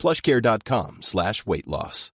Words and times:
plushcare.com 0.00 0.98
slash 1.02 1.44
weight 1.46 1.66
loss. 1.66 2.10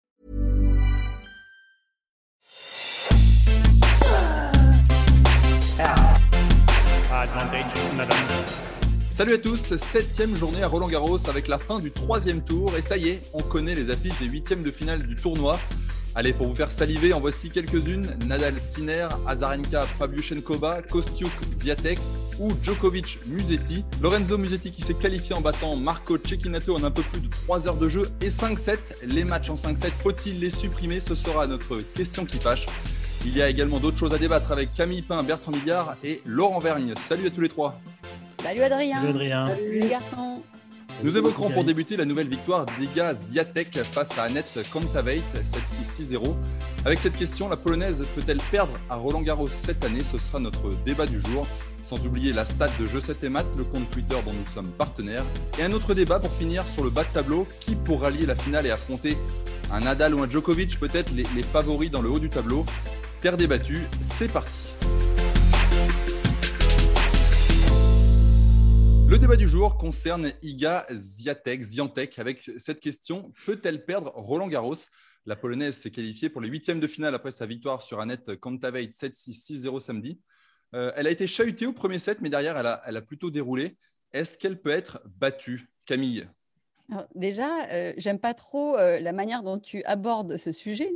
Salut 9.11 9.33
à 9.33 9.37
tous, 9.37 9.75
septième 9.75 10.35
journée 10.37 10.63
à 10.63 10.67
Roland 10.67 10.87
Garros 10.87 11.29
avec 11.29 11.49
la 11.49 11.57
fin 11.59 11.79
du 11.79 11.91
troisième 11.91 12.41
tour 12.41 12.75
et 12.77 12.81
ça 12.81 12.95
y 12.95 13.09
est, 13.09 13.21
on 13.33 13.43
connaît 13.43 13.75
les 13.75 13.89
affiches 13.89 14.17
des 14.19 14.27
huitièmes 14.27 14.63
de 14.63 14.71
finale 14.71 15.05
du 15.05 15.15
tournoi. 15.15 15.59
Allez, 16.15 16.31
pour 16.31 16.47
vous 16.47 16.53
faire 16.55 16.69
saliver, 16.69 17.11
en 17.11 17.19
voici 17.19 17.49
quelques-unes. 17.49 18.07
Nadal 18.27 18.59
Sinner, 18.59 19.07
Azarenka 19.25 19.87
Pavlyuchenkova, 19.97 20.83
Kostiuk 20.83 21.31
Ziatek 21.55 21.97
ou 22.39 22.51
Djokovic 22.61 23.19
Musetti. 23.25 23.83
Lorenzo 23.99 24.37
Musetti 24.37 24.71
qui 24.71 24.83
s'est 24.83 24.93
qualifié 24.93 25.33
en 25.33 25.41
battant 25.41 25.75
Marco 25.75 26.17
Cecchinato 26.23 26.75
en 26.75 26.83
un 26.83 26.91
peu 26.91 27.01
plus 27.01 27.19
de 27.19 27.29
3 27.29 27.67
heures 27.67 27.77
de 27.77 27.89
jeu 27.89 28.11
et 28.21 28.29
5-7. 28.29 28.77
Les 29.07 29.23
matchs 29.23 29.49
en 29.49 29.55
5-7, 29.55 29.89
faut-il 30.03 30.39
les 30.39 30.51
supprimer? 30.51 30.99
Ce 30.99 31.15
sera 31.15 31.47
notre 31.47 31.77
question 31.79 32.25
qui 32.25 32.37
fâche. 32.37 32.67
Il 33.25 33.35
y 33.35 33.41
a 33.41 33.49
également 33.49 33.79
d'autres 33.79 33.97
choses 33.97 34.13
à 34.13 34.19
débattre 34.19 34.51
avec 34.51 34.71
Camille 34.75 35.01
Pain, 35.01 35.23
Bertrand 35.23 35.51
Millard 35.51 35.95
et 36.03 36.21
Laurent 36.25 36.59
Vergne. 36.59 36.93
Salut 36.95 37.25
à 37.25 37.29
tous 37.31 37.41
les 37.41 37.49
trois. 37.49 37.79
Salut 38.43 38.61
Adrien. 38.61 38.97
Salut 38.97 39.09
Adrien. 39.09 39.47
Salut 39.47 39.79
les 39.79 39.87
garçons. 39.87 40.43
Nous 41.01 41.17
évoquerons 41.17 41.49
pour 41.49 41.63
débuter 41.63 41.97
la 41.97 42.05
nouvelle 42.05 42.29
victoire 42.29 42.65
d'Iga 42.79 43.13
Ziatek 43.13 43.83
face 43.83 44.17
à 44.17 44.23
Annette 44.23 44.59
Kontaveit 44.71 45.21
7-6-6-0. 45.35 46.35
Avec 46.85 46.99
cette 46.99 47.15
question, 47.15 47.49
la 47.49 47.57
Polonaise 47.57 48.05
peut-elle 48.15 48.39
perdre 48.51 48.73
à 48.89 48.95
Roland 48.95 49.21
Garros 49.21 49.49
cette 49.49 49.83
année? 49.83 50.03
Ce 50.03 50.17
sera 50.17 50.39
notre 50.39 50.75
débat 50.85 51.05
du 51.05 51.19
jour. 51.19 51.47
Sans 51.81 52.05
oublier 52.05 52.31
la 52.31 52.45
stat 52.45 52.69
de 52.79 52.85
Jeu 52.85 53.01
7 53.01 53.23
et 53.23 53.29
Mat, 53.29 53.45
le 53.57 53.65
compte 53.65 53.89
Twitter 53.91 54.15
dont 54.25 54.31
nous 54.31 54.53
sommes 54.53 54.71
partenaires. 54.71 55.25
Et 55.59 55.63
un 55.63 55.73
autre 55.73 55.93
débat 55.93 56.19
pour 56.19 56.31
finir 56.31 56.63
sur 56.67 56.83
le 56.83 56.89
bas 56.89 57.03
de 57.03 57.13
tableau. 57.13 57.47
Qui 57.59 57.75
pour 57.75 58.01
rallier 58.01 58.25
la 58.25 58.35
finale 58.35 58.65
et 58.65 58.71
affronter 58.71 59.17
un 59.71 59.81
Nadal 59.81 60.13
ou 60.13 60.21
un 60.21 60.29
Djokovic 60.29 60.79
Peut-être 60.79 61.11
les, 61.11 61.25
les 61.35 61.43
favoris 61.43 61.91
dans 61.91 62.01
le 62.01 62.09
haut 62.09 62.19
du 62.19 62.29
tableau? 62.29 62.65
Terre 63.21 63.37
débattue, 63.37 63.81
c'est 64.01 64.31
parti. 64.31 64.73
Le 69.13 69.19
débat 69.19 69.35
du 69.35 69.47
jour 69.47 69.77
concerne 69.77 70.31
Iga 70.41 70.87
Ziatek, 70.91 71.61
Ziantek, 71.61 72.17
avec 72.17 72.49
cette 72.57 72.79
question 72.79 73.31
peut-elle 73.45 73.85
perdre 73.85 74.11
Roland 74.15 74.47
Garros? 74.47 74.87
La 75.27 75.35
Polonaise 75.35 75.77
s'est 75.77 75.91
qualifiée 75.91 76.31
pour 76.31 76.41
les 76.41 76.49
huitièmes 76.49 76.79
de 76.79 76.87
finale 76.87 77.13
après 77.13 77.29
sa 77.29 77.45
victoire 77.45 77.83
sur 77.83 77.99
Annette 77.99 78.35
Kontaveit 78.37 78.87
7-6-6-0 78.87 79.81
samedi. 79.81 80.19
Euh, 80.73 80.91
elle 80.95 81.05
a 81.05 81.11
été 81.11 81.27
chahutée 81.27 81.67
au 81.67 81.73
premier 81.73 81.99
set, 81.99 82.21
mais 82.21 82.31
derrière, 82.31 82.57
elle 82.57 82.97
a, 82.97 83.01
plutôt 83.03 83.29
déroulé. 83.29 83.77
Est-ce 84.13 84.35
qu'elle 84.35 84.59
peut 84.59 84.71
être 84.71 84.99
battue? 85.05 85.69
Camille 85.85 86.27
déjà, 87.15 87.65
euh, 87.71 87.93
j'aime 87.97 88.19
pas 88.19 88.33
trop 88.33 88.77
euh, 88.77 88.99
la 88.99 89.13
manière 89.13 89.41
dont 89.41 89.57
tu 89.57 89.83
abordes 89.83 90.37
ce 90.37 90.51
sujet. 90.51 90.91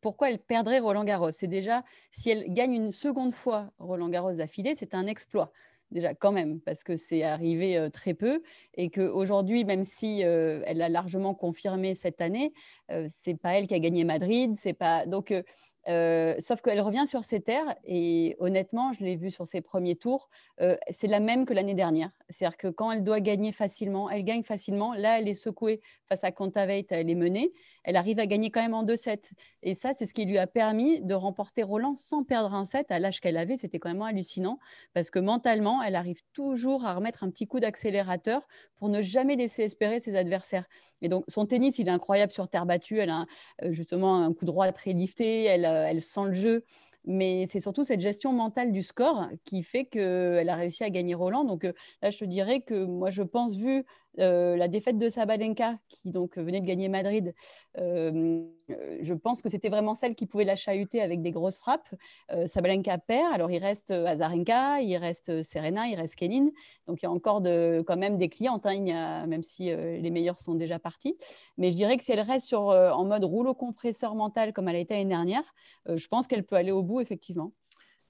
Pourquoi 0.00 0.30
elle 0.30 0.38
perdrait 0.38 0.78
Roland 0.78 1.04
Garros? 1.04 1.32
C'est 1.32 1.48
déjà, 1.48 1.84
si 2.12 2.30
elle 2.30 2.52
gagne 2.52 2.74
une 2.74 2.92
seconde 2.92 3.34
fois 3.34 3.72
Roland 3.78 4.08
Garros 4.08 4.32
d'affilée, 4.32 4.74
c'est 4.78 4.94
un 4.94 5.06
exploit 5.06 5.52
déjà 5.90 6.14
quand 6.14 6.32
même, 6.32 6.60
parce 6.60 6.84
que 6.84 6.96
c'est 6.96 7.22
arrivé 7.22 7.88
très 7.92 8.14
peu 8.14 8.42
et 8.74 8.90
qu'aujourd'hui, 8.90 9.64
même 9.64 9.84
si 9.84 10.20
elle 10.20 10.82
a 10.82 10.88
largement 10.88 11.34
confirmé 11.34 11.94
cette 11.94 12.20
année, 12.20 12.52
c'est 13.08 13.34
pas 13.34 13.54
elle 13.54 13.66
qui 13.66 13.74
a 13.74 13.78
gagné 13.78 14.04
Madrid, 14.04 14.54
c'est 14.56 14.72
pas 14.72 15.06
donc 15.06 15.34
sauf 15.86 16.60
qu'elle 16.62 16.80
revient 16.80 17.06
sur 17.06 17.24
ses 17.24 17.40
terres 17.40 17.74
et 17.84 18.36
honnêtement, 18.38 18.92
je 18.92 19.04
l'ai 19.04 19.16
vu 19.16 19.30
sur 19.30 19.46
ses 19.46 19.60
premiers 19.60 19.96
tours, 19.96 20.28
c'est 20.90 21.06
la 21.06 21.20
même 21.20 21.44
que 21.44 21.54
l'année 21.54 21.74
dernière. 21.74 22.10
C'est-à-dire 22.28 22.56
que 22.56 22.68
quand 22.68 22.92
elle 22.92 23.02
doit 23.02 23.20
gagner 23.20 23.52
facilement, 23.52 24.10
elle 24.10 24.24
gagne 24.24 24.42
facilement. 24.42 24.94
Là, 24.94 25.18
elle 25.18 25.28
est 25.28 25.34
secouée 25.34 25.80
face 26.06 26.24
à 26.24 26.32
Kontaveit, 26.32 26.86
elle 26.90 27.10
est 27.10 27.14
menée. 27.14 27.52
Elle 27.84 27.96
arrive 27.96 28.18
à 28.18 28.26
gagner 28.26 28.50
quand 28.50 28.60
même 28.60 28.74
en 28.74 28.84
2-7. 28.84 29.30
Et 29.62 29.74
ça, 29.74 29.92
c'est 29.94 30.06
ce 30.06 30.12
qui 30.12 30.24
lui 30.24 30.38
a 30.38 30.46
permis 30.46 31.00
de 31.00 31.14
remporter 31.14 31.62
Roland 31.62 31.94
sans 31.94 32.24
perdre 32.24 32.54
un 32.54 32.64
set 32.64 32.90
à 32.90 32.98
l'âge 32.98 33.20
qu'elle 33.20 33.36
avait. 33.36 33.56
C'était 33.56 33.78
quand 33.78 33.90
même 33.90 34.02
hallucinant 34.02 34.58
parce 34.92 35.10
que 35.10 35.18
mentalement, 35.18 35.82
elle 35.82 35.96
arrive 35.96 36.20
toujours 36.32 36.84
à 36.84 36.94
remettre 36.94 37.24
un 37.24 37.30
petit 37.30 37.46
coup 37.46 37.60
d'accélérateur 37.60 38.46
pour 38.76 38.88
ne 38.88 39.02
jamais 39.02 39.36
laisser 39.36 39.62
espérer 39.62 40.00
ses 40.00 40.16
adversaires. 40.16 40.64
Et 41.02 41.08
donc, 41.08 41.24
son 41.28 41.46
tennis, 41.46 41.78
il 41.78 41.88
est 41.88 41.92
incroyable 41.92 42.32
sur 42.32 42.48
terre 42.48 42.66
battue. 42.66 42.98
Elle 42.98 43.10
a 43.10 43.26
justement 43.70 44.22
un 44.22 44.32
coup 44.32 44.44
droit 44.44 44.70
très 44.72 44.92
lifté. 44.92 45.44
Elle 45.44 45.64
euh, 45.64 45.69
elle 45.70 46.02
sent 46.02 46.24
le 46.26 46.34
jeu. 46.34 46.64
Mais 47.06 47.46
c'est 47.50 47.60
surtout 47.60 47.84
cette 47.84 48.00
gestion 48.00 48.32
mentale 48.32 48.72
du 48.72 48.82
score 48.82 49.28
qui 49.44 49.62
fait 49.62 49.86
qu'elle 49.86 50.48
a 50.48 50.54
réussi 50.54 50.84
à 50.84 50.90
gagner 50.90 51.14
Roland. 51.14 51.44
Donc 51.44 51.64
euh, 51.64 51.72
là, 52.02 52.10
je 52.10 52.18
te 52.18 52.24
dirais 52.24 52.60
que 52.60 52.84
moi, 52.84 53.10
je 53.10 53.22
pense, 53.22 53.56
vu 53.56 53.84
euh, 54.18 54.56
la 54.56 54.68
défaite 54.68 54.98
de 54.98 55.08
Sabalenka, 55.08 55.78
qui 55.88 56.10
donc 56.10 56.36
venait 56.36 56.60
de 56.60 56.66
gagner 56.66 56.88
Madrid, 56.88 57.32
euh, 57.78 58.42
je 59.00 59.14
pense 59.14 59.40
que 59.40 59.48
c'était 59.48 59.68
vraiment 59.68 59.94
celle 59.94 60.14
qui 60.14 60.26
pouvait 60.26 60.44
la 60.44 60.56
chahuter 60.56 61.00
avec 61.00 61.22
des 61.22 61.30
grosses 61.30 61.58
frappes. 61.58 61.88
Sabalenka 62.46 62.98
perd, 62.98 63.32
alors 63.32 63.50
il 63.50 63.58
reste 63.58 63.90
Azarenka, 63.90 64.80
il 64.80 64.96
reste 64.96 65.42
Serena, 65.42 65.86
il 65.86 65.94
reste 65.94 66.16
Kenin. 66.16 66.50
Donc 66.86 67.02
il 67.02 67.06
y 67.06 67.08
a 67.08 67.10
encore 67.10 67.42
quand 67.42 67.96
même 67.96 68.16
des 68.16 68.28
clientes, 68.28 68.66
hein, 68.66 69.26
même 69.26 69.42
si 69.42 69.66
les 69.66 70.10
meilleurs 70.10 70.38
sont 70.38 70.54
déjà 70.54 70.78
partis. 70.78 71.16
Mais 71.56 71.70
je 71.70 71.76
dirais 71.76 71.96
que 71.96 72.04
si 72.04 72.12
elle 72.12 72.20
reste 72.20 72.46
sur, 72.46 72.62
en 72.62 73.04
mode 73.04 73.24
rouleau 73.24 73.54
compresseur 73.54 74.14
mental 74.14 74.52
comme 74.52 74.68
elle 74.68 74.76
a 74.76 74.80
été 74.80 74.94
l'année 74.94 75.06
dernière, 75.06 75.54
je 75.88 76.06
pense 76.08 76.26
qu'elle 76.26 76.44
peut 76.44 76.56
aller 76.56 76.72
au 76.72 76.82
bout, 76.82 76.89
effectivement. 76.98 77.52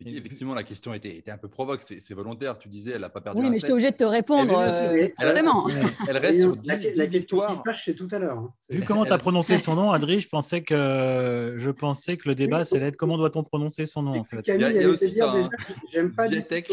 Effectivement, 0.06 0.54
la 0.54 0.62
question 0.62 0.94
était, 0.94 1.14
était 1.14 1.30
un 1.30 1.36
peu 1.36 1.48
provoque, 1.48 1.82
c'est 1.82 2.14
volontaire. 2.14 2.58
Tu 2.58 2.70
disais, 2.70 2.92
elle 2.92 3.02
n'a 3.02 3.10
pas 3.10 3.20
perdu. 3.20 3.42
Oui, 3.42 3.50
mais 3.50 3.58
j'étais 3.58 3.72
obligé 3.72 3.90
de 3.90 3.96
te 3.96 4.04
répondre, 4.04 4.58
euh, 4.58 5.08
forcément. 5.20 5.68
Elle, 6.08 6.16
reste 6.16 6.40
sur 6.40 6.56
10, 6.56 6.68
la, 6.96 7.06
victoires. 7.06 7.62
c'est 7.84 7.94
tout 7.94 8.08
à 8.10 8.18
l'heure. 8.18 8.38
Hein. 8.38 8.54
Vu 8.70 8.82
comment 8.82 9.04
tu 9.04 9.12
as 9.12 9.18
prononcé 9.18 9.58
son 9.58 9.74
nom, 9.74 9.92
Adri, 9.92 10.20
je 10.20 10.28
pensais 10.28 10.62
que, 10.62 11.54
je 11.58 11.70
pensais 11.70 12.16
que 12.16 12.30
le 12.30 12.34
débat, 12.34 12.64
c'est 12.64 12.80
d'être 12.80 12.96
comment 12.96 13.18
doit-on 13.18 13.44
prononcer 13.44 13.84
son 13.84 14.02
nom 14.02 14.18
en 14.18 14.24
fait? 14.24 14.40
il, 14.46 14.60
y 14.60 14.64
a, 14.64 14.88
aussi 14.88 15.10
ça. 15.10 15.32
Hein. 15.32 15.50
J'aime 15.92 16.14
pas 16.14 16.28
Giantek, 16.28 16.72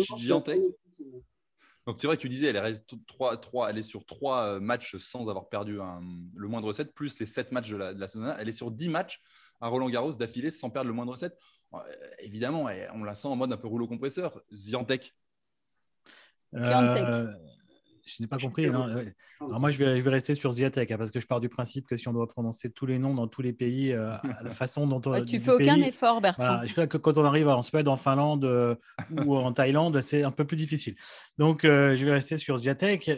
Donc 1.86 1.98
c'est 2.00 2.08
vrai 2.08 2.16
que 2.16 2.22
tu 2.22 2.30
disais, 2.30 2.48
elle 2.48 2.56
est, 2.56 2.82
3, 3.08 3.38
3, 3.38 3.72
elle 3.72 3.78
est 3.78 3.84
sur 3.84 4.06
3 4.06 4.42
euh, 4.42 4.60
matchs 4.62 4.96
sans 5.00 5.28
avoir 5.28 5.50
perdu 5.50 5.82
un, 5.82 6.00
le 6.34 6.48
moindre 6.48 6.72
set, 6.72 6.94
plus 6.94 7.20
les 7.20 7.26
7 7.26 7.52
matchs 7.52 7.72
de 7.72 7.78
la, 7.78 7.94
de 7.94 8.00
la 8.00 8.08
saison. 8.08 8.32
Elle 8.40 8.48
est 8.48 8.54
sur 8.54 8.72
10 8.72 8.88
matchs 8.88 9.22
à 9.60 9.68
Roland 9.68 9.90
Garros 9.90 10.14
d'affilée 10.14 10.52
sans 10.52 10.70
perdre 10.70 10.88
le 10.88 10.94
moindre 10.94 11.18
set. 11.18 11.36
Euh, 11.74 11.80
évidemment, 12.20 12.68
on 12.94 13.04
la 13.04 13.16
sent 13.16 13.28
en 13.28 13.36
mode 13.36 13.52
un 13.52 13.58
peu 13.58 13.68
rouleau 13.68 13.88
compresseur. 13.88 14.42
Ziantec. 14.54 15.14
Euh, 16.54 17.28
je 18.06 18.22
n'ai 18.22 18.28
pas 18.28 18.38
compris. 18.38 18.70
Non. 18.70 18.88
Alors 19.42 19.60
moi, 19.60 19.70
je 19.70 19.78
vais, 19.78 19.98
je 19.98 20.02
vais 20.02 20.10
rester 20.10 20.34
sur 20.34 20.54
Ziatek 20.54 20.92
hein, 20.92 20.98
parce 20.98 21.12
que 21.12 21.20
je 21.20 21.28
pars 21.28 21.42
du 21.42 21.50
principe 21.50 21.86
que 21.86 21.98
si 21.98 22.08
on 22.08 22.14
doit 22.14 22.28
prononcer 22.28 22.72
tous 22.72 22.86
les 22.86 23.00
noms 23.00 23.14
dans 23.14 23.28
tous 23.28 23.42
les 23.42 23.52
pays, 23.52 23.92
euh, 23.92 24.14
la 24.42 24.50
façon 24.50 24.88
dont 24.88 25.02
on. 25.06 25.26
tu 25.26 25.42
fais 25.42 25.52
aucun 25.52 25.76
effort, 25.82 26.22
Bertrand. 26.22 26.62
je 26.64 26.72
crois 26.72 26.88
que 26.88 26.98
quand 26.98 27.18
on 27.18 27.26
arrive 27.26 27.50
en 27.50 27.62
Suède, 27.62 27.90
en 27.90 27.98
Finlande 27.98 28.78
ou 29.26 29.36
en 29.36 29.52
Thaïlande, 29.52 30.00
c'est 30.00 30.24
un 30.24 30.32
peu 30.32 30.46
plus 30.46 30.58
difficile. 30.58 30.96
Donc, 31.38 31.64
je 31.64 32.06
vais 32.06 32.12
rester 32.12 32.38
sur 32.38 32.58
Ziatek. 32.58 33.10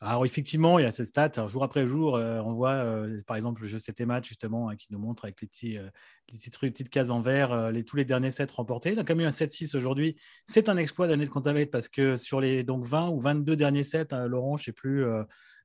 Alors 0.00 0.24
effectivement, 0.24 0.78
il 0.78 0.84
y 0.84 0.86
a 0.86 0.92
cette 0.92 1.08
stat. 1.08 1.32
jour 1.48 1.64
après 1.64 1.84
jour, 1.86 2.14
euh, 2.14 2.40
on 2.44 2.52
voit 2.52 2.74
euh, 2.74 3.20
par 3.26 3.36
exemple 3.36 3.62
le 3.62 3.66
jeu 3.66 3.78
7 3.78 4.00
match 4.02 4.28
justement 4.28 4.68
hein, 4.68 4.76
qui 4.76 4.86
nous 4.92 4.98
montre 5.00 5.24
avec 5.24 5.40
les, 5.40 5.48
petits, 5.48 5.76
euh, 5.76 5.90
les 6.30 6.38
petites, 6.70 6.88
cases 6.88 7.10
en 7.10 7.20
vert 7.20 7.72
les, 7.72 7.84
tous 7.84 7.96
les 7.96 8.04
derniers 8.04 8.30
sets 8.30 8.46
remportés. 8.54 8.92
Il 8.92 8.98
a 9.00 9.02
quand 9.02 9.16
même 9.16 9.24
eu 9.24 9.26
un 9.26 9.30
7-6 9.30 9.76
aujourd'hui. 9.76 10.16
C'est 10.46 10.68
un 10.68 10.76
exploit 10.76 11.08
d'année 11.08 11.24
de 11.24 11.30
Contaveit 11.30 11.66
parce 11.66 11.88
que 11.88 12.14
sur 12.14 12.40
les 12.40 12.62
donc 12.62 12.84
20 12.84 13.08
ou 13.08 13.18
22 13.18 13.56
derniers 13.56 13.82
sets, 13.82 14.14
hein, 14.14 14.28
Laurent, 14.28 14.56
je 14.56 14.62
ne 14.62 14.64
sais 14.66 14.72
plus, 14.72 15.04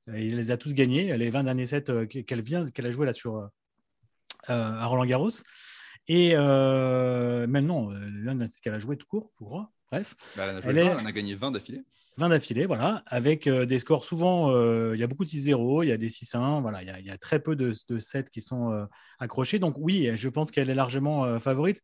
il 0.08 0.36
les 0.36 0.50
a 0.50 0.56
tous 0.56 0.74
gagnés. 0.74 1.16
Les 1.16 1.30
20 1.30 1.44
derniers 1.44 1.66
sets 1.66 2.06
qu'elle 2.08 2.42
vient, 2.42 2.66
qu'elle 2.66 2.86
a 2.86 2.90
joué 2.90 3.06
là 3.06 3.12
sur 3.12 3.48
à 4.48 4.86
Roland 4.86 5.06
Garros. 5.06 5.30
Et 6.08 6.34
même 6.34 7.66
non, 7.66 7.90
l'un 7.90 8.38
qu'elle 8.62 8.74
a 8.74 8.80
joué 8.80 8.96
tout 8.96 9.06
court, 9.06 9.30
je 9.38 9.44
crois. 9.44 9.73
Bref. 9.90 10.14
Bah, 10.36 10.60
elle, 10.64 10.78
a 10.78 10.98
a 10.98 11.12
gagné 11.12 11.34
20 11.34 11.52
d'affilée. 11.52 11.82
20 12.16 12.28
d'affilée, 12.28 12.66
voilà, 12.66 13.02
avec 13.06 13.46
euh, 13.46 13.66
des 13.66 13.78
scores 13.80 14.04
souvent, 14.04 14.50
euh, 14.50 14.92
il 14.94 15.00
y 15.00 15.02
a 15.02 15.06
beaucoup 15.06 15.24
de 15.24 15.28
6-0, 15.28 15.84
il 15.84 15.88
y 15.88 15.92
a 15.92 15.96
des 15.96 16.08
6-1, 16.08 16.60
voilà, 16.60 16.82
il 16.82 17.06
y, 17.06 17.10
a, 17.10 17.18
très 17.18 17.40
peu 17.40 17.56
de, 17.56 17.72
de 17.88 17.98
sets 17.98 18.26
qui 18.30 18.40
sont 18.40 18.72
euh, 18.72 18.86
accrochés. 19.18 19.58
Donc 19.58 19.74
oui, 19.78 20.10
je 20.16 20.28
pense 20.28 20.50
qu'elle 20.50 20.70
est 20.70 20.74
largement 20.74 21.40
favorite. 21.40 21.82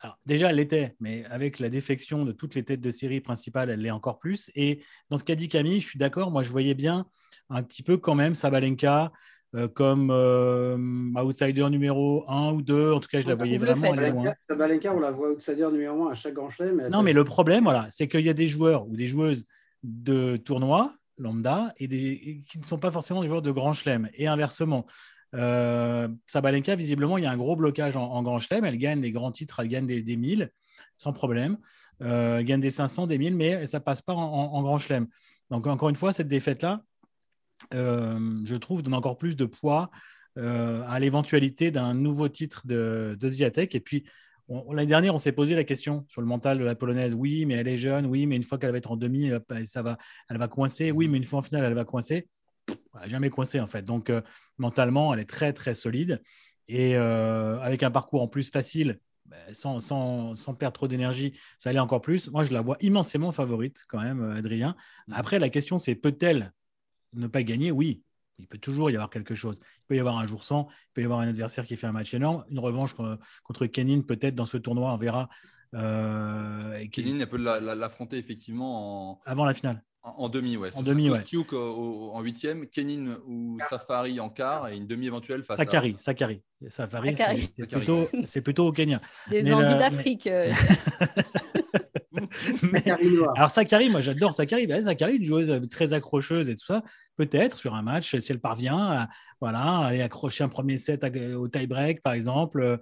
Alors, 0.00 0.18
déjà, 0.26 0.50
elle 0.50 0.56
l'était, 0.56 0.96
mais 1.00 1.24
avec 1.26 1.58
la 1.60 1.70
défection 1.70 2.26
de 2.26 2.32
toutes 2.32 2.54
les 2.54 2.62
têtes 2.62 2.82
de 2.82 2.90
série 2.90 3.20
principales, 3.20 3.70
elle 3.70 3.80
l'est 3.80 3.90
encore 3.90 4.18
plus. 4.18 4.50
Et 4.54 4.82
dans 5.08 5.16
ce 5.16 5.24
qu'a 5.24 5.34
dit 5.34 5.48
Camille, 5.48 5.80
je 5.80 5.88
suis 5.88 5.98
d'accord, 5.98 6.30
moi 6.30 6.42
je 6.42 6.50
voyais 6.50 6.74
bien 6.74 7.06
un 7.48 7.62
petit 7.62 7.82
peu 7.82 7.96
quand 7.96 8.14
même 8.14 8.34
Sabalenka, 8.34 9.12
euh, 9.54 9.68
comme 9.68 10.10
euh, 10.10 10.76
outsider 11.16 11.68
numéro 11.70 12.24
1 12.28 12.54
ou 12.54 12.62
2. 12.62 12.92
En 12.92 12.98
tout 12.98 13.08
cas, 13.08 13.20
je 13.20 13.28
la 13.28 13.36
voyais 13.36 13.58
vraiment 13.58 13.92
aller 13.92 14.10
loin. 14.10 14.34
Sabalenka, 14.48 14.92
on 14.92 14.98
la 14.98 15.12
voit 15.12 15.30
outsider 15.30 15.68
numéro 15.70 16.08
1 16.08 16.10
à 16.10 16.14
chaque 16.14 16.34
grand 16.34 16.50
chelem. 16.50 16.88
Non, 16.88 17.02
mais 17.02 17.12
le 17.12 17.22
problème, 17.22 17.64
voilà, 17.64 17.86
c'est 17.90 18.08
qu'il 18.08 18.24
y 18.24 18.28
a 18.28 18.34
des 18.34 18.48
joueurs 18.48 18.88
ou 18.88 18.96
des 18.96 19.06
joueuses 19.06 19.44
de 19.84 20.36
tournoi 20.36 20.92
lambda 21.18 21.72
et, 21.78 21.86
des, 21.86 22.42
qui 22.48 22.58
ne 22.58 22.64
sont 22.64 22.78
pas 22.78 22.90
forcément 22.90 23.22
des 23.22 23.28
joueurs 23.28 23.42
de 23.42 23.52
grand 23.52 23.72
chelem. 23.72 24.08
Et 24.14 24.26
inversement. 24.26 24.86
Euh, 25.34 26.08
Sabalenka, 26.26 26.74
visiblement, 26.74 27.16
il 27.18 27.24
y 27.24 27.26
a 27.26 27.30
un 27.30 27.36
gros 27.36 27.54
blocage 27.54 27.96
en, 27.96 28.22
grand 28.24 28.40
chelem. 28.40 28.64
Elle 28.64 28.78
gagne 28.78 29.00
les 29.00 29.12
grands 29.12 29.30
titres, 29.30 29.60
elle 29.60 29.68
gagne 29.68 29.86
des, 29.86 30.02
des 30.02 30.16
1000 30.16 30.50
sans 30.96 31.12
problème. 31.12 31.58
elle 32.00 32.44
gagne 32.44 32.60
des 32.60 32.70
500, 32.70 33.06
des 33.06 33.18
1000, 33.18 33.36
mais 33.36 33.66
ça 33.66 33.78
passe 33.78 34.02
pas 34.02 34.14
en, 34.14 34.18
en 34.18 34.62
grand 34.62 34.78
chelem. 34.78 35.06
Donc, 35.50 35.68
encore 35.68 35.90
une 35.90 35.96
fois, 35.96 36.12
cette 36.12 36.28
défaite-là, 36.28 36.82
euh, 36.82 36.93
je 37.72 38.54
trouve, 38.56 38.82
donne 38.82 38.94
encore 38.94 39.18
plus 39.18 39.36
de 39.36 39.44
poids 39.44 39.90
euh, 40.36 40.82
à 40.88 40.98
l'éventualité 40.98 41.70
d'un 41.70 41.94
nouveau 41.94 42.28
titre 42.28 42.66
de, 42.66 43.16
de 43.18 43.28
Zviatek. 43.28 43.72
Et 43.76 43.80
puis, 43.80 44.02
l'année 44.48 44.86
dernière, 44.86 45.14
on 45.14 45.18
s'est 45.18 45.30
posé 45.30 45.54
la 45.54 45.62
question 45.62 46.04
sur 46.08 46.20
le 46.20 46.26
mental 46.26 46.58
de 46.58 46.64
la 46.64 46.74
polonaise. 46.74 47.14
Oui, 47.14 47.46
mais 47.46 47.54
elle 47.54 47.68
est 47.68 47.76
jeune. 47.76 48.04
Oui, 48.06 48.26
mais 48.26 48.34
une 48.34 48.42
fois 48.42 48.58
qu'elle 48.58 48.72
va 48.72 48.78
être 48.78 48.90
en 48.90 48.96
demi, 48.96 49.30
euh, 49.30 49.38
ça 49.64 49.82
va, 49.82 49.96
elle 50.28 50.38
va 50.38 50.48
coincer. 50.48 50.90
Oui, 50.90 51.06
mais 51.06 51.18
une 51.18 51.24
fois 51.24 51.38
en 51.38 51.42
finale, 51.42 51.64
elle 51.64 51.74
va 51.74 51.84
coincer. 51.84 52.28
Elle 53.00 53.10
jamais 53.10 53.30
coincé, 53.30 53.60
en 53.60 53.68
fait. 53.68 53.82
Donc, 53.82 54.10
mentalement, 54.58 55.14
elle 55.14 55.20
est 55.20 55.28
très, 55.28 55.52
très 55.52 55.74
solide. 55.74 56.20
Et 56.66 56.96
avec 56.96 57.82
un 57.82 57.90
parcours 57.90 58.22
en 58.22 58.28
plus 58.28 58.50
facile, 58.50 58.98
ben, 59.26 59.36
sans, 59.52 59.78
sans, 59.78 60.34
sans, 60.34 60.54
perdre 60.54 60.74
trop 60.74 60.88
d'énergie, 60.88 61.38
ça 61.58 61.70
allait 61.70 61.78
encore 61.78 62.00
plus. 62.00 62.30
Moi, 62.30 62.44
je 62.44 62.52
la 62.52 62.60
vois 62.60 62.76
immensément 62.80 63.32
favorite 63.32 63.84
quand 63.88 64.00
même, 64.00 64.22
Adrien. 64.30 64.74
Mmh. 65.08 65.12
Après, 65.14 65.38
la 65.38 65.50
question, 65.50 65.76
c'est 65.76 65.94
peut-elle 65.94 66.52
ne 67.14 67.26
pas 67.26 67.42
gagner, 67.42 67.70
oui, 67.70 68.02
il 68.38 68.46
peut 68.46 68.58
toujours 68.58 68.90
y 68.90 68.94
avoir 68.94 69.10
quelque 69.10 69.34
chose. 69.34 69.60
Il 69.82 69.86
peut 69.86 69.96
y 69.96 70.00
avoir 70.00 70.18
un 70.18 70.26
jour 70.26 70.44
sans, 70.44 70.68
il 70.70 70.92
peut 70.94 71.02
y 71.02 71.04
avoir 71.04 71.20
un 71.20 71.28
adversaire 71.28 71.66
qui 71.66 71.76
fait 71.76 71.86
un 71.86 71.92
match 71.92 72.12
énorme, 72.14 72.44
une 72.50 72.58
revanche 72.58 72.94
contre 73.42 73.66
Kenin 73.66 74.02
peut-être 74.02 74.34
dans 74.34 74.46
ce 74.46 74.56
tournoi, 74.56 74.92
on 74.92 74.96
verra. 74.96 75.28
Euh, 75.74 76.84
Kenin, 76.92 77.18
elle 77.20 77.28
peut 77.28 77.38
l'affronter 77.38 78.16
effectivement 78.16 79.12
en... 79.12 79.20
avant 79.24 79.44
la 79.44 79.54
finale. 79.54 79.82
En, 80.06 80.28
demi, 80.28 80.58
ouais. 80.58 80.68
En 80.76 80.82
demi, 80.82 81.08
ouais. 81.08 81.24
en 81.54 82.20
huitième, 82.20 82.66
Kenin 82.66 83.16
ou 83.26 83.58
Safari 83.70 84.20
en 84.20 84.28
quart 84.28 84.68
et 84.68 84.76
une 84.76 84.86
demi 84.86 85.06
éventuelle 85.06 85.42
face 85.42 85.56
Sakari, 85.56 85.94
à... 85.96 85.98
Sakari. 85.98 86.42
Safari, 86.68 87.14
c'est 87.14 87.66
plutôt, 87.66 88.08
plutôt, 88.42 88.66
au 88.66 88.72
Kenya. 88.72 89.00
Des 89.30 89.50
envies 89.50 89.64
euh, 89.64 89.78
d'Afrique. 89.78 90.28
Euh. 92.86 93.26
Alors 93.36 93.50
Sakari, 93.50 93.90
moi 93.90 94.00
j'adore 94.00 94.34
Sakari. 94.34 94.66
Ben, 94.66 94.82
Sakari, 94.82 95.16
une 95.16 95.24
joueuse 95.24 95.60
très 95.70 95.92
accrocheuse 95.92 96.48
et 96.48 96.56
tout 96.56 96.66
ça. 96.66 96.82
Peut-être 97.16 97.58
sur 97.58 97.74
un 97.74 97.82
match, 97.82 98.16
si 98.18 98.32
elle 98.32 98.40
parvient 98.40 98.78
à 98.78 99.08
voilà, 99.40 99.78
aller 99.78 100.02
accrocher 100.02 100.44
un 100.44 100.48
premier 100.48 100.78
set 100.78 101.04
au 101.36 101.48
tie-break, 101.48 102.02
par 102.02 102.14
exemple. 102.14 102.78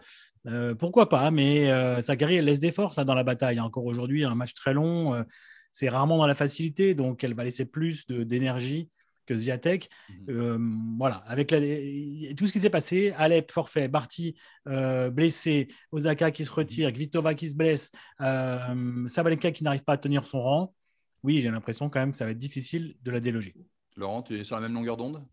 Euh, 0.46 0.74
pourquoi 0.74 1.08
pas 1.08 1.30
Mais 1.30 1.70
euh, 1.70 2.00
Sakari, 2.00 2.36
elle 2.36 2.46
laisse 2.46 2.60
des 2.60 2.72
forces 2.72 2.96
là, 2.96 3.04
dans 3.04 3.14
la 3.14 3.24
bataille. 3.24 3.60
Encore 3.60 3.84
aujourd'hui, 3.84 4.24
un 4.24 4.34
match 4.34 4.54
très 4.54 4.74
long. 4.74 5.14
Euh, 5.14 5.22
c'est 5.70 5.88
rarement 5.88 6.18
dans 6.18 6.26
la 6.26 6.34
facilité, 6.34 6.94
donc 6.94 7.24
elle 7.24 7.34
va 7.34 7.44
laisser 7.44 7.64
plus 7.64 8.06
d'énergie 8.06 8.90
que 9.26 9.36
Ziatek. 9.36 9.88
Mhm. 10.08 10.24
Euh, 10.30 10.58
voilà, 10.98 11.16
avec 11.26 11.48
tout 11.48 12.46
ce 12.46 12.52
qui 12.52 12.60
s'est 12.60 12.70
passé, 12.70 13.14
Alep 13.16 13.50
forfait, 13.50 13.88
Barty 13.88 14.34
euh, 14.68 15.10
blessé, 15.10 15.68
Osaka 15.90 16.30
qui 16.30 16.44
se 16.44 16.52
retire, 16.52 16.88
mhm. 16.88 16.94
Kvitova 16.94 17.34
qui 17.34 17.48
se 17.48 17.56
blesse, 17.56 17.90
euh, 18.20 19.06
Sabalenka 19.06 19.52
qui 19.52 19.64
n'arrive 19.64 19.84
pas 19.84 19.94
à 19.94 19.98
tenir 19.98 20.26
son 20.26 20.40
rang. 20.40 20.74
Oui, 21.22 21.40
j'ai 21.40 21.50
l'impression 21.50 21.88
quand 21.88 22.00
même 22.00 22.12
que 22.12 22.16
ça 22.16 22.24
va 22.24 22.32
être 22.32 22.38
difficile 22.38 22.96
de 23.02 23.10
la 23.10 23.20
déloger. 23.20 23.54
Laurent, 23.96 24.22
tu 24.22 24.38
es 24.38 24.44
sur 24.44 24.56
la 24.56 24.62
même 24.62 24.74
longueur 24.74 24.96
d'onde? 24.96 25.24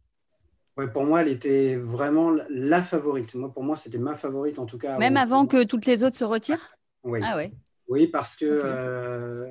Ouais, 0.77 0.91
pour 0.91 1.03
moi, 1.03 1.21
elle 1.21 1.29
était 1.29 1.75
vraiment 1.75 2.31
la 2.49 2.81
favorite. 2.83 3.33
Moi, 3.35 3.51
pour 3.51 3.63
moi, 3.63 3.75
c'était 3.75 3.97
ma 3.97 4.15
favorite 4.15 4.59
en 4.59 4.65
tout 4.65 4.77
cas. 4.77 4.97
Même 4.97 5.17
avant 5.17 5.45
que 5.45 5.65
toutes 5.65 5.85
les 5.85 6.03
autres 6.03 6.15
se 6.15 6.23
retirent? 6.23 6.77
Oui. 7.03 7.19
Ah 7.23 7.35
ouais. 7.35 7.51
Oui, 7.87 8.07
parce 8.07 8.35
que 8.35 9.49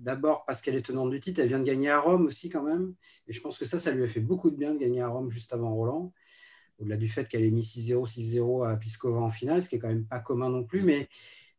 D'abord 0.00 0.44
parce 0.46 0.62
qu'elle 0.62 0.76
est 0.76 0.86
tenante 0.86 1.10
du 1.10 1.20
titre, 1.20 1.40
elle 1.40 1.48
vient 1.48 1.58
de 1.58 1.64
gagner 1.64 1.90
à 1.90 2.00
Rome 2.00 2.24
aussi 2.24 2.48
quand 2.48 2.62
même. 2.62 2.94
Et 3.26 3.34
je 3.34 3.40
pense 3.40 3.58
que 3.58 3.66
ça, 3.66 3.78
ça 3.78 3.90
lui 3.90 4.02
a 4.02 4.08
fait 4.08 4.20
beaucoup 4.20 4.50
de 4.50 4.56
bien 4.56 4.72
de 4.72 4.78
gagner 4.78 5.02
à 5.02 5.08
Rome 5.08 5.30
juste 5.30 5.52
avant 5.52 5.74
Roland. 5.74 6.12
Au-delà 6.78 6.96
du 6.96 7.06
fait 7.06 7.28
qu'elle 7.28 7.44
ait 7.44 7.50
mis 7.50 7.62
6-0, 7.62 8.06
6-0 8.10 8.66
à 8.66 8.76
Piscova 8.76 9.20
en 9.20 9.30
finale, 9.30 9.62
ce 9.62 9.68
qui 9.68 9.76
est 9.76 9.78
quand 9.78 9.88
même 9.88 10.06
pas 10.06 10.20
commun 10.20 10.48
non 10.48 10.64
plus. 10.64 10.82
Mais 10.82 11.10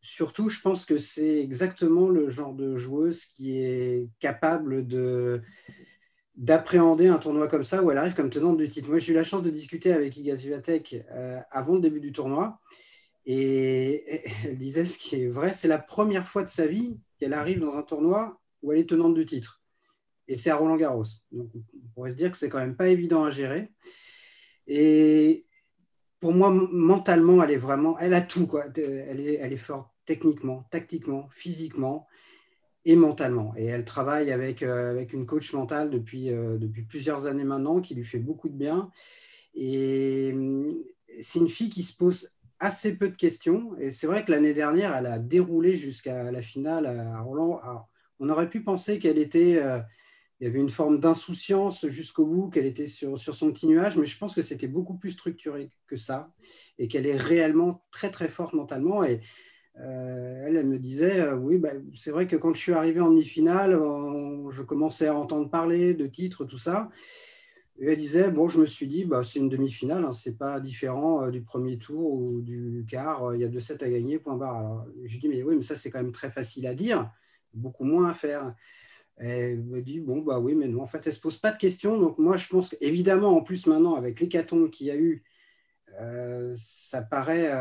surtout, 0.01 0.49
je 0.49 0.59
pense 0.59 0.85
que 0.85 0.97
c'est 0.97 1.39
exactement 1.39 2.09
le 2.09 2.29
genre 2.29 2.55
de 2.55 2.75
joueuse 2.75 3.25
qui 3.25 3.59
est 3.59 4.09
capable 4.19 4.87
de 4.87 5.41
d'appréhender 6.35 7.07
un 7.07 7.19
tournoi 7.19 7.47
comme 7.47 7.63
ça 7.63 7.83
où 7.83 7.91
elle 7.91 7.99
arrive 7.99 8.15
comme 8.15 8.31
tenante 8.31 8.57
du 8.57 8.67
titre. 8.67 8.89
Moi, 8.89 8.97
j'ai 8.97 9.11
eu 9.11 9.15
la 9.15 9.23
chance 9.23 9.44
de 9.44 9.51
discuter 9.51 9.94
avec 9.94 10.17
Iga 10.17 10.35
Swiatek 10.35 11.05
euh, 11.11 11.39
avant 11.51 11.75
le 11.75 11.81
début 11.81 11.99
du 11.99 12.11
tournoi. 12.11 12.59
Et 13.27 14.23
elle 14.45 14.57
disait 14.57 14.85
ce 14.85 14.97
qui 14.97 15.21
est 15.21 15.27
vrai, 15.27 15.53
c'est 15.53 15.67
la 15.67 15.77
première 15.77 16.27
fois 16.27 16.44
de 16.44 16.49
sa 16.49 16.65
vie 16.65 16.97
qu'elle 17.21 17.33
arrive 17.33 17.59
dans 17.59 17.77
un 17.77 17.83
tournoi 17.83 18.41
où 18.63 18.71
elle 18.71 18.79
est 18.79 18.89
tenante 18.89 19.13
du 19.13 19.27
titre. 19.27 19.62
Et 20.27 20.38
c'est 20.38 20.50
à 20.50 20.56
Roland 20.56 20.75
Garros. 20.75 21.06
Donc 21.31 21.51
on 21.53 21.88
pourrait 21.94 22.09
se 22.09 22.15
dire 22.15 22.31
que 22.31 22.38
c'est 22.38 22.50
quand 22.50 22.57
même 22.57 22.75
pas 22.75 22.88
évident 22.88 23.23
à 23.23 23.29
gérer. 23.29 23.71
Et 24.65 25.45
pour 26.19 26.33
moi, 26.33 26.50
mentalement, 26.50 27.44
elle 27.44 27.51
est 27.51 27.57
vraiment, 27.57 27.97
elle 28.00 28.15
a 28.15 28.21
tout. 28.21 28.47
Quoi. 28.47 28.65
Elle, 28.75 29.19
est, 29.19 29.35
elle 29.35 29.53
est 29.53 29.57
forte 29.57 29.88
techniquement, 30.06 30.68
tactiquement, 30.71 31.29
physiquement 31.31 32.07
et 32.85 32.95
mentalement. 32.95 33.53
Et 33.56 33.65
elle 33.65 33.85
travaille 33.85 34.31
avec, 34.31 34.63
euh, 34.63 34.89
avec 34.89 35.13
une 35.13 35.27
coach 35.27 35.53
mentale 35.53 35.91
depuis, 35.91 36.31
euh, 36.31 36.57
depuis 36.57 36.81
plusieurs 36.81 37.27
années 37.27 37.44
maintenant 37.44 37.81
qui 37.81 37.94
lui 37.94 38.06
fait 38.06 38.18
beaucoup 38.18 38.50
de 38.50 38.57
bien. 38.57 38.89
Et 39.53 40.31
hum, 40.33 40.75
c'est 41.21 41.38
une 41.38 41.50
fille 41.50 41.69
qui 41.69 41.83
se 41.83 41.95
pose 41.95 42.33
assez 42.61 42.95
peu 42.95 43.09
de 43.09 43.15
questions. 43.15 43.75
Et 43.79 43.91
c'est 43.91 44.07
vrai 44.07 44.23
que 44.23 44.31
l'année 44.31 44.53
dernière, 44.53 44.95
elle 44.95 45.07
a 45.07 45.19
déroulé 45.19 45.75
jusqu'à 45.75 46.31
la 46.31 46.41
finale 46.41 46.85
à 46.85 47.19
Roland. 47.19 47.59
on 48.19 48.29
aurait 48.29 48.49
pu 48.49 48.61
penser 48.61 48.99
qu'elle 48.99 49.17
était. 49.17 49.57
Euh, 49.61 49.79
il 50.39 50.45
y 50.45 50.47
avait 50.47 50.59
une 50.59 50.69
forme 50.71 50.99
d'insouciance 50.99 51.87
jusqu'au 51.87 52.25
bout, 52.25 52.49
qu'elle 52.49 52.65
était 52.65 52.87
sur, 52.87 53.19
sur, 53.19 53.35
son 53.35 53.51
petit 53.51 53.67
nuage, 53.67 53.95
mais 53.95 54.07
je 54.07 54.17
pense 54.17 54.33
que 54.33 54.41
c'était 54.41 54.67
beaucoup 54.67 54.97
plus 54.97 55.11
structuré 55.11 55.69
que 55.85 55.95
ça 55.95 56.31
et 56.79 56.87
qu'elle 56.87 57.05
est 57.05 57.15
réellement 57.15 57.85
très 57.91 58.09
très 58.09 58.27
forte 58.27 58.53
mentalement. 58.53 59.03
Et 59.03 59.21
euh, 59.79 60.47
elle, 60.47 60.55
elle 60.57 60.67
me 60.67 60.79
disait 60.79 61.19
euh, 61.19 61.35
Oui, 61.35 61.59
bah, 61.59 61.73
c'est 61.93 62.09
vrai 62.09 62.25
que 62.25 62.35
quand 62.35 62.55
je 62.55 62.59
suis 62.59 62.73
arrivé 62.73 62.99
en 62.99 63.09
demi-finale, 63.09 63.73
je 64.49 64.61
commençais 64.63 65.07
à 65.07 65.15
entendre 65.15 65.49
parler 65.49 65.93
de 65.93 66.07
titres, 66.07 66.45
tout 66.45 66.57
ça. 66.57 66.89
Elle 67.79 67.97
disait, 67.97 68.29
bon, 68.29 68.47
je 68.47 68.59
me 68.59 68.65
suis 68.65 68.88
dit, 68.88 69.06
bah, 69.06 69.23
c'est 69.23 69.39
une 69.39 69.50
demi-finale, 69.50 70.06
hein, 70.06 70.13
c'est 70.13 70.38
pas 70.38 70.59
différent 70.59 71.23
euh, 71.23 71.31
du 71.31 71.41
premier 71.41 71.77
tour 71.77 72.13
ou 72.13 72.41
du 72.41 72.85
quart, 72.87 73.30
euh, 73.30 73.37
il 73.37 73.42
y 73.42 73.44
a 73.44 73.47
deux 73.47 73.59
sets 73.59 73.83
à 73.83 73.90
gagner, 73.90 74.19
point 74.19 74.35
barre. 74.35 74.57
Alors, 74.57 74.85
je 75.06 75.18
dis, 75.19 75.28
mais 75.28 75.42
oui, 75.42 75.56
mais 75.56 75.63
ça, 75.63 75.75
c'est 75.75 75.90
quand 75.90 76.01
même 76.01 76.11
très 76.11 76.31
facile 76.31 76.68
à 76.68 76.75
dire, 76.75 77.09
beaucoup 77.54 77.85
moins 77.85 78.09
à 78.09 78.13
faire. 78.13 78.54
elle 79.18 79.63
me 79.63 79.81
dit, 79.81 79.99
bon, 79.99 80.21
bah 80.21 80.40
oui, 80.40 80.54
mais 80.56 80.68
non, 80.68 80.81
en 80.83 80.87
fait, 80.87 81.06
elle 81.07 81.13
se 81.13 81.19
pose 81.19 81.37
pas 81.37 81.51
de 81.51 81.57
questions. 81.57 81.99
Donc, 81.99 82.18
moi, 82.18 82.37
je 82.37 82.47
pense 82.47 82.69
qu'évidemment, 82.69 83.35
en 83.35 83.42
plus, 83.42 83.66
maintenant, 83.68 83.95
avec 83.95 84.19
l'hécatombe 84.19 84.69
qu'il 84.69 84.87
y 84.87 84.92
a 84.92 84.97
eu, 84.97 85.23
euh, 85.99 86.56
ça 86.57 87.01
paraît. 87.01 87.51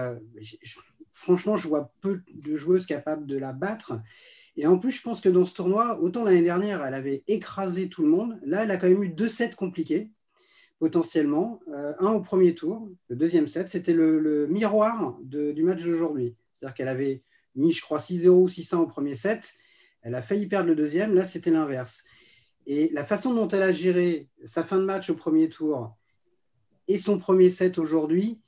franchement, 1.11 1.57
je 1.57 1.69
vois 1.69 1.93
peu 2.01 2.23
de 2.33 2.57
joueuses 2.57 2.87
capables 2.87 3.27
de 3.27 3.39
la 3.39 3.53
battre. 3.53 3.95
Et 4.61 4.67
en 4.67 4.79
plus, 4.79 4.91
je 4.91 5.01
pense 5.01 5.23
que 5.23 5.31
dans 5.31 5.47
ce 5.47 5.55
tournoi, 5.55 5.99
autant 6.03 6.23
l'année 6.23 6.43
dernière, 6.43 6.85
elle 6.85 6.93
avait 6.93 7.25
écrasé 7.29 7.89
tout 7.89 8.03
le 8.03 8.11
monde. 8.11 8.39
Là, 8.45 8.65
elle 8.65 8.71
a 8.71 8.77
quand 8.77 8.91
même 8.91 9.03
eu 9.03 9.09
deux 9.09 9.31
sets 9.31 9.53
compliqués, 9.57 10.11
potentiellement. 10.79 11.61
Euh, 11.73 11.95
un 11.99 12.11
au 12.11 12.21
premier 12.21 12.55
tour, 12.55 12.87
le 13.09 13.17
deuxième 13.17 13.49
set, 13.49 13.71
c'était 13.71 13.95
le, 13.95 14.47
miroir 14.49 15.17
du 15.23 15.63
match 15.63 15.83
d'aujourd'hui. 15.83 16.37
C'est-à-dire 16.53 16.75
qu'elle 16.75 16.89
avait 16.89 17.23
mis, 17.55 17.73
je 17.73 17.81
crois, 17.81 17.97
6-0 17.97 18.29
ou 18.29 18.49
6-1 18.49 18.77
au 18.77 18.87
premier 18.87 19.15
set. 19.15 19.55
Elle 20.03 20.15
a 20.15 20.21
failli 20.21 20.47
perdre 20.47 20.69
le 20.69 20.77
deuxième. 20.77 21.15
Là, 21.15 21.25
c'était 21.25 21.51
l'inverse. 21.51 22.05
Et 22.67 22.91
la 22.93 23.05
façon 23.07 23.33
dont 23.33 23.49
elle 23.49 23.63
a 23.63 23.73
géré 23.73 24.29
sa 24.45 24.63
fin 24.63 24.77
de 24.77 24.85
match 24.85 25.09
au 25.09 25.15
premier 25.15 25.49
tour 25.49 25.97
et 26.87 26.99
son 26.99 27.17
premier 27.17 27.49
set 27.49 27.79
aujourd'hui 27.79 28.43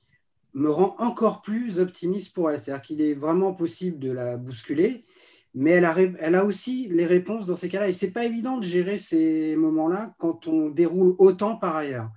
me 0.52 0.68
rend 0.68 0.94
encore 0.98 1.40
plus 1.40 1.78
optimiste 1.78 2.34
pour 2.34 2.50
elle. 2.50 2.60
C'est-à-dire 2.60 2.82
qu'il 2.82 3.00
est 3.00 3.14
vraiment 3.14 3.54
possible 3.54 3.98
de 3.98 4.12
la 4.12 4.36
bousculer 4.36 5.06
mais 5.54 5.72
elle 5.72 5.84
a, 5.84 5.94
elle 5.98 6.34
a 6.34 6.44
aussi 6.44 6.88
les 6.88 7.06
réponses 7.06 7.46
dans 7.46 7.56
ces 7.56 7.68
cas-là. 7.68 7.88
Et 7.88 7.92
ce 7.92 8.06
n'est 8.06 8.12
pas 8.12 8.24
évident 8.24 8.58
de 8.58 8.64
gérer 8.64 8.98
ces 8.98 9.54
moments-là 9.56 10.14
quand 10.18 10.46
on 10.46 10.70
déroule 10.70 11.14
autant 11.18 11.56
par 11.56 11.76
ailleurs. 11.76 12.10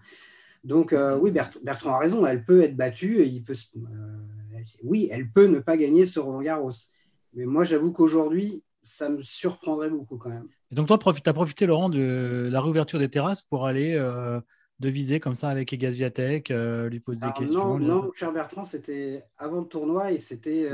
Donc 0.64 0.94
euh, 0.94 1.18
oui, 1.18 1.32
Bertrand 1.32 1.94
a 1.94 2.00
raison, 2.00 2.26
elle 2.26 2.44
peut 2.44 2.62
être 2.62 2.76
battue, 2.76 3.20
et 3.20 3.26
il 3.26 3.44
peut, 3.44 3.56
euh, 3.76 4.64
oui, 4.84 5.08
elle 5.12 5.30
peut 5.30 5.46
ne 5.46 5.60
pas 5.60 5.78
gagner 5.78 6.06
ce 6.06 6.20
Roland 6.20 6.42
Garros. 6.42 6.72
Mais 7.34 7.46
moi, 7.46 7.64
j'avoue 7.64 7.92
qu'aujourd'hui, 7.92 8.64
ça 8.82 9.10
me 9.10 9.22
surprendrait 9.22 9.90
beaucoup 9.90 10.18
quand 10.18 10.30
même. 10.30 10.48
Et 10.72 10.76
donc 10.76 10.88
toi, 10.88 10.98
tu 10.98 11.30
as 11.30 11.34
profité, 11.34 11.66
Laurent, 11.66 11.90
de 11.90 12.50
la 12.52 12.62
réouverture 12.62 12.98
des 12.98 13.10
terrasses 13.10 13.44
pour 13.44 13.68
aller 13.68 13.96
euh, 13.96 14.40
de 14.80 14.90
viser 14.90 15.20
comme 15.20 15.36
ça 15.36 15.50
avec 15.50 15.72
Egas 15.72 15.92
Viatek, 15.92 16.50
lui 16.50 17.00
poser 17.00 17.26
des 17.26 17.34
questions 17.34 17.78
Non, 17.78 18.04
non, 18.04 18.12
cher 18.16 18.32
Bertrand, 18.32 18.64
c'était 18.64 19.24
avant 19.38 19.60
le 19.60 19.68
tournoi 19.68 20.12
et 20.14 20.18
c'était 20.18 20.68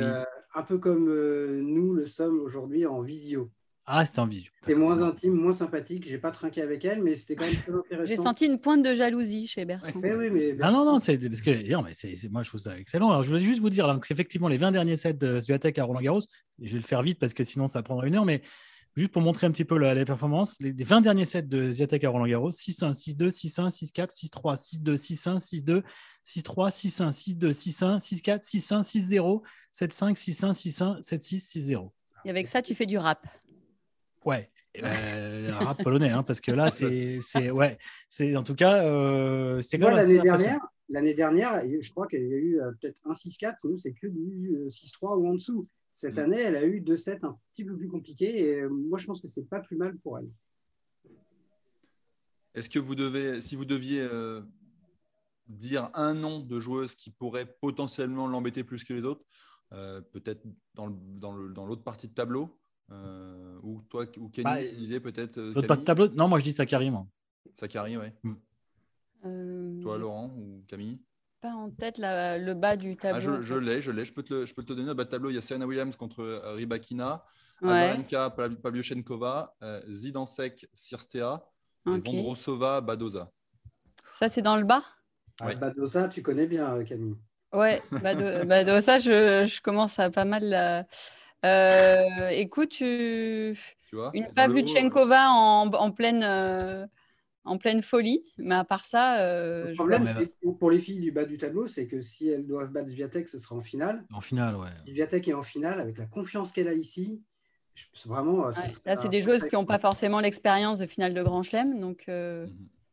un 0.53 0.63
peu 0.63 0.77
comme 0.77 1.08
euh, 1.10 1.62
nous 1.62 1.93
le 1.93 2.08
sommes 2.08 2.39
aujourd'hui 2.39 2.86
en 2.86 3.01
visio. 3.01 3.51
Ah, 3.86 4.05
c'était 4.05 4.20
en 4.20 4.27
visio. 4.27 4.51
C'était 4.62 4.75
moins 4.75 5.01
intime, 5.01 5.34
moins 5.34 5.53
sympathique. 5.53 6.08
J'ai 6.08 6.20
pas 6.20 6.31
trinqué 6.31 6.62
avec 6.62 6.86
elle, 6.86 7.01
mais 7.01 7.15
c'était 7.15 7.36
quand 7.36 7.46
même 7.46 7.55
très 7.55 7.74
intéressant. 7.79 8.10
J'ai 8.10 8.15
senti 8.15 8.46
une 8.46 8.60
pointe 8.60 8.84
de 8.84 8.93
jalousie 8.93 9.48
chez 9.48 9.65
Bertrand. 9.65 10.00
Mais 10.00 10.13
oui, 10.13 10.29
mais 10.29 10.53
Non, 10.53 10.72
non, 10.72 10.86
non, 10.86 11.00
c'est 11.00 11.17
parce 11.17 11.41
que 11.41 11.70
non, 11.72 11.81
mais 11.81 11.93
c'est, 11.93 12.15
moi 12.29 12.43
je 12.43 12.50
trouve 12.50 12.62
ça 12.62 12.77
excellent. 12.77 13.10
Alors 13.10 13.24
je 13.24 13.29
voulais 13.29 13.41
juste 13.41 13.60
vous 13.60 13.70
dire 13.70 13.88
donc, 13.88 14.05
effectivement 14.10 14.48
les 14.48 14.58
20 14.58 14.72
derniers 14.72 14.96
sets 14.96 15.13
de 15.13 15.39
Swiatek 15.39 15.79
à 15.79 15.84
Roland 15.84 16.01
Garros, 16.01 16.22
je 16.62 16.72
vais 16.72 16.77
le 16.77 16.86
faire 16.86 17.01
vite 17.01 17.20
parce 17.20 17.34
que 17.34 17.43
sinon 17.43 17.67
ça 17.67 17.81
prendra 17.81 18.05
une 18.08 18.15
heure, 18.15 18.25
mais 18.25 18.41
juste 18.96 19.12
pour 19.12 19.22
montrer 19.22 19.48
un 19.48 19.52
petit 19.52 19.66
peu 19.66 19.78
la, 19.78 19.94
les 19.94 20.06
performances, 20.06 20.58
les, 20.60 20.74
les 20.74 20.84
20 20.84 21.02
derniers 21.02 21.26
sets 21.26 21.44
de 21.44 21.72
Swiatek 21.72 22.04
à 22.04 22.10
Roland 22.10 22.28
Garros, 22.28 22.52
6-1, 22.52 22.94
6-2, 22.94 23.30
6-1, 23.30 23.70
6-4, 23.70 24.10
6-3, 24.10 24.82
6-2, 24.82 24.96
6-1, 24.96 25.40
6-2, 25.40 25.84
6-3, 26.26 26.72
6-1, 26.72 27.38
6-2, 27.38 27.52
6-1, 27.52 28.00
6-4, 28.00 28.44
6-1, 28.44 28.84
6-0, 28.84 29.42
7-5, 29.74 30.16
6-1, 30.16 30.54
6-1, 30.54 31.02
7-6, 31.02 31.74
6-0. 31.74 31.90
Et 32.26 32.30
avec 32.30 32.48
ça, 32.48 32.62
tu 32.62 32.76
fais 32.76 32.86
du 32.86 32.98
rap. 32.98 33.26
Ouais. 34.26 34.52
Euh, 34.82 35.52
un 35.52 35.66
rap 35.66 35.84
polonais, 35.84 36.10
hein, 36.10 36.24
parce 36.24 36.40
que 36.40 36.52
là, 36.52 36.70
c'est, 36.72 37.20
c'est, 37.22 37.52
ouais, 37.52 37.78
c'est 38.08 38.36
en 38.36 38.44
tout 38.44 38.56
cas, 38.56 38.84
euh, 38.86 39.62
c'est 39.62 39.84
assez 39.84 39.96
l'année 39.96 40.22
dernière, 40.22 40.60
l'année 40.92 41.14
dernière, 41.14 41.62
je 41.80 41.90
crois 41.92 42.08
qu'il 42.08 42.22
y 42.22 42.34
a 42.34 42.38
eu 42.38 42.62
euh, 42.62 42.72
peut-être 42.80 43.00
un 43.06 43.14
6-4, 43.14 43.56
sinon 43.60 43.78
c'est 43.78 43.94
que 43.94 44.08
du 44.08 44.52
euh, 44.56 44.70
6-3 44.70 45.18
ou 45.18 45.28
en 45.28 45.34
dessous. 45.34 45.68
Cette 45.96 46.16
Mm. 46.16 46.20
année, 46.20 46.40
elle 46.42 46.56
a 46.56 46.66
eu 46.66 46.82
deux 46.82 46.98
sets 46.98 47.20
un 47.24 47.38
petit 47.54 47.64
peu 47.66 47.76
plus 47.78 47.88
compliqués 47.90 48.40
et 48.40 48.62
euh, 48.62 48.70
moi, 48.70 48.98
je 48.98 49.06
pense 49.06 49.22
que 49.22 49.28
c'est 49.28 49.44
pas 49.48 49.60
plus 49.60 49.78
mal 49.78 49.98
pour 50.00 50.18
elle. 50.20 50.30
Est-ce 52.54 52.70
que 52.70 52.80
vous 52.80 52.96
devez, 52.96 53.42
si 53.42 53.56
vous 53.56 53.66
deviez 53.66 54.02
euh, 54.02 54.42
dire 55.48 55.90
un 55.94 56.14
nom 56.14 56.40
de 56.40 56.60
joueuse 56.60 56.96
qui 56.96 57.12
pourrait 57.12 57.46
potentiellement 57.62 58.28
l'embêter 58.28 58.64
plus 58.64 58.84
que 58.84 58.94
les 58.94 59.06
autres, 59.06 59.24
euh, 59.74 60.02
peut-être 60.02 60.44
dans, 60.74 60.88
le- 60.88 60.96
dans, 61.20 61.34
le- 61.34 61.54
dans 61.54 61.66
l'autre 61.66 61.84
partie 61.84 62.08
de 62.08 62.14
tableau, 62.14 62.60
euh, 62.92 63.58
ou 63.64 63.82
toi 63.84 64.06
ou 64.18 64.28
Kenny 64.30 64.44
Bah, 64.44 64.62
disait 64.62 65.00
peut-être 65.00 65.38
euh, 65.38 65.54
L'autre 65.54 65.68
pas 65.68 65.76
de 65.76 65.84
Camille 65.84 65.86
tableau 65.86 66.08
Non, 66.10 66.28
moi 66.28 66.40
je 66.40 66.44
dis 66.44 66.52
Sakari, 66.52 66.92
moi. 66.92 67.08
Sakari, 67.54 67.96
ouais. 67.96 68.14
Euh, 69.24 69.82
Toi, 69.82 69.98
Laurent 69.98 70.28
ou 70.38 70.64
Camille? 70.68 71.00
Pas 71.42 71.50
en 71.52 71.70
tête 71.72 71.98
la- 71.98 72.38
le 72.38 72.54
bas 72.54 72.78
du 72.78 72.98
Ah, 73.10 73.20
tableau. 73.20 73.20
je, 73.20 73.42
je 73.42 73.54
l'ai, 73.56 73.82
je 73.82 73.92
l'ai. 73.92 74.06
Je 74.06 74.14
peux 74.14 74.24
te 74.24 74.34
le, 74.34 74.46
je 74.46 74.54
peux 74.54 74.64
te 74.64 74.70
le 74.72 74.78
donner 74.78 74.92
au 74.92 74.96
bas 74.96 75.04
de 75.04 75.10
tableau. 75.10 75.30
Il 75.30 75.36
y 75.36 75.38
a 75.38 75.42
Serena 75.42 75.66
Williams 75.66 75.96
contre 75.96 76.22
euh, 76.22 76.54
Rybakina, 76.54 77.24
Ouais, 77.62 77.66
Azarenka, 77.66 78.30
Pav- 78.30 78.56
Pavlyuchenkova, 78.62 79.56
euh, 79.64 79.82
Zidansek, 79.90 80.68
Sirstea, 80.74 81.44
et 81.90 81.98
ok. 81.98 82.00
Vondrousova, 82.00 82.80
Badoza. 82.82 83.32
Ça, 84.14 84.30
c'est 84.30 84.42
dans 84.42 84.56
le 84.58 84.64
bas? 84.64 84.84
Ouais. 85.44 85.54
Ah, 85.54 85.56
Badosa, 85.56 86.08
tu 86.08 86.22
connais 86.22 86.48
bien, 86.48 86.74
euh, 86.76 86.84
Camille. 86.86 87.18
Ouais, 87.54 87.86
Bado, 88.00 88.46
Bado, 88.46 88.80
ça, 88.82 89.00
je, 89.00 89.46
je 89.46 89.62
commence 89.62 90.00
à 90.00 90.10
pas 90.10 90.26
mal. 90.26 90.44
la- 90.46 90.86
Euh, 91.46 92.30
écoute, 92.30 92.70
tu- 92.70 93.58
Tu 93.86 93.96
vois 93.96 94.14
une 94.14 94.26
le 94.26 94.34
Pavlyuchenkova 94.34 95.30
en, 95.32 95.68
en 95.74 95.92
pleine, 95.92 96.24
euh, 96.24 96.86
en 97.44 97.58
pleine 97.58 97.82
folie, 97.82 98.24
mais 98.38 98.56
à 98.56 98.64
part 98.64 98.86
ça, 98.86 99.20
euh, 99.22 99.66
Le 99.66 99.70
je 99.72 99.76
problème, 99.76 100.06
que 100.06 100.50
pour 100.50 100.70
les 100.72 100.80
filles 100.80 101.00
du 101.00 101.12
bas 101.12 101.26
du 101.26 101.38
tableau, 101.38 101.68
c'est 101.68 101.88
que 101.88 102.02
si 102.02 102.30
elles 102.30 102.46
doivent 102.46 102.72
battre 102.72 102.90
Sviatek, 102.90 103.28
ce 103.28 103.40
sera 103.40 103.56
en 103.56 103.62
finale. 103.64 104.04
En 104.14 104.22
finale, 104.22 104.56
ouais. 104.56 104.70
Si 104.86 104.92
Sviatek 104.92 105.28
est 105.28 105.34
en 105.34 105.44
finale, 105.44 105.80
avec 105.80 105.98
la 105.98 106.06
confiance 106.06 106.52
qu'elle 106.52 106.68
a 106.68 106.74
ici, 106.74 107.22
je- 107.76 107.86
c'est 107.94 108.10
vraiment. 108.10 108.48
euh, 108.48 108.52
ce 108.54 108.80
Là, 108.86 108.96
c'est 108.96 109.10
des 109.10 109.22
joueuses 109.22 109.46
qui 109.46 109.56
n'ont 109.56 109.66
pas 109.66 109.80
forcément 109.80 110.20
l'expérience 110.20 110.80
de 110.80 110.86
finale 110.86 111.14
de 111.14 111.24
Grand 111.24 111.42
Chelem, 111.44 111.80
donc 111.80 112.04
euh. 112.10 112.48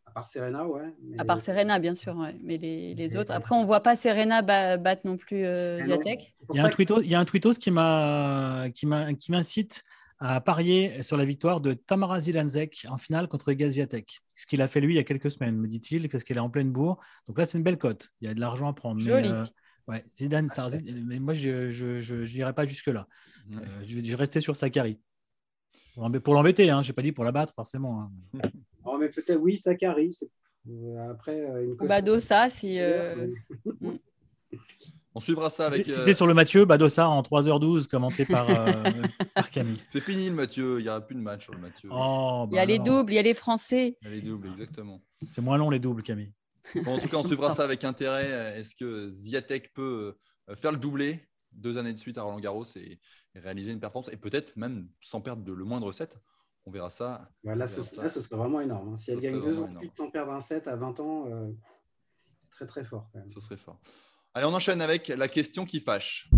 À 0.07 0.11
part 0.13 0.27
Serena, 0.27 0.67
ouais. 0.67 0.83
mais- 1.03 1.21
à 1.21 1.25
part 1.27 1.41
Serena, 1.41 1.79
bien 1.79 1.95
sûr, 1.95 2.17
ouais, 2.17 2.35
mais 2.43 2.57
les, 2.57 2.95
les 2.95 3.17
autres. 3.19 3.31
Après, 3.33 3.55
on 3.55 3.61
ne 3.61 3.67
voit 3.67 3.83
pas 3.83 3.95
Serena 3.95 4.41
ba- 4.41 4.79
battre 4.79 5.03
non 5.05 5.17
plus 5.19 5.45
euh, 5.45 5.79
Il 5.83 5.89
y 5.89 5.93
a 5.93 6.65
un 6.65 6.69
que- 6.71 6.75
tweetos, 6.75 7.03
il 7.03 7.11
y 7.11 7.15
a 7.15 7.21
un 7.21 7.25
tweetos 7.27 7.53
qui 7.61 7.71
m'a 7.71 8.69
qui 8.75 8.87
m'a 8.87 9.13
qui 9.13 9.31
m'incite 9.31 9.83
à 10.21 10.41
parier 10.41 11.03
sur 11.03 11.17
la 11.17 11.25
victoire 11.25 11.61
de 11.61 11.75
Tamara 11.75 12.21
Zilanzek 12.21 12.87
en 12.89 12.97
finale 12.97 13.29
contre 13.29 13.53
Gaziatek. 13.53 14.21
Ce 14.35 14.47
qu'il 14.47 14.61
a 14.63 14.69
fait 14.69 14.81
lui 14.81 14.95
il 14.95 14.97
y 14.97 15.01
a 15.01 15.05
quelques 15.05 15.31
semaines, 15.31 15.57
me 15.57 15.69
dit-il, 15.69 16.09
parce 16.09 16.25
qu'elle 16.25 16.39
est 16.39 16.41
en 16.41 16.51
pleine 16.51 16.73
bourre. 16.73 16.99
Donc 17.29 17.39
là, 17.39 17.47
c'est 17.47 17.59
une 17.59 17.65
belle 17.65 17.79
cote. 17.79 18.11
Il 18.21 18.27
y 18.29 18.31
a 18.31 18.35
de 18.35 18.41
l'argent 18.41 18.69
à 18.69 18.73
prendre. 18.73 19.01
Joli. 19.01 19.29
Mais, 19.29 19.35
euh, 19.35 19.45
ouais, 19.87 20.05
Zidane, 20.15 20.49
ça- 20.49 20.67
mais 21.07 21.19
moi, 21.21 21.35
je 21.35 21.71
je, 21.71 21.99
je, 21.99 22.25
je 22.25 22.35
n'irai 22.37 22.53
pas 22.53 22.65
jusque-là. 22.67 23.07
Ouais. 23.51 23.57
Euh, 23.63 23.83
je 23.87 24.01
vais 24.01 24.15
rester 24.17 24.41
sur 24.41 24.57
Sakari. 24.57 24.99
Pour 25.95 26.03
l'embê- 26.05 26.21
Pour 26.21 26.35
l'embêter, 26.35 26.69
hein. 26.71 26.83
je 26.83 26.89
n'ai 26.91 26.95
pas 26.95 27.03
dit 27.03 27.13
pour 27.13 27.25
la 27.25 27.33
battre, 27.33 27.55
forcément. 27.55 28.03
hein. 28.03 28.13
Oh, 28.91 28.97
mais 28.99 29.11
peut-être, 29.11 29.39
oui, 29.41 29.57
Sakari. 29.59 30.17
euh, 30.71 31.11
Après, 31.11 31.39
euh, 31.43 31.75
une 31.81 31.87
Bado, 31.87 32.19
ça, 32.21 32.49
si. 32.49 32.81
euh, 32.81 33.27
On 35.19 35.21
suivra 35.21 35.51
ça 35.51 35.67
Si 35.69 35.75
avec. 35.75 35.87
c'est- 35.87 35.93
si 35.95 35.99
euh, 36.01 36.05
c'est 36.05 36.15
sur 36.15 36.29
le 36.29 36.35
Mathieu, 36.35 36.65
Badossa 36.65 37.09
en 37.09 37.23
3h12, 37.23 37.89
commenté 37.89 38.25
par, 38.25 38.49
euh, 38.49 38.73
par 39.35 39.51
Camille. 39.51 39.83
C'est 39.89 40.01
fini 40.01 40.29
le 40.29 40.35
Mathieu. 40.37 40.79
Il 40.79 40.85
n'y 40.85 40.89
aura 40.89 41.01
plus 41.01 41.17
de 41.17 41.21
match 41.21 41.43
sur 41.43 41.55
le 41.55 41.59
Mathieu. 41.59 41.89
Oh, 41.93 42.47
Il 42.51 42.55
y 42.55 42.59
a 42.59 42.63
bah 42.63 42.67
les 42.67 42.75
alors. 42.75 42.87
doubles, 42.87 43.13
il 43.13 43.17
y 43.17 43.19
a 43.19 43.23
les 43.23 43.35
Français. 43.35 43.99
Il 44.03 44.09
y 44.09 44.13
a 44.13 44.15
Les 44.15 44.23
doubles, 44.23 44.47
exactement. 44.49 45.03
C'est 45.33 45.41
moins 45.41 45.59
long 45.59 45.71
les 45.71 45.81
doubles, 45.81 46.05
Camille. 46.05 46.33
Bon, 46.85 46.95
en 46.95 46.99
tout 47.01 47.09
cas, 47.09 47.17
on 47.17 47.25
suivra 47.25 47.51
ça 47.51 47.65
avec 47.65 47.83
intérêt. 47.83 48.61
Est-ce 48.61 48.77
que 48.77 49.11
Ziatek 49.11 49.73
peut 49.75 50.15
euh, 50.49 50.55
faire 50.55 50.71
le 50.71 50.79
doublé 50.79 51.29
deux 51.51 51.79
années 51.79 51.93
de 51.93 51.99
suite 51.99 52.17
à 52.17 52.23
Roland 52.23 52.39
Garros 52.39 52.65
et, 52.77 53.01
réaliser 53.35 53.73
une 53.73 53.81
performance 53.81 54.13
et 54.13 54.17
peut-être 54.17 54.57
même 54.57 54.89
sans 55.01 55.21
perdre 55.21 55.43
de- 55.43 55.53
le 55.53 55.65
moindre 55.65 55.91
set? 55.91 56.17
On 56.65 56.71
verra 56.71 56.91
ça. 56.91 57.29
Ouais, 57.43 57.57
là, 57.57 57.67
ce, 57.67 57.83
ça. 57.83 58.05
là, 58.05 58.09
ce 58.11 58.23
serait 58.23 58.37
vraiment 58.37 58.61
énorme. 58.61 58.93
hein. 58.93 58.97
Si 58.97 59.07
Ça 59.07 59.13
elle 59.15 59.19
gagne 59.21 59.41
deux 59.41 59.67
sans 59.97 60.11
perdre 60.11 60.31
un 60.33 60.41
set 60.41 60.69
à 60.69 60.77
20 60.77 61.01
ans, 61.01 61.25
euh, 61.27 61.51
c'est 62.21 62.51
très 62.51 62.67
très 62.67 62.85
fort 62.85 63.09
quand 63.13 63.19
même. 63.19 63.31
Ce 63.31 63.41
serait 63.41 63.57
fort. 63.57 63.81
Allez, 64.35 64.47
on 64.47 64.55
enchaîne 64.55 64.83
avec 64.83 65.09
la 65.09 65.27
question 65.27 65.65
qui 65.65 65.81
fâche. 65.81 66.29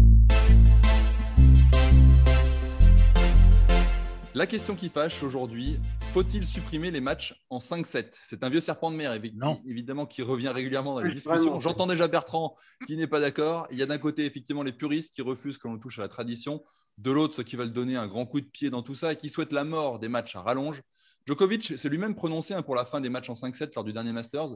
La 4.32 4.47
question 4.47 4.76
qui 4.76 4.88
fâche 4.88 5.25
aujourd'hui, 5.25 5.80
faut-il 6.12 6.47
supprimer 6.47 6.92
les 6.92 7.00
matchs 7.00 7.35
en 7.50 7.59
5-7 7.59 8.06
C'est 8.23 8.44
un 8.44 8.49
vieux 8.49 8.61
serpent 8.61 8.92
de 8.92 8.97
mer, 8.97 9.12
Non. 9.35 9.61
évidemment, 9.66 10.06
qui 10.06 10.23
revient 10.23 10.49
régulièrement 10.49 10.94
dans 10.94 11.00
les 11.00 11.12
discussions. 11.12 11.59
J'entends 11.59 11.88
déjà 11.88 12.06
Bertrand 12.06 12.56
qui 12.87 12.97
n'est 12.97 13.09
pas 13.09 13.18
d'accord. 13.18 13.66
Il 13.73 13.78
y 13.78 13.82
a 13.82 13.87
d'un 13.87 13.99
côté, 13.99 14.25
effectivement, 14.25 14.62
les 14.62 14.73
puristes 14.73 15.12
qui 15.12 15.23
refusent 15.23 15.59
quand 15.59 15.73
on 15.73 15.78
touche 15.78 15.99
à 15.99 16.02
la 16.02 16.09
tradition. 16.09 16.62
De 16.97 17.11
l'autre, 17.11 17.35
ceux 17.35 17.42
qui 17.42 17.56
veulent 17.56 17.73
donner 17.73 17.97
un 17.97 18.06
grand 18.06 18.25
coup 18.25 18.40
de 18.40 18.47
pied 18.47 18.70
dans 18.70 18.82
tout 18.82 18.94
ça 18.94 19.12
et 19.12 19.16
qui 19.16 19.30
souhaitent 19.30 19.52
la 19.52 19.64
mort 19.64 19.99
des 19.99 20.09
matchs 20.09 20.37
à 20.37 20.42
rallonge. 20.42 20.80
Djokovic 21.26 21.78
s'est 21.78 21.88
lui-même 21.88 22.14
prononcé 22.14 22.54
hein, 22.54 22.62
pour 22.62 22.75
la 22.76 22.85
fin 22.85 23.00
des 23.00 23.09
matchs 23.11 23.30
en 23.30 23.35
5-7 23.35 23.73
lors 23.75 23.85
du 23.85 23.92
dernier 23.92 24.12
Masters, 24.12 24.49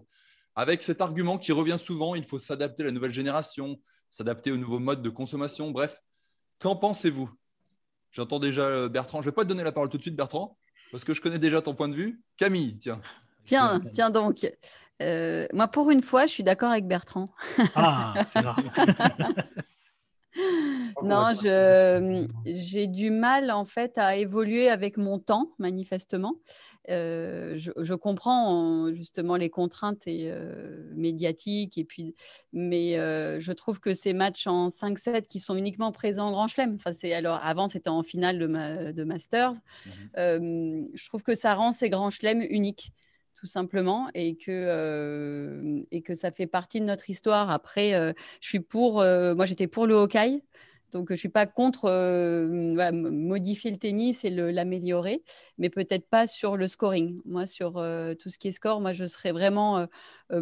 avec 0.57 0.83
cet 0.83 1.01
argument 1.01 1.39
qui 1.39 1.53
revient 1.53 1.79
souvent, 1.79 2.15
il 2.15 2.25
faut 2.25 2.39
s'adapter 2.39 2.83
à 2.83 2.87
la 2.87 2.93
nouvelle 2.93 3.13
génération, 3.13 3.81
s'adapter 4.11 4.53
au 4.53 4.57
nouveau 4.57 4.79
mode 4.79 5.03
de 5.03 5.11
consommation. 5.11 5.71
Bref, 5.71 6.01
qu'en 6.61 6.77
pensez-vous? 6.77 7.31
J'entends 8.13 8.39
déjà 8.39 8.63
euh, 8.63 8.89
Bertrand. 8.89 9.21
Je 9.23 9.27
ne 9.27 9.31
vais 9.31 9.35
pas 9.35 9.43
te 9.43 9.49
donner 9.49 9.65
la 9.65 9.73
parole 9.73 9.89
tout 9.89 9.97
de 9.97 10.03
suite, 10.03 10.17
Bertrand, 10.17 10.57
parce 10.93 11.03
que 11.05 11.15
je 11.15 11.21
connais 11.21 11.41
déjà 11.41 11.61
ton 11.61 11.75
point 11.75 11.89
de 11.89 11.95
vue. 11.95 12.23
Camille, 12.37 12.79
tiens. 12.79 13.01
Tiens, 13.45 13.81
tiens 13.93 14.11
donc. 14.11 14.49
Euh, 15.03 15.47
moi, 15.53 15.67
pour 15.67 15.91
une 15.91 16.03
fois, 16.03 16.27
je 16.27 16.33
suis 16.33 16.45
d'accord 16.45 16.71
avec 16.71 16.87
Bertrand. 16.87 17.29
Ah, 17.75 18.15
c'est 18.27 18.41
rare. 18.41 18.61
Non, 21.03 21.33
j'ai 22.45 22.87
du 22.87 23.11
mal 23.11 23.51
en 23.51 23.65
fait 23.65 23.99
à 23.99 24.17
évoluer 24.17 24.69
avec 24.69 24.97
mon 24.97 25.19
temps, 25.19 25.51
manifestement. 25.59 26.35
Euh, 26.91 27.55
je, 27.57 27.71
je 27.81 27.95
comprends 27.95 28.93
justement 28.93 29.37
les 29.37 29.49
contraintes 29.49 30.07
et, 30.07 30.31
euh, 30.31 30.91
médiatiques, 30.95 31.79
et 31.79 31.85
puis, 31.85 32.15
mais 32.53 32.99
euh, 32.99 33.41
je 33.41 33.53
trouve 33.53 33.81
que 33.81 33.95
ces 33.95 34.13
matchs 34.13 34.47
en 34.47 34.69
5-7 34.69 35.27
qui 35.27 35.41
sont 35.41 35.57
uniquement 35.57 35.93
présents 35.93 36.27
en 36.27 36.33
Grand 36.33 36.49
Chelem, 36.49 36.75
enfin, 36.75 36.91
alors, 37.15 37.41
avant 37.43 37.69
c'était 37.69 37.89
en 37.89 38.03
finale 38.03 38.39
de, 38.39 38.47
ma- 38.47 38.93
de 38.93 39.05
Masters, 39.05 39.53
euh, 40.19 40.83
je 40.93 41.07
trouve 41.07 41.23
que 41.23 41.35
ça 41.35 41.55
rend 41.55 41.73
ces 41.73 41.91
Grands 41.91 42.11
Chelems 42.11 42.43
uniques 42.51 42.93
tout 43.45 43.51
simplement, 43.51 44.09
et 44.15 44.37
que, 44.37 44.47
euh, 44.49 45.83
et 45.91 46.01
que 46.01 46.15
ça 46.15 46.31
fait 46.31 46.47
partie 46.47 46.81
de 46.81 46.87
notre 46.87 47.11
histoire. 47.11 47.51
Après, 47.51 47.93
euh, 47.93 48.15
je 48.41 48.49
suis 48.49 48.61
pour, 48.61 49.03
euh, 49.03 49.35
moi 49.35 49.45
j'étais 49.45 49.67
pour 49.67 49.87
le 49.87 49.95
Hawkeye, 49.97 50.43
donc 50.93 51.09
je 51.09 51.13
ne 51.13 51.19
suis 51.19 51.29
pas 51.29 51.45
contre 51.45 51.91
modifier 52.91 53.71
le 53.71 53.77
tennis 53.77 54.25
et 54.25 54.31
l'améliorer, 54.31 55.23
mais 55.59 55.69
peut-être 55.69 56.09
pas 56.09 56.27
sur 56.27 56.57
le 56.57 56.69
scoring. 56.69 57.21
Moi, 57.27 57.45
sur 57.47 57.73
tout 58.19 58.31
ce 58.31 58.39
qui 58.39 58.49
est 58.49 58.53
score, 58.53 58.81
moi 58.81 58.93
je 58.93 59.05
serais 59.05 59.33
vraiment 59.33 59.87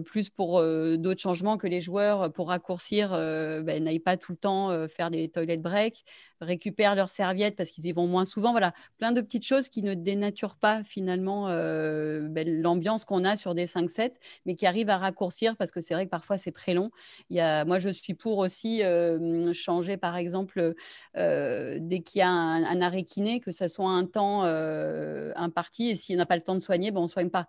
plus 0.00 0.30
pour 0.30 0.58
euh, 0.58 0.96
d'autres 0.96 1.20
changements 1.20 1.56
que 1.56 1.66
les 1.66 1.80
joueurs, 1.80 2.22
euh, 2.22 2.28
pour 2.28 2.48
raccourcir, 2.48 3.12
euh, 3.12 3.62
ben, 3.62 3.84
n'aillent 3.84 3.98
pas 3.98 4.16
tout 4.16 4.32
le 4.32 4.38
temps 4.38 4.70
euh, 4.70 4.88
faire 4.88 5.10
des 5.10 5.28
toilet 5.28 5.56
breaks, 5.56 6.04
récupèrent 6.40 6.94
leurs 6.94 7.10
serviettes 7.10 7.56
parce 7.56 7.70
qu'ils 7.70 7.86
y 7.86 7.92
vont 7.92 8.06
moins 8.06 8.24
souvent. 8.24 8.52
Voilà, 8.52 8.72
plein 8.98 9.12
de 9.12 9.20
petites 9.20 9.44
choses 9.44 9.68
qui 9.68 9.82
ne 9.82 9.94
dénaturent 9.94 10.56
pas 10.56 10.82
finalement 10.84 11.48
euh, 11.48 12.20
ben, 12.28 12.62
l'ambiance 12.62 13.04
qu'on 13.04 13.24
a 13.24 13.36
sur 13.36 13.54
des 13.54 13.66
5-7, 13.66 14.12
mais 14.46 14.54
qui 14.54 14.66
arrivent 14.66 14.90
à 14.90 14.98
raccourcir 14.98 15.56
parce 15.56 15.70
que 15.70 15.80
c'est 15.80 15.94
vrai 15.94 16.04
que 16.06 16.10
parfois 16.10 16.38
c'est 16.38 16.52
très 16.52 16.74
long. 16.74 16.90
Moi, 17.30 17.78
je 17.78 17.88
suis 17.88 18.14
pour 18.14 18.38
aussi 18.38 18.82
euh, 18.82 19.52
changer, 19.52 19.96
par 19.96 20.16
exemple, 20.16 20.74
euh, 21.16 21.78
dès 21.80 22.00
qu'il 22.00 22.20
y 22.20 22.22
a 22.22 22.28
un, 22.30 22.64
un 22.64 22.80
arrêt 22.82 23.02
kiné, 23.02 23.40
que 23.40 23.50
ce 23.52 23.68
soit 23.68 23.88
un 23.90 24.06
temps 24.06 24.44
euh, 24.44 25.32
imparti, 25.36 25.90
et 25.90 25.96
s'il 25.96 26.16
n'a 26.16 26.26
pas 26.26 26.36
le 26.36 26.42
temps 26.42 26.54
de 26.54 26.60
soigner, 26.60 26.90
ben, 26.90 27.00
on 27.00 27.04
ne 27.04 27.08
soigne 27.08 27.30
pas. 27.30 27.48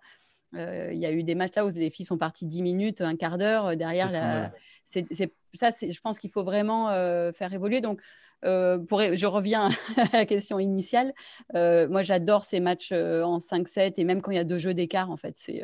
Euh, 0.54 0.90
il 0.92 0.98
y 0.98 1.06
a 1.06 1.12
eu 1.12 1.22
des 1.22 1.34
matchs 1.34 1.54
là 1.56 1.66
où 1.66 1.70
les 1.70 1.90
filles 1.90 2.06
sont 2.06 2.18
parties 2.18 2.46
10 2.46 2.62
minutes, 2.62 3.00
un 3.00 3.16
quart 3.16 3.38
d'heure 3.38 3.76
derrière. 3.76 4.10
La... 4.10 4.52
C'est, 4.84 5.06
ça, 5.54 5.70
je 5.80 6.00
pense 6.00 6.18
qu'il 6.18 6.30
faut 6.30 6.44
vraiment 6.44 6.88
faire 7.32 7.52
évoluer. 7.52 7.80
Donc, 7.80 8.00
pour, 8.42 9.00
je 9.00 9.26
reviens 9.26 9.68
à 10.12 10.18
la 10.18 10.26
question 10.26 10.58
initiale. 10.58 11.14
moi, 11.52 12.02
j'adore 12.02 12.44
ces 12.44 12.60
matchs 12.60 12.92
en 12.92 13.38
5-7 13.38 13.94
et 13.96 14.04
même 14.04 14.20
quand 14.20 14.30
il 14.30 14.36
y 14.36 14.40
a 14.40 14.44
deux 14.44 14.58
jeux 14.58 14.74
d'écart, 14.74 15.10
en 15.10 15.16
fait, 15.16 15.34
c'est, 15.36 15.62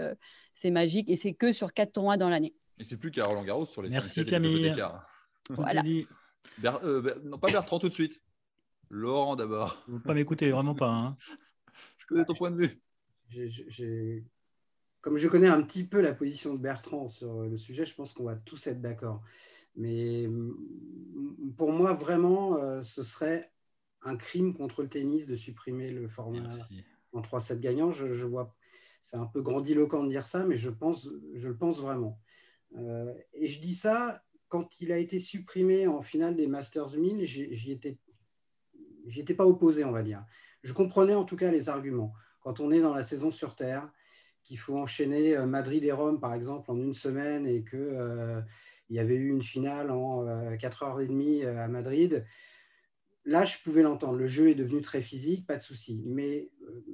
c'est 0.55 0.71
magique 0.71 1.09
et 1.09 1.17
c'est 1.17 1.33
que 1.33 1.53
sur 1.53 1.73
quatre 1.73 1.93
tournois 1.93 2.17
dans 2.17 2.29
l'année. 2.29 2.55
Et 2.79 2.85
c'est 2.85 2.97
plus 2.97 3.11
qu'à 3.11 3.25
Roland 3.25 3.45
Garros 3.45 3.67
sur 3.67 3.83
les 3.83 3.91
Merci 3.91 4.25
Camille. 4.25 4.75
Voilà. 5.51 5.83
non, 7.25 7.39
pas 7.39 7.51
Bertrand 7.51 7.81
tout 7.81 7.89
de 7.89 7.95
suite. 7.95 8.23
Laurent 8.89 9.37
d'abord. 9.37 9.83
Vous 9.89 9.99
ne 9.99 10.03
pas 10.03 10.15
m'écouter, 10.15 10.51
vraiment 10.51 10.75
pas. 10.75 10.89
Hein. 10.89 11.17
je 11.99 12.07
connais 12.07 12.25
ton 12.25 12.35
point 12.35 12.51
de 12.51 12.57
vue. 12.57 12.81
Comme 15.01 15.17
je 15.17 15.29
connais 15.29 15.49
un 15.49 15.63
petit 15.63 15.85
peu 15.85 16.01
la 16.01 16.13
position 16.13 16.55
de 16.55 16.59
Bertrand 16.59 17.09
sur 17.09 17.43
le 17.43 17.57
sujet, 17.57 17.85
je 17.85 17.95
pense 17.95 18.13
qu'on 18.13 18.25
va 18.25 18.37
tous 18.37 18.67
être 18.67 18.81
d'accord. 18.81 19.23
Mais 19.77 20.27
mm, 20.27 21.55
pour 21.57 21.73
moi, 21.73 21.95
vraiment, 21.95 22.57
euh, 22.57 22.83
ce 22.83 23.03
serait 23.03 23.51
un 24.03 24.17
crime 24.17 24.55
contre 24.55 24.83
le 24.83 24.89
tennis 24.89 25.27
de 25.27 25.37
supprimer 25.37 25.91
le 25.91 26.09
format 26.09 26.49
en 27.13 27.21
3-7 27.21 27.61
gagnants. 27.61 27.93
Je, 27.93 28.25
vois, 28.25 28.55
c'est 29.05 29.17
un 29.17 29.27
peu 29.27 29.43
grandiloquent 29.43 30.05
de 30.05 30.09
dire 30.09 30.27
ça, 30.27 30.45
mais 30.45 30.57
je, 30.57 30.71
pense, 30.71 31.09
je 31.35 31.49
le 31.49 31.57
pense 31.57 31.81
vraiment. 31.81 32.19
Euh, 32.77 33.13
et 33.35 33.49
je 33.49 33.61
dis 33.61 33.75
ça 33.75 34.23
quand 34.49 34.81
il 34.81 34.91
a 34.91 34.99
été 34.99 35.19
supprimé 35.19 35.87
en 35.87 36.03
finale 36.03 36.35
des 36.35 36.49
Masters 36.49 36.97
1000, 36.97 37.25
j'y 37.25 37.73
étais 37.73 37.99
j'y 39.07 39.21
étais 39.21 39.35
pas 39.35 39.47
opposé, 39.47 39.85
on 39.85 39.93
va 39.93 40.03
dire. 40.03 40.25
Je 40.63 40.73
comprenais 40.73 41.15
en 41.15 41.25
tout 41.25 41.37
cas 41.37 41.51
les 41.51 41.69
arguments. 41.69 42.13
Quand 42.41 42.61
on 42.61 42.71
est 42.71 42.81
dans 42.81 42.95
la 42.95 43.03
saison 43.03 43.31
sur 43.31 43.55
Terre, 43.55 43.91
qu'il 44.51 44.59
faut 44.59 44.77
enchaîner 44.77 45.37
euh, 45.37 45.47
Madrid 45.47 45.85
et 45.85 45.93
Rome, 45.93 46.19
par 46.19 46.35
exemple, 46.35 46.73
en 46.73 46.77
une 46.77 46.95
semaine 46.95 47.47
et 47.47 47.63
qu'il 47.63 47.79
euh, 47.79 48.41
y 48.89 48.99
avait 48.99 49.15
eu 49.15 49.29
une 49.29 49.45
finale 49.45 49.93
en 49.93 50.25
4h30 50.57 51.45
euh, 51.45 51.65
à 51.65 51.69
Madrid, 51.69 52.27
là, 53.25 53.45
je 53.45 53.59
pouvais 53.63 53.83
l'entendre. 53.83 54.17
Le 54.17 54.27
jeu 54.27 54.49
est 54.49 54.57
devenu 54.57 54.81
très 54.81 55.03
physique, 55.03 55.47
pas 55.47 55.57
de 55.57 55.63
souci. 55.63 56.03
Mais 56.05 56.51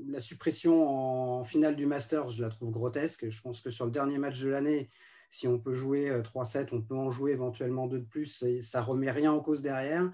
la 0.06 0.20
suppression 0.20 0.86
en 0.86 1.44
finale 1.44 1.76
du 1.76 1.86
Masters, 1.86 2.28
je 2.28 2.42
la 2.42 2.50
trouve 2.50 2.70
grotesque. 2.70 3.26
Je 3.30 3.40
pense 3.40 3.62
que 3.62 3.70
sur 3.70 3.86
le 3.86 3.90
dernier 3.90 4.18
match 4.18 4.38
de 4.38 4.50
l'année, 4.50 4.90
si 5.30 5.48
on 5.48 5.58
peut 5.58 5.72
jouer 5.72 6.10
3-7, 6.10 6.68
on 6.72 6.82
peut 6.82 6.94
en 6.94 7.10
jouer 7.10 7.32
éventuellement 7.32 7.86
deux 7.86 8.00
de 8.00 8.04
plus. 8.04 8.42
Et 8.42 8.60
ça 8.60 8.82
remet 8.82 9.10
rien 9.10 9.32
en 9.32 9.40
cause 9.40 9.62
derrière. 9.62 10.12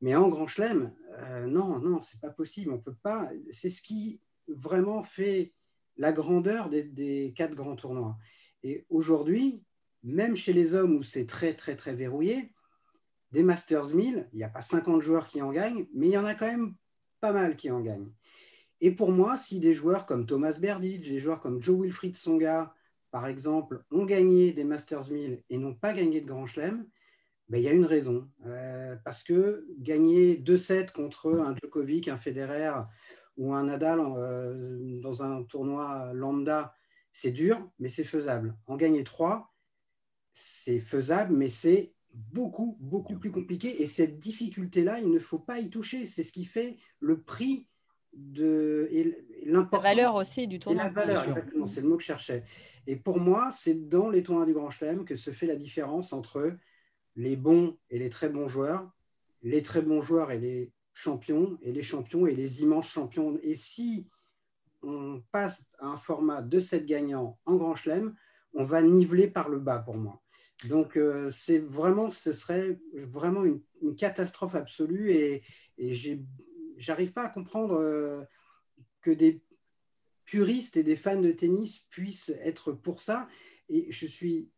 Mais 0.00 0.16
en 0.16 0.28
Grand 0.28 0.46
Chelem, 0.46 0.92
euh, 1.18 1.46
non, 1.46 1.78
non, 1.78 2.00
c'est 2.00 2.20
pas 2.20 2.30
possible. 2.30 2.72
On 2.72 2.78
peut 2.78 2.96
pas. 3.02 3.30
C'est 3.50 3.70
ce 3.70 3.80
qui 3.82 4.20
vraiment 4.48 5.02
fait 5.02 5.54
la 5.96 6.12
grandeur 6.12 6.68
des, 6.68 7.32
quatre 7.36 7.54
grands 7.54 7.76
tournois. 7.76 8.16
Et 8.62 8.86
aujourd'hui, 8.88 9.62
même 10.02 10.36
chez 10.36 10.52
les 10.52 10.74
hommes 10.74 10.96
où 10.96 11.02
c'est 11.02 11.26
très, 11.26 11.54
très, 11.54 11.76
très 11.76 11.94
verrouillé, 11.94 12.52
des 13.32 13.42
Masters 13.42 13.94
1000, 13.94 14.28
il 14.32 14.36
n'y 14.36 14.44
a 14.44 14.48
pas 14.48 14.62
50 14.62 15.02
joueurs 15.02 15.26
qui 15.26 15.42
en 15.42 15.50
gagnent, 15.50 15.86
mais 15.92 16.06
il 16.06 16.12
y 16.12 16.18
en 16.18 16.24
a 16.24 16.34
quand 16.34 16.46
même 16.46 16.74
pas 17.20 17.32
mal 17.32 17.56
qui 17.56 17.70
en 17.70 17.80
gagnent. 17.80 18.12
Et 18.80 18.90
pour 18.92 19.10
moi, 19.10 19.36
si 19.36 19.58
des 19.58 19.72
joueurs 19.72 20.06
comme 20.06 20.26
Thomas 20.26 20.58
Berdych, 20.58 21.02
des 21.02 21.18
joueurs 21.18 21.40
comme 21.40 21.62
Joe 21.62 21.80
Wilfried 21.80 22.16
Songa, 22.16 22.74
par 23.10 23.26
exemple, 23.26 23.82
ont 23.90 24.04
gagné 24.04 24.52
des 24.52 24.64
Masters 24.64 25.10
1000 25.10 25.42
et 25.48 25.58
n'ont 25.58 25.74
pas 25.74 25.92
gagné 25.92 26.20
de 26.20 26.26
Grand 26.26 26.46
Chelem, 26.46 26.86
ben, 27.48 27.58
il 27.58 27.64
y 27.64 27.68
a 27.68 27.72
une 27.72 27.84
raison. 27.84 28.28
Euh, 28.44 28.96
parce 29.04 29.22
que 29.22 29.66
gagner 29.78 30.36
2-7 30.36 30.92
contre 30.92 31.32
un 31.32 31.54
Djokovic, 31.54 32.08
un 32.08 32.16
Federer 32.16 32.72
ou 33.36 33.54
un 33.54 33.64
Nadal 33.64 34.00
euh, 34.00 35.00
dans 35.00 35.22
un 35.22 35.42
tournoi 35.44 36.12
lambda, 36.14 36.74
c'est 37.12 37.32
dur, 37.32 37.70
mais 37.78 37.88
c'est 37.88 38.04
faisable. 38.04 38.56
En 38.66 38.76
gagner 38.76 39.04
3, 39.04 39.52
c'est 40.32 40.78
faisable, 40.78 41.34
mais 41.34 41.48
c'est 41.48 41.94
beaucoup, 42.12 42.76
beaucoup 42.80 43.18
plus 43.18 43.30
compliqué. 43.30 43.82
Et 43.82 43.86
cette 43.86 44.18
difficulté-là, 44.18 45.00
il 45.00 45.10
ne 45.10 45.18
faut 45.18 45.38
pas 45.38 45.58
y 45.58 45.70
toucher. 45.70 46.06
C'est 46.06 46.22
ce 46.22 46.32
qui 46.32 46.44
fait 46.44 46.76
le 47.00 47.22
prix 47.22 47.66
de 48.12 48.88
l'importance. 49.44 49.84
La 49.84 49.94
valeur 49.94 50.14
aussi 50.14 50.46
du 50.46 50.58
tournoi. 50.58 50.84
la 50.84 50.90
valeur, 50.90 51.28
exactement, 51.28 51.66
c'est 51.66 51.82
le 51.82 51.88
mot 51.88 51.96
que 51.96 52.02
je 52.02 52.06
cherchais. 52.06 52.44
Et 52.86 52.96
pour 52.96 53.18
moi, 53.18 53.50
c'est 53.52 53.88
dans 53.88 54.08
les 54.08 54.22
tournois 54.22 54.46
du 54.46 54.54
Grand 54.54 54.70
Chelem 54.70 55.04
que 55.04 55.16
se 55.16 55.30
fait 55.30 55.46
la 55.46 55.56
différence 55.56 56.12
entre 56.12 56.56
les 57.14 57.36
bons 57.36 57.78
et 57.90 57.98
les 57.98 58.08
très 58.08 58.28
bons 58.28 58.48
joueurs, 58.48 58.90
les 59.42 59.62
très 59.62 59.82
bons 59.82 60.02
joueurs 60.02 60.30
et 60.30 60.38
les 60.38 60.72
champions, 60.96 61.58
et 61.60 61.72
les 61.72 61.82
champions 61.82 62.26
et 62.26 62.34
les 62.34 62.62
immenses 62.62 62.88
champions. 62.88 63.38
Et 63.42 63.54
si 63.54 64.08
on 64.82 65.22
passe 65.30 65.68
à 65.78 65.86
un 65.86 65.96
format 65.98 66.40
de 66.40 66.58
7 66.58 66.86
gagnants 66.86 67.38
en 67.44 67.56
Grand 67.56 67.74
Chelem, 67.74 68.14
on 68.54 68.64
va 68.64 68.80
niveler 68.80 69.28
par 69.28 69.50
le 69.50 69.58
bas 69.58 69.78
pour 69.78 69.96
moi. 69.96 70.22
Donc 70.68 70.96
euh, 70.96 71.28
c'est 71.28 71.58
vraiment, 71.58 72.08
ce 72.08 72.32
serait 72.32 72.80
vraiment 72.94 73.44
une, 73.44 73.60
catastrophe 73.96 74.54
absolue 74.54 75.12
et, 75.12 75.42
et 75.76 75.92
j'arrive 76.78 77.12
pas 77.12 77.24
à 77.24 77.28
comprendre 77.28 77.76
euh, 77.76 78.22
que 79.02 79.10
des 79.10 79.42
puristes 80.24 80.76
et 80.76 80.82
des 80.82 80.96
fans 80.96 81.20
de 81.20 81.30
tennis 81.30 81.80
puissent 81.90 82.34
être 82.40 82.72
pour 82.72 83.02
ça. 83.02 83.28
Et 83.68 83.92
je 83.92 84.06
suis 84.06 84.48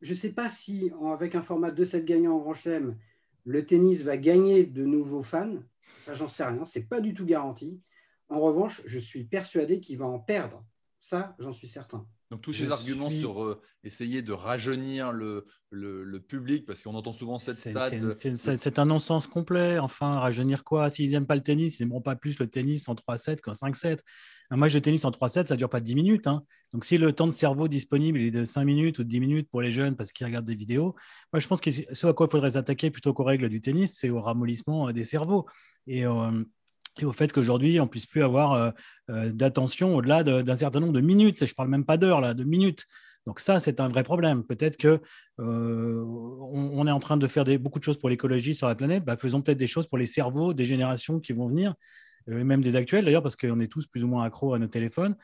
je 0.00 0.14
sais 0.14 0.30
pas 0.30 0.48
si, 0.48 0.92
avec 1.12 1.34
un 1.34 1.42
format 1.42 1.72
de 1.72 1.84
7 1.84 2.04
gagnants 2.04 2.36
en 2.36 2.38
Grand 2.38 2.54
Chelem, 2.54 2.96
le 3.44 3.64
tennis 3.66 4.02
va 4.02 4.16
gagner 4.16 4.64
de 4.64 4.84
nouveaux 4.84 5.22
fans. 5.22 5.56
Ça, 6.00 6.14
j'en 6.14 6.28
sais 6.28 6.44
rien. 6.44 6.64
Ce 6.64 6.78
n'est 6.78 6.84
pas 6.84 7.00
du 7.00 7.14
tout 7.14 7.26
garanti. 7.26 7.80
En 8.28 8.40
revanche, 8.40 8.82
je 8.84 8.98
suis 8.98 9.24
persuadé 9.24 9.80
qu'il 9.80 9.98
va 9.98 10.06
en 10.06 10.18
perdre. 10.18 10.64
Ça, 11.00 11.34
j'en 11.38 11.52
suis 11.52 11.68
certain. 11.68 12.06
Donc 12.30 12.42
tous 12.42 12.52
ces 12.52 12.70
arguments 12.70 13.10
sur 13.10 13.42
euh, 13.42 13.60
essayer 13.84 14.20
de 14.20 14.32
rajeunir 14.32 15.12
le, 15.12 15.46
le, 15.70 16.20
public, 16.20 16.66
parce 16.66 16.82
qu'on 16.82 16.94
entend 16.94 17.12
souvent 17.12 17.38
cette 17.38 17.56
stade. 17.56 18.12
C'est 18.12 18.78
un 18.78 18.84
non-sens 18.84 19.26
complet. 19.26 19.78
Enfin, 19.78 20.18
rajeunir 20.18 20.62
quoi? 20.62 20.90
S'ils 20.90 21.10
n'aiment 21.12 21.26
pas 21.26 21.36
le 21.36 21.42
tennis, 21.42 21.78
ils 21.78 21.84
n'aimeront 21.84 22.02
pas 22.02 22.16
plus 22.16 22.38
le 22.38 22.46
tennis 22.46 22.88
en 22.88 22.94
3-7 22.94 23.40
qu'en 23.40 23.52
5-7. 23.52 24.00
Un 24.50 24.56
match 24.56 24.74
de 24.74 24.78
tennis 24.78 25.04
en 25.06 25.10
3-7, 25.10 25.46
ça 25.46 25.54
ne 25.54 25.58
dure 25.58 25.70
pas 25.70 25.80
10 25.80 25.94
minutes. 25.94 26.26
Hein. 26.26 26.42
Donc 26.72 26.84
si 26.84 26.98
le 26.98 27.12
temps 27.12 27.26
de 27.26 27.32
cerveau 27.32 27.66
disponible 27.66 28.18
est 28.18 28.30
de 28.30 28.44
5 28.44 28.64
minutes 28.64 28.98
ou 28.98 29.04
de 29.04 29.08
10 29.08 29.20
minutes 29.20 29.48
pour 29.50 29.62
les 29.62 29.70
jeunes 29.70 29.96
parce 29.96 30.12
qu'ils 30.12 30.26
regardent 30.26 30.46
des 30.46 30.54
vidéos, 30.54 30.94
moi 31.32 31.40
je 31.40 31.48
pense 31.48 31.62
que 31.62 31.70
ce 31.70 32.06
à 32.06 32.12
quoi 32.12 32.26
il 32.26 32.30
faudrait 32.30 32.52
s'attaquer 32.52 32.90
plutôt 32.90 33.14
qu'aux 33.14 33.24
règles 33.24 33.48
du 33.48 33.62
tennis, 33.62 33.96
c'est 33.98 34.10
au 34.10 34.20
ramollissement 34.20 34.92
des 34.92 35.04
cerveaux. 35.04 35.46
Et 35.86 36.04
euh, 36.04 36.44
et 37.02 37.04
au 37.04 37.12
fait 37.12 37.32
qu'aujourd'hui, 37.32 37.80
on 37.80 37.86
puisse 37.86 38.06
plus 38.06 38.22
avoir 38.22 38.52
euh, 38.52 38.70
euh, 39.10 39.32
d'attention 39.32 39.94
au-delà 39.94 40.22
d'un 40.22 40.56
certain 40.56 40.80
nombre 40.80 40.92
de 40.92 41.00
minutes. 41.00 41.38
Je 41.44 41.50
ne 41.50 41.54
parle 41.54 41.68
même 41.68 41.84
pas 41.84 41.96
d'heures, 41.96 42.20
là, 42.20 42.34
de 42.34 42.44
minutes. 42.44 42.86
Donc 43.26 43.40
ça, 43.40 43.60
c'est 43.60 43.80
un 43.80 43.88
vrai 43.88 44.04
problème. 44.04 44.42
Peut-être 44.44 44.76
que 44.76 45.00
euh, 45.40 46.04
on, 46.04 46.86
est 46.86 46.90
en 46.90 46.98
train 46.98 47.16
de 47.16 47.26
faire 47.26 47.44
beaucoup 47.58 47.78
de 47.78 47.84
choses 47.84 47.98
pour 47.98 48.08
l'écologie 48.08 48.54
sur 48.54 48.68
la 48.68 48.74
planète. 48.74 49.04
Bah, 49.04 49.16
faisons 49.16 49.42
peut-être 49.42 49.58
des 49.58 49.66
choses 49.66 49.86
pour 49.86 49.98
les 49.98 50.06
cerveaux 50.06 50.54
des 50.54 50.64
générations 50.64 51.20
qui 51.20 51.32
vont 51.32 51.48
venir, 51.48 51.74
et 52.26 52.44
même 52.44 52.62
des 52.62 52.76
actuels 52.76 53.04
d'ailleurs, 53.04 53.22
parce 53.22 53.36
qu'on 53.36 53.60
est 53.60 53.68
tous 53.68 53.86
plus 53.86 54.04
ou 54.04 54.08
moins 54.08 54.24
accros 54.24 54.54
à 54.54 54.58
nos 54.58 54.66
téléphones. 54.66 55.14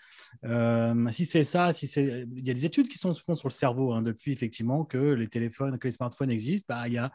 si 1.11 1.25
c'est 1.25 1.45
ça, 1.45 1.73
si 1.73 1.87
c'est, 1.87 2.27
il 2.37 2.47
y 2.47 2.51
a 2.51 2.55
des 2.55 2.67
études 2.67 2.89
qui 2.89 2.99
sont 2.99 3.13
souvent 3.15 3.35
sur 3.35 3.49
le 3.49 3.55
cerveau 3.55 3.93
hein, 3.93 4.03
depuis 4.03 4.33
effectivement 4.33 4.85
que 4.85 4.99
les 4.99 5.29
téléphones, 5.29 5.79
que 5.79 5.89
les 5.89 5.93
smartphones 5.93 6.31
existent. 6.31 6.75
Bah, 6.75 6.89
il 6.89 6.95
y 6.95 6.99
a 6.99 7.11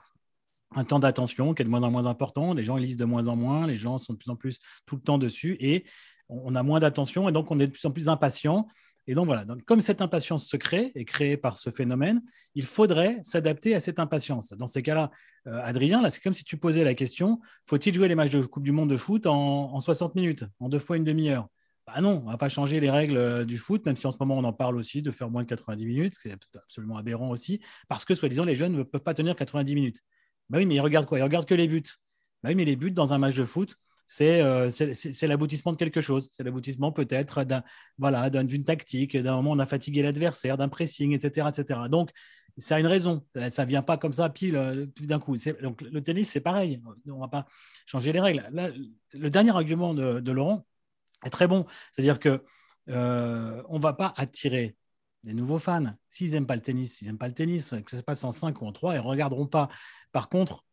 un 0.76 0.84
temps 0.84 1.00
d'attention 1.00 1.54
qui 1.54 1.62
est 1.62 1.66
de 1.66 1.70
moins 1.70 1.84
en 1.84 1.92
moins 1.92 2.06
important, 2.06 2.54
les 2.54 2.64
gens 2.64 2.78
lisent 2.78 2.98
de 2.98 3.06
moins 3.06 3.28
en 3.28 3.36
moins, 3.36 3.66
les 3.68 3.76
gens 3.76 3.98
sont 3.98 4.14
de 4.14 4.18
plus 4.18 4.30
en 4.30 4.36
plus 4.36 4.60
tout 4.86 4.96
le 4.96 5.02
temps 5.02 5.18
dessus 5.18 5.58
et 5.60 5.86
on 6.30 6.56
a 6.56 6.64
moins 6.64 6.80
d'attention 6.80 7.28
et 7.28 7.32
donc 7.32 7.50
on 7.52 7.60
est 7.60 7.68
de 7.68 7.72
plus 7.72 7.86
en 7.86 7.92
plus 7.92 8.10
impatient. 8.10 8.68
Et 9.08 9.16
donc 9.16 9.26
voilà, 9.26 9.44
donc, 9.44 9.64
comme 9.66 9.82
cette 9.82 10.04
impatience 10.04 10.48
se 10.48 10.56
crée, 10.56 10.92
est 10.94 11.06
créée 11.06 11.36
par 11.36 11.58
ce 11.58 11.72
phénomène, 11.72 12.22
il 12.54 12.64
faudrait 12.64 13.18
s'adapter 13.24 13.74
à 13.74 13.80
cette 13.80 13.98
impatience. 13.98 14.54
Dans 14.54 14.68
ces 14.68 14.84
cas-là, 14.84 15.10
euh, 15.48 15.60
Adrien, 15.64 16.04
là, 16.04 16.12
c'est 16.12 16.22
comme 16.22 16.36
si 16.36 16.44
tu 16.44 16.58
posais 16.58 16.84
la 16.84 16.94
question, 16.94 17.40
faut-il 17.66 17.96
jouer 17.96 18.08
les 18.08 18.14
matchs 18.14 18.30
de 18.30 18.42
Coupe 18.44 18.64
du 18.64 18.72
Monde 18.72 18.92
de 18.92 18.98
foot 18.98 19.26
en, 19.26 19.80
60 19.80 20.14
minutes, 20.14 20.46
en 20.60 20.70
deux 20.70 20.78
fois 20.78 20.96
une 20.96 21.04
demi-heure? 21.04 21.48
Bah 21.88 22.02
non, 22.02 22.22
on 22.22 22.26
ne 22.28 22.32
va 22.32 22.38
pas 22.38 22.50
changer 22.50 22.80
les 22.80 22.92
règles 22.92 23.18
euh, 23.18 23.46
du 23.46 23.58
foot, 23.58 23.84
même 23.84 23.96
si 23.96 24.06
en 24.06 24.12
ce 24.12 24.18
moment 24.20 24.38
on 24.38 24.44
en 24.44 24.54
parle 24.54 24.78
aussi 24.78 25.02
de 25.02 25.10
faire 25.10 25.32
moins 25.32 25.42
de 25.42 25.48
90 25.48 25.88
minutes, 25.88 26.14
c'est 26.16 26.38
absolument 26.56 26.98
aberrant 26.98 27.32
aussi, 27.32 27.62
parce 27.88 28.06
que 28.06 28.14
soi-disant 28.14 28.46
les 28.46 28.54
jeunes 28.54 28.74
ne 28.74 28.84
peuvent 28.84 29.02
pas 29.02 29.16
tenir 29.16 29.36
90 29.36 29.74
minutes. 29.74 30.04
Bah 30.50 30.58
oui, 30.58 30.66
mais 30.66 30.76
il 30.76 30.82
regarde 30.82 31.06
quoi? 31.06 31.20
Il 31.20 31.24
regarde 31.24 31.46
que 31.46 31.56
les 31.56 31.68
buts. 31.68 31.84
Bah 32.44 32.50
oui, 32.50 32.56
mais 32.56 32.66
les 32.66 32.76
buts 32.76 32.92
dans 32.92 33.14
un 33.14 33.18
match 33.18 33.36
de 33.36 33.44
foot, 33.44 33.76
c'est 34.08 34.42
euh, 34.42 34.70
l'aboutissement 35.24 35.72
de 35.72 35.78
quelque 35.78 36.02
chose. 36.02 36.30
C'est 36.32 36.44
l'aboutissement 36.44 36.92
peut-être 36.92 37.44
d'une 37.44 37.62
voilà, 38.00 38.30
tactique, 38.66 39.16
d'un 39.16 39.36
moment 39.36 39.52
on 39.52 39.60
a 39.60 39.68
fatigué 39.68 40.02
l'adversaire, 40.02 40.58
d'un 40.58 40.70
pressing, 40.70 41.14
etc., 41.14 41.48
etc. 41.50 41.82
Donc, 41.90 42.10
ça 42.58 42.76
a 42.76 42.80
une 42.80 42.88
raison. 42.88 43.24
Ça 43.52 43.66
ne 43.66 43.70
vient 43.70 43.84
pas 43.84 43.98
comme 43.98 44.14
ça 44.14 44.30
pile 44.30 44.56
euh, 44.56 44.88
d'un 45.02 45.20
coup. 45.20 45.36
Donc, 45.62 45.82
le 45.82 46.02
tennis, 46.02 46.30
c'est 46.30 46.42
pareil. 46.42 46.82
On 47.08 47.16
ne 47.16 47.20
va 47.20 47.28
pas 47.28 47.46
changer 47.86 48.12
les 48.12 48.20
règles. 48.20 48.44
le 49.14 49.30
dernier 49.30 49.52
argument 49.52 49.94
de, 49.94 50.32
Laurent 50.32 50.66
est 51.24 51.30
très 51.30 51.48
bon. 51.48 51.66
C'est-à-dire 51.94 52.20
que 52.20 52.44
euh, 52.90 53.62
on 53.70 53.78
ne 53.78 53.84
va 53.84 53.94
pas 53.94 54.14
attirer 54.18 54.76
des 55.24 55.34
nouveaux 55.34 55.60
fans. 55.60 55.94
S'ils 56.10 56.32
n'aiment 56.32 56.48
pas 56.48 56.56
le 56.56 56.62
tennis, 56.62 56.98
s'ils 56.98 57.08
n'aiment 57.08 57.18
pas 57.18 57.28
le 57.28 57.34
tennis, 57.34 57.76
que 57.86 57.92
ça 57.92 57.98
se 57.98 58.04
passe 58.04 58.24
en 58.24 58.32
5 58.32 58.62
ou 58.62 58.66
en 58.66 58.72
3, 58.72 58.96
ils 58.96 58.98
ne 58.98 59.04
regarderont 59.04 59.48
pas. 59.48 59.70
Par 60.12 60.30
contre, 60.30 60.66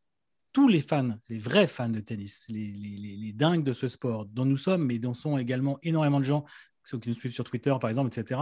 tous 0.53 0.69
les 0.69 0.81
fans, 0.81 1.19
les 1.29 1.39
vrais 1.39 1.67
fans 1.67 1.89
de 1.89 2.01
tennis, 2.01 2.47
les, 2.49 3.33
dingues 3.35 3.65
de 3.65 3.73
ce 3.73 3.89
sport, 3.89 4.25
dont 4.27 4.47
nous 4.47 4.57
sommes, 4.57 4.87
mais 4.87 4.99
dont 4.99 5.13
sont 5.13 5.37
également 5.37 5.79
énormément 5.83 6.19
de 6.19 6.25
gens, 6.25 6.45
ceux 6.85 6.99
qui 6.99 7.09
nous 7.09 7.15
suivent 7.15 7.35
sur 7.35 7.45
Twitter 7.45 7.75
par 7.81 7.91
exemple, 7.91 8.09
etc., 8.09 8.41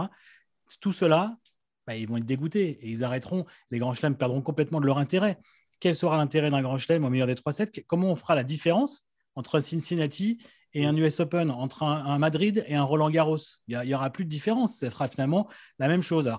tout 0.79 0.93
cela, 0.93 1.37
bah, 1.85 1.95
ils 1.95 2.07
vont 2.07 2.17
être 2.17 2.25
dégoûtés 2.25 2.79
et 2.81 2.89
ils 2.89 3.03
arrêteront. 3.03 3.45
Les 3.69 3.79
grands 3.79 3.93
chelems 3.93 4.15
perdront 4.15 4.41
complètement 4.41 4.79
de 4.79 4.85
leur 4.85 4.97
intérêt. 4.97 5.37
Quel 5.79 5.95
sera 5.95 6.17
l'intérêt 6.17 6.49
d'un 6.49 6.61
grand 6.61 6.77
chelem 6.77 7.03
au 7.03 7.09
meilleur 7.09 7.27
des 7.27 7.35
3-7 7.35 7.83
Comment 7.85 8.11
on 8.11 8.15
fera 8.15 8.33
la 8.33 8.43
différence 8.43 9.05
entre 9.35 9.59
Cincinnati 9.59 10.39
et 10.75 10.85
un 10.85 10.95
US 10.97 11.21
Open, 11.21 11.49
entre 11.49 11.83
un, 11.83 12.19
Madrid 12.19 12.63
et 12.67 12.75
un 12.75 12.83
Roland 12.83 13.09
Garros 13.09 13.37
Il 13.69 13.79
n'y 13.79 13.95
aura 13.95 14.09
plus 14.09 14.25
de 14.25 14.29
différence. 14.29 14.77
Ce 14.77 14.89
sera 14.89 15.07
finalement 15.07 15.47
la 15.79 15.87
même 15.87 16.01
chose. 16.01 16.31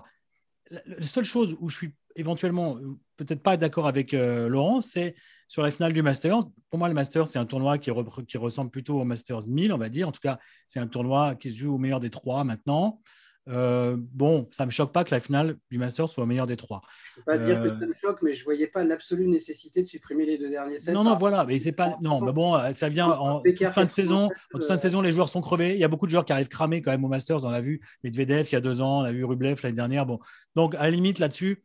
La 0.69 1.01
seule 1.01 1.25
chose 1.25 1.57
où 1.59 1.69
je 1.69 1.75
suis 1.75 1.93
éventuellement 2.15 2.77
peut-être 3.15 3.41
pas 3.41 3.57
d'accord 3.57 3.87
avec 3.87 4.13
euh, 4.13 4.47
Laurent, 4.47 4.81
c'est 4.81 5.15
sur 5.47 5.63
la 5.63 5.71
finale 5.71 5.93
du 5.93 6.03
Masters. 6.03 6.39
Pour 6.69 6.77
moi, 6.77 6.87
le 6.87 6.93
Masters, 6.93 7.27
c'est 7.27 7.39
un 7.39 7.45
tournoi 7.45 7.79
qui, 7.79 7.89
ressemble 7.89 8.69
plutôt 8.69 9.01
au 9.01 9.05
Masters 9.05 9.47
1000, 9.47 9.73
on 9.73 9.77
va 9.77 9.89
dire. 9.89 10.07
En 10.07 10.11
tout 10.11 10.21
cas, 10.21 10.37
c'est 10.67 10.79
un 10.79 10.87
tournoi 10.87 11.35
qui 11.35 11.49
se 11.49 11.57
joue 11.57 11.73
au 11.73 11.77
meilleur 11.79 11.99
des 11.99 12.11
trois 12.11 12.43
maintenant. 12.43 13.01
Euh, 13.49 13.97
bon, 13.97 14.47
ça 14.51 14.63
ne 14.63 14.67
me 14.67 14.71
choque 14.71 14.91
pas 14.91 15.03
que 15.03 15.13
la 15.13 15.19
finale 15.19 15.57
du 15.71 15.77
Masters 15.77 16.09
soit 16.09 16.23
au 16.23 16.27
meilleur 16.27 16.47
des 16.47 16.57
trois. 16.57 16.81
Je 17.15 17.21
ne 17.21 17.25
pas 17.25 17.37
dire 17.37 17.61
que 17.61 17.67
euh, 17.67 17.79
ça 17.79 17.85
me 17.85 17.93
choque, 18.01 18.21
mais 18.21 18.33
je 18.33 18.39
ne 18.39 18.43
voyais 18.45 18.67
pas 18.67 18.83
l'absolue 18.83 19.27
nécessité 19.27 19.81
de 19.81 19.87
supprimer 19.87 20.25
les 20.25 20.37
deux 20.37 20.49
derniers 20.49 20.79
sets. 20.79 20.91
Non, 20.91 21.03
non, 21.03 21.15
voilà, 21.15 21.45
mais 21.45 21.57
c'est 21.59 21.71
pas. 21.71 21.97
Non, 22.01 22.21
mais 22.21 22.33
bon, 22.33 22.59
ça 22.73 22.89
vient 22.89 23.09
en 23.09 23.41
fin 23.71 23.85
de 23.85 23.91
saison. 23.91 24.29
En 24.53 24.59
fin 24.59 24.75
de 24.75 24.81
saison, 24.81 25.01
les 25.01 25.11
joueurs 25.11 25.29
sont 25.29 25.41
crevés. 25.41 25.73
Il 25.73 25.79
y 25.79 25.83
a 25.83 25.87
beaucoup 25.87 26.05
de 26.05 26.11
joueurs 26.11 26.25
qui 26.25 26.33
arrivent 26.33 26.49
cramés 26.49 26.81
quand 26.81 26.91
même 26.91 27.05
au 27.05 27.09
Masters. 27.09 27.45
On 27.45 27.49
l'a 27.49 27.61
vu 27.61 27.81
Medvedev 28.03 28.47
il 28.49 28.53
y 28.53 28.55
a 28.55 28.61
deux 28.61 28.81
ans, 28.81 29.01
on 29.01 29.03
a 29.03 29.11
vu 29.11 29.23
Rublev 29.23 29.59
l'année 29.63 29.75
dernière. 29.75 30.05
Bon, 30.05 30.19
donc 30.55 30.75
à 30.75 30.83
la 30.83 30.89
limite 30.89 31.19
là-dessus, 31.19 31.63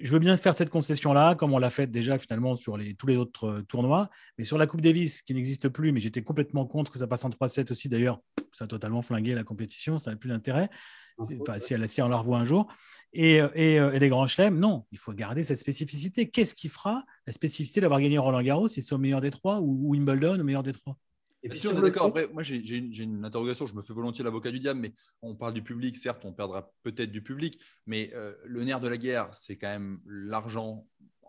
je 0.00 0.12
veux 0.12 0.18
bien 0.18 0.36
faire 0.36 0.54
cette 0.54 0.70
concession-là, 0.70 1.34
comme 1.34 1.52
on 1.52 1.58
l'a 1.58 1.70
fait 1.70 1.86
déjà 1.86 2.18
finalement 2.18 2.56
sur 2.56 2.76
les, 2.76 2.94
tous 2.94 3.06
les 3.06 3.16
autres 3.16 3.48
euh, 3.48 3.62
tournois. 3.62 4.08
Mais 4.36 4.44
sur 4.44 4.58
la 4.58 4.66
Coupe 4.66 4.80
Davis, 4.80 5.22
qui 5.22 5.34
n'existe 5.34 5.68
plus, 5.68 5.92
mais 5.92 6.00
j'étais 6.00 6.22
complètement 6.22 6.66
contre 6.66 6.90
que 6.90 6.98
ça 6.98 7.06
passe 7.06 7.24
en 7.24 7.30
3-7 7.30 7.70
aussi. 7.72 7.88
D'ailleurs, 7.88 8.20
ça 8.52 8.64
a 8.64 8.66
totalement 8.66 9.02
flingué 9.02 9.34
la 9.34 9.44
compétition, 9.44 9.98
ça 9.98 10.10
n'a 10.10 10.16
plus 10.16 10.28
d'intérêt. 10.28 10.70
Enfin, 11.18 11.58
si, 11.58 11.74
si, 11.88 12.02
on 12.02 12.08
la 12.08 12.16
revoit 12.16 12.38
un 12.38 12.44
jour. 12.44 12.68
Et, 13.12 13.40
euh, 13.40 13.48
euh, 13.56 13.92
et, 13.92 13.98
les 13.98 14.08
grands 14.08 14.26
chelems, 14.26 14.58
non, 14.58 14.84
il 14.92 14.98
faut 14.98 15.12
garder 15.12 15.42
cette 15.42 15.58
spécificité. 15.58 16.30
Qu'est-ce 16.30 16.54
qui 16.54 16.68
fera 16.68 17.04
la 17.26 17.32
spécificité 17.32 17.80
d'avoir 17.80 18.00
gagné 18.00 18.18
Roland 18.18 18.42
Garros 18.42 18.68
si 18.68 18.82
c'est 18.82 18.94
au 18.94 18.98
meilleur 18.98 19.20
des 19.20 19.30
trois 19.30 19.60
ou, 19.60 19.90
Wimbledon 19.90 20.38
au 20.38 20.44
meilleur 20.44 20.62
des 20.62 20.72
trois? 20.72 20.96
Et 21.42 21.48
puis, 21.48 21.60
d'accord. 21.60 22.06
Après, 22.06 22.28
moi, 22.28 22.42
j'ai 22.42 22.76
une, 22.76 23.24
interrogation. 23.24 23.66
Je 23.66 23.74
me 23.74 23.82
fais 23.82 23.92
volontiers 23.92 24.24
l'avocat 24.24 24.50
du 24.50 24.60
diable, 24.60 24.80
mais 24.80 24.92
on 25.22 25.34
parle 25.34 25.54
du 25.54 25.62
public. 25.62 25.96
Certes, 25.96 26.24
on 26.24 26.32
perdra 26.32 26.72
peut-être 26.82 27.12
du 27.12 27.22
public, 27.22 27.60
mais 27.86 28.10
euh, 28.14 28.34
le 28.44 28.64
nerf 28.64 28.80
de 28.80 28.88
la 28.88 28.96
guerre, 28.96 29.28
c'est 29.32 29.56
quand 29.56 29.68
même 29.68 30.00
l'argent 30.06 30.86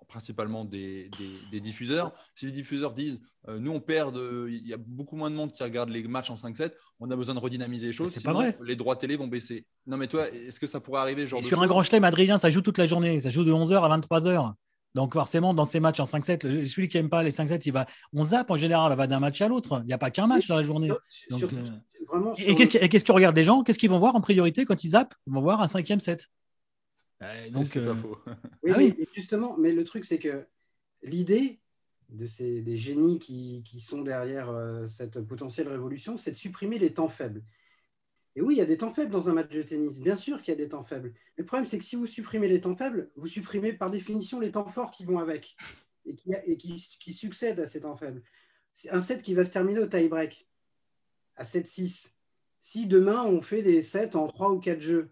principalement 0.07 0.65
des, 0.65 1.09
diffuseurs. 1.53 2.11
Si 2.33 2.47
les 2.47 2.51
diffuseurs 2.51 2.93
disent 2.93 3.21
euh, 3.47 3.59
nous 3.59 3.71
on 3.71 3.79
perd, 3.79 4.17
il 4.49 4.67
y 4.67 4.73
a 4.73 4.77
beaucoup 4.77 5.15
moins 5.15 5.29
de 5.29 5.35
monde 5.35 5.51
qui 5.51 5.61
regarde 5.63 5.89
les 5.89 6.03
matchs 6.07 6.31
en 6.31 6.35
5-7, 6.35 6.71
on 6.99 7.09
a 7.11 7.15
besoin 7.15 7.35
de 7.35 7.39
redynamiser 7.39 7.87
les 7.87 7.93
choses. 7.93 8.11
C'est 8.11 8.23
pas 8.23 8.33
vrai. 8.33 8.57
Les 8.63 8.75
droits 8.75 8.95
télé 8.95 9.15
vont 9.15 9.27
baisser. 9.27 9.65
Non 9.85 9.97
mais 9.97 10.07
toi, 10.07 10.27
est-ce 10.27 10.59
que 10.59 10.67
ça 10.67 10.79
pourrait 10.79 11.01
arriver 11.01 11.27
genre 11.27 11.43
Sur 11.43 11.61
un 11.61 11.67
grand 11.67 11.83
chelem 11.83 12.03
adrien, 12.03 12.39
ça 12.39 12.49
joue 12.49 12.61
toute 12.61 12.79
la 12.79 12.87
journée. 12.87 13.19
Ça 13.19 13.29
joue 13.29 13.43
de 13.43 13.51
11h 13.53 13.75
à 13.75 13.97
23h. 13.97 14.53
Donc 14.95 15.13
forcément, 15.13 15.53
dans 15.53 15.65
ces 15.65 15.79
matchs 15.79 15.99
en 15.99 16.05
5-7, 16.05 16.65
celui 16.65 16.89
qui 16.89 16.97
n'aime 16.97 17.09
pas 17.09 17.23
les 17.23 17.31
5-7, 17.31 17.61
il 17.65 17.73
va, 17.73 17.85
on 18.13 18.23
zappe 18.23 18.49
en 18.49 18.57
général, 18.57 18.91
on 18.91 18.95
va 18.95 19.07
d'un 19.07 19.19
match 19.19 19.39
à 19.41 19.47
l'autre. 19.47 19.81
Il 19.83 19.87
n'y 19.87 19.93
a 19.93 19.97
pas 19.97 20.09
qu'un 20.09 20.27
match 20.27 20.47
dans 20.47 20.55
la 20.55 20.63
journée. 20.63 20.91
Euh, 20.91 22.33
et 22.37 22.55
qu'est-ce 22.55 23.03
qu'ils 23.03 23.13
regardent 23.13 23.37
les 23.37 23.43
gens? 23.43 23.63
Qu'est-ce 23.63 23.77
qu'ils 23.77 23.89
vont 23.89 23.99
voir 23.99 24.15
en 24.15 24.21
priorité 24.21 24.65
quand 24.65 24.83
ils 24.83 24.89
zappent? 24.89 25.13
Ils 25.27 25.33
vont 25.33 25.41
voir 25.41 25.61
un 25.61 25.67
cinquième 25.67 25.99
set. 25.99 26.27
Euh, 27.21 27.49
donc, 27.51 27.67
c'est 27.67 27.85
pas 27.85 27.95
faux. 27.95 28.17
oui, 28.63 28.71
ah 28.73 28.77
oui. 28.77 29.07
justement, 29.13 29.55
mais 29.57 29.73
le 29.73 29.83
truc, 29.83 30.05
c'est 30.05 30.19
que 30.19 30.47
l'idée 31.03 31.59
de 32.09 32.25
ces 32.25 32.61
des 32.61 32.77
génies 32.77 33.19
qui, 33.19 33.61
qui 33.63 33.79
sont 33.79 34.01
derrière 34.01 34.49
euh, 34.49 34.87
cette 34.87 35.21
potentielle 35.21 35.67
révolution, 35.67 36.17
c'est 36.17 36.31
de 36.31 36.37
supprimer 36.37 36.79
les 36.79 36.93
temps 36.93 37.09
faibles. 37.09 37.43
Et 38.39 38.41
oui, 38.41 38.55
il 38.55 38.57
y 38.57 38.61
a 38.61 38.65
des 38.65 38.77
temps 38.77 38.89
faibles 38.89 39.11
dans 39.11 39.27
un 39.27 39.33
match 39.33 39.49
de 39.49 39.61
tennis. 39.63 39.99
Bien 39.99 40.15
sûr 40.15 40.41
qu'il 40.41 40.53
y 40.53 40.55
a 40.55 40.57
des 40.57 40.69
temps 40.69 40.85
faibles. 40.85 41.13
Le 41.35 41.43
problème, 41.43 41.67
c'est 41.67 41.77
que 41.77 41.83
si 41.83 41.97
vous 41.97 42.05
supprimez 42.05 42.47
les 42.47 42.61
temps 42.61 42.73
faibles, 42.73 43.11
vous 43.17 43.27
supprimez 43.27 43.73
par 43.73 43.89
définition 43.89 44.39
les 44.39 44.53
temps 44.53 44.65
forts 44.65 44.91
qui 44.91 45.03
vont 45.03 45.19
avec 45.19 45.57
et 46.05 46.15
qui, 46.15 46.31
et 46.45 46.55
qui, 46.55 47.13
succèdent 47.13 47.59
à 47.59 47.67
ces 47.67 47.81
temps 47.81 47.97
faibles. 47.97 48.23
C'est 48.73 48.91
un 48.91 49.01
set 49.01 49.23
qui 49.23 49.33
va 49.33 49.43
se 49.43 49.51
terminer 49.51 49.81
au 49.81 49.87
tie-break 49.87 50.47
à 51.35 51.43
7-6. 51.43 52.13
Si 52.61 52.87
demain, 52.87 53.25
on 53.25 53.41
fait 53.41 53.61
des 53.61 53.81
sets 53.81 54.15
en 54.15 54.29
3 54.29 54.51
ou 54.51 54.59
4 54.59 54.79
jeux, 54.79 55.09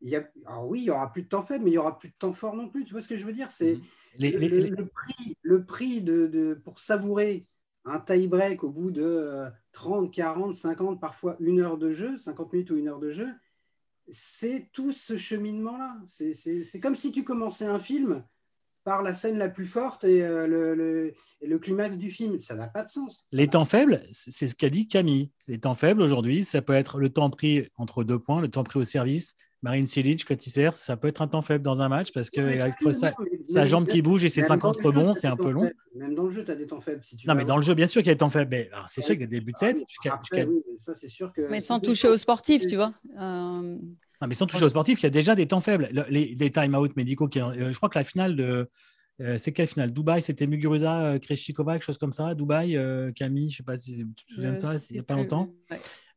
il 0.00 0.10
y 0.10 0.14
a, 0.14 0.30
alors 0.46 0.68
oui, 0.68 0.82
il 0.82 0.84
y 0.84 0.90
aura 0.90 1.12
plus 1.12 1.22
de 1.22 1.28
temps 1.28 1.42
faible, 1.42 1.64
mais 1.64 1.72
il 1.72 1.74
y 1.74 1.78
aura 1.78 1.98
plus 1.98 2.10
de 2.10 2.16
temps 2.16 2.32
fort 2.32 2.54
non 2.54 2.68
plus. 2.68 2.84
Tu 2.84 2.92
vois 2.92 3.02
ce 3.02 3.08
que 3.08 3.16
je 3.16 3.26
veux 3.26 3.32
dire? 3.32 3.50
C'est 3.50 3.74
mhm. 3.74 3.82
le, 4.20 4.86
prix, 4.86 5.36
le 5.42 5.64
prix 5.64 6.00
de, 6.00 6.54
pour 6.62 6.78
savourer 6.78 7.48
un 7.88 8.00
tie-break 8.00 8.64
au 8.64 8.70
bout 8.70 8.90
de 8.90 9.44
30, 9.72 10.12
40, 10.12 10.54
50, 10.54 11.00
parfois 11.00 11.36
une 11.40 11.60
heure 11.60 11.78
de 11.78 11.92
jeu, 11.92 12.18
50 12.18 12.52
minutes 12.52 12.70
ou 12.70 12.76
une 12.76 12.88
heure 12.88 13.00
de 13.00 13.10
jeu, 13.10 13.28
c'est 14.10 14.70
tout 14.72 14.92
ce 14.92 15.16
cheminement-là. 15.16 15.96
C'est 16.06 16.80
comme 16.80 16.96
si 16.96 17.12
tu 17.12 17.24
commençais 17.24 17.66
un 17.66 17.78
film 17.78 18.24
par 18.84 19.02
la 19.02 19.12
scène 19.12 19.36
la 19.36 19.50
plus 19.50 19.66
forte 19.66 20.04
et, 20.04 20.22
euh, 20.22 20.46
le, 20.46 21.14
le, 21.42 21.58
climax 21.58 21.98
du 21.98 22.10
film. 22.10 22.40
Ça 22.40 22.54
n'a 22.54 22.68
pas 22.68 22.84
de 22.84 22.88
sens. 22.88 23.26
Les 23.32 23.48
temps 23.48 23.66
faibles, 23.66 24.02
c'est 24.10 24.48
ce 24.48 24.54
qu'a 24.54 24.70
dit 24.70 24.88
Camille. 24.88 25.30
Les 25.46 25.60
temps 25.60 25.74
faibles 25.74 26.00
aujourd'hui, 26.00 26.42
ça 26.42 26.62
peut 26.62 26.72
être 26.72 26.98
le 26.98 27.10
temps 27.10 27.28
pris 27.28 27.68
entre 27.76 28.02
deux 28.02 28.18
points, 28.18 28.40
le 28.40 28.48
temps 28.48 28.64
pris 28.64 28.78
au 28.78 28.84
service, 28.84 29.34
Marine 29.62 29.88
Silic, 29.88 30.24
quand 30.24 30.46
il 30.46 30.50
sert, 30.50 30.76
ça 30.76 30.96
peut 30.96 31.08
être 31.08 31.20
un 31.20 31.26
temps 31.26 31.42
faible 31.42 31.64
dans 31.64 31.82
un 31.82 31.88
match 31.88 32.12
parce 32.12 32.30
que 32.30 32.40
sa, 33.46 33.66
jambe 33.66 33.88
qui 33.88 34.02
bouge 34.02 34.24
et 34.24 34.28
ses 34.28 34.42
50 34.42 34.76
rebonds, 34.82 35.14
c'est 35.14 35.26
un 35.26 35.36
peu 35.36 35.50
long. 35.50 35.70
Même 35.96 36.14
dans 36.14 36.24
le 36.24 36.30
jeu, 36.30 36.44
tu 36.44 36.50
as 36.52 36.54
des 36.54 36.66
temps 36.66 36.80
faibles. 36.80 37.02
non, 37.26 37.34
mais 37.34 37.44
dans 37.44 37.56
le 37.56 37.62
jeu, 37.62 37.74
bien 37.74 37.86
sûr 37.86 38.00
qu'il 38.02 38.08
y 38.08 38.10
a 38.10 38.14
des 38.14 38.18
temps 38.18 38.30
faibles. 38.30 38.50
Mais 38.50 38.70
c'est 38.86 39.00
sûr 39.00 39.14
qu'il 39.14 39.22
y 39.22 39.24
a 39.24 39.26
des 39.26 39.40
buts 39.40 39.52
de 39.52 39.58
7. 39.58 39.76
mais 41.50 41.60
sans 41.60 41.80
toucher 41.80 42.08
aux 42.08 42.16
sportifs, 42.16 42.66
tu 42.66 42.76
vois. 42.76 42.92
Euh, 43.20 43.20
non, 43.20 44.28
mais 44.28 44.34
sans 44.34 44.46
toucher 44.46 44.64
aux 44.64 44.68
sportifs, 44.68 45.00
il 45.00 45.04
y 45.04 45.06
a 45.06 45.10
déjà 45.10 45.34
des 45.34 45.46
temps 45.46 45.60
faibles. 45.60 45.88
Les, 46.08 46.36
les 46.38 46.50
time-out 46.50 46.94
médicaux, 46.96 47.26
qui, 47.26 47.40
euh, 47.40 47.72
je 47.72 47.76
crois 47.76 47.88
que 47.88 47.98
la 47.98 48.04
finale 48.04 48.36
de. 48.36 48.68
Euh, 49.20 49.36
c'est 49.36 49.50
quelle 49.50 49.66
finale? 49.66 49.90
Dubaï, 49.90 50.22
c'était 50.22 50.46
Muguruza, 50.46 51.18
Kreshikova, 51.18 51.72
quelque 51.72 51.84
chose 51.84 51.98
comme 51.98 52.12
ça. 52.12 52.36
Dubaï, 52.36 52.78
Camille, 53.16 53.48
je 53.48 53.54
ne 53.54 53.56
sais 53.56 53.62
pas 53.64 53.76
si 53.76 54.06
tu 54.16 54.24
te 54.24 54.34
souviens 54.34 54.52
de 54.52 54.56
ça, 54.56 54.74
il 54.90 54.92
n'y 54.92 55.00
a 55.00 55.02
pas 55.02 55.14
longtemps. 55.14 55.52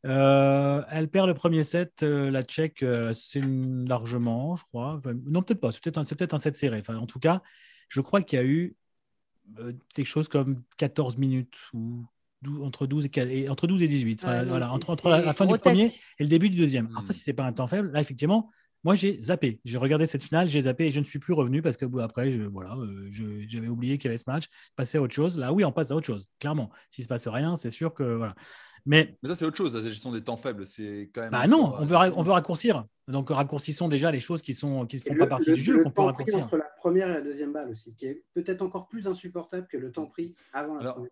Euh, 0.06 0.82
elle 0.90 1.10
perd 1.10 1.28
le 1.28 1.34
premier 1.34 1.64
set, 1.64 2.02
euh, 2.04 2.32
la 2.32 2.44
Tchèque, 2.44 2.82
euh, 2.82 3.14
c'est 3.14 3.42
largement, 3.42 4.56
je 4.56 4.64
crois. 4.66 5.00
non, 5.26 5.44
peut-être 5.44 5.60
pas, 5.60 5.72
c'est 5.72 5.82
peut-être 5.82 5.98
un, 6.00 6.04
peut 6.04 6.28
un, 6.32 6.40
set 6.40 6.56
serré. 6.56 6.80
Enfin, 6.80 6.98
en 6.98 7.06
tout 7.06 7.20
cas, 7.20 7.42
je 7.88 8.02
crois 8.02 8.22
qu'il 8.22 8.40
y 8.40 8.42
a 8.42 8.46
eu 8.46 8.76
quelque 9.94 10.08
chose 10.08 10.28
comme 10.28 10.64
14 10.78 11.18
minutes 11.18 11.58
ou 11.74 12.06
entre 12.62 12.88
12 12.88 13.10
et, 13.16 13.50
entre 13.50 13.68
12 13.68 13.84
et 13.84 13.88
18. 13.88 14.24
voilà, 14.48 14.72
entre, 14.72 14.90
entre 14.90 15.10
la, 15.10 15.34
fin 15.34 15.46
du 15.46 15.58
premier 15.60 15.92
et 16.18 16.24
le 16.24 16.30
début 16.30 16.50
du 16.50 16.58
deuxième. 16.58 16.88
Alors, 16.88 17.02
ça, 17.02 17.10
hmm. 17.10 17.16
si 17.16 17.20
c'est 17.20 17.34
pas 17.34 17.46
un 17.46 17.52
temps 17.52 17.68
faible, 17.68 17.92
là, 17.92 18.02
effectivement, 18.02 18.50
moi, 18.84 18.96
j'ai 18.96 19.22
zappé. 19.22 19.60
J'ai 19.64 19.78
regardé 19.78 20.08
cette 20.08 20.24
finale, 20.24 20.50
j'ai 20.50 20.62
zappé 20.62 20.88
et 20.88 20.92
je 20.92 21.00
ne 21.00 21.06
suis 21.06 21.20
plus 21.20 21.34
revenu 21.34 21.62
parce 21.62 21.78
que 21.78 21.86
après, 22.00 22.32
je, 22.32 22.42
voilà, 22.42 22.76
j'avais 23.12 23.68
oublié 23.68 24.00
qu'il 24.00 24.06
y 24.06 24.10
avait 24.10 24.18
ce 24.18 24.24
match. 24.26 24.46
Passer 24.76 24.98
à 24.98 25.02
autre 25.02 25.14
chose. 25.14 25.38
Là, 25.38 25.54
oui, 25.54 25.64
on 25.64 25.72
passe 25.72 25.92
à 25.92 25.96
autre 25.96 26.08
chose, 26.08 26.26
clairement. 26.40 26.72
S'il 26.90 27.04
ne 27.04 27.06
se 27.06 27.10
passe 27.10 27.28
rien, 27.28 27.58
c'est 27.58 27.70
sûr 27.70 27.94
que. 27.94 28.04
Voilà. 28.04 28.34
Mais, 28.86 29.17
ça, 29.24 29.36
c'est 29.36 29.46
autre 29.46 29.58
chose, 29.58 29.74
la 29.74 29.82
gestion 29.82 30.12
des 30.12 30.24
temps 30.24 30.38
faibles. 30.38 30.65
C'est 30.65 31.10
quand 31.13 31.22
même. 31.22 31.32
Bah 31.32 31.48
non, 31.48 31.76
on 31.78 31.86
veut, 31.86 31.96
on 31.96 32.22
veut 32.22 32.32
raccourcir. 32.32 32.86
Donc, 33.08 33.30
raccourcissons 33.30 33.88
déjà 33.88 34.12
les 34.12 34.20
choses 34.20 34.41
qui 34.41 34.52
ne 34.52 34.86
qui 34.86 35.00
font 35.00 35.15
pas 35.15 35.28
partie 35.28 35.54
du 35.54 35.63
jeu 35.63 35.84
qu'on 35.84 35.91
peut 35.91 36.02
raccourcir. 36.02 36.39
entre 36.39 36.58
la 36.58 36.70
première 36.78 37.10
et 37.10 37.13
la 37.13 37.22
deuxième 37.22 37.52
balle 37.52 37.70
aussi, 37.70 37.94
qui 37.94 38.06
est 38.06 38.24
peut-être 38.34 38.62
encore 38.62 38.88
plus 38.88 39.08
insupportable 39.08 39.67
que 39.67 39.78
le 39.78 39.91
temps 39.91 40.06
pris 40.06 40.36
avant 40.54 40.76
la 40.76 40.82
Alors, 40.82 41.08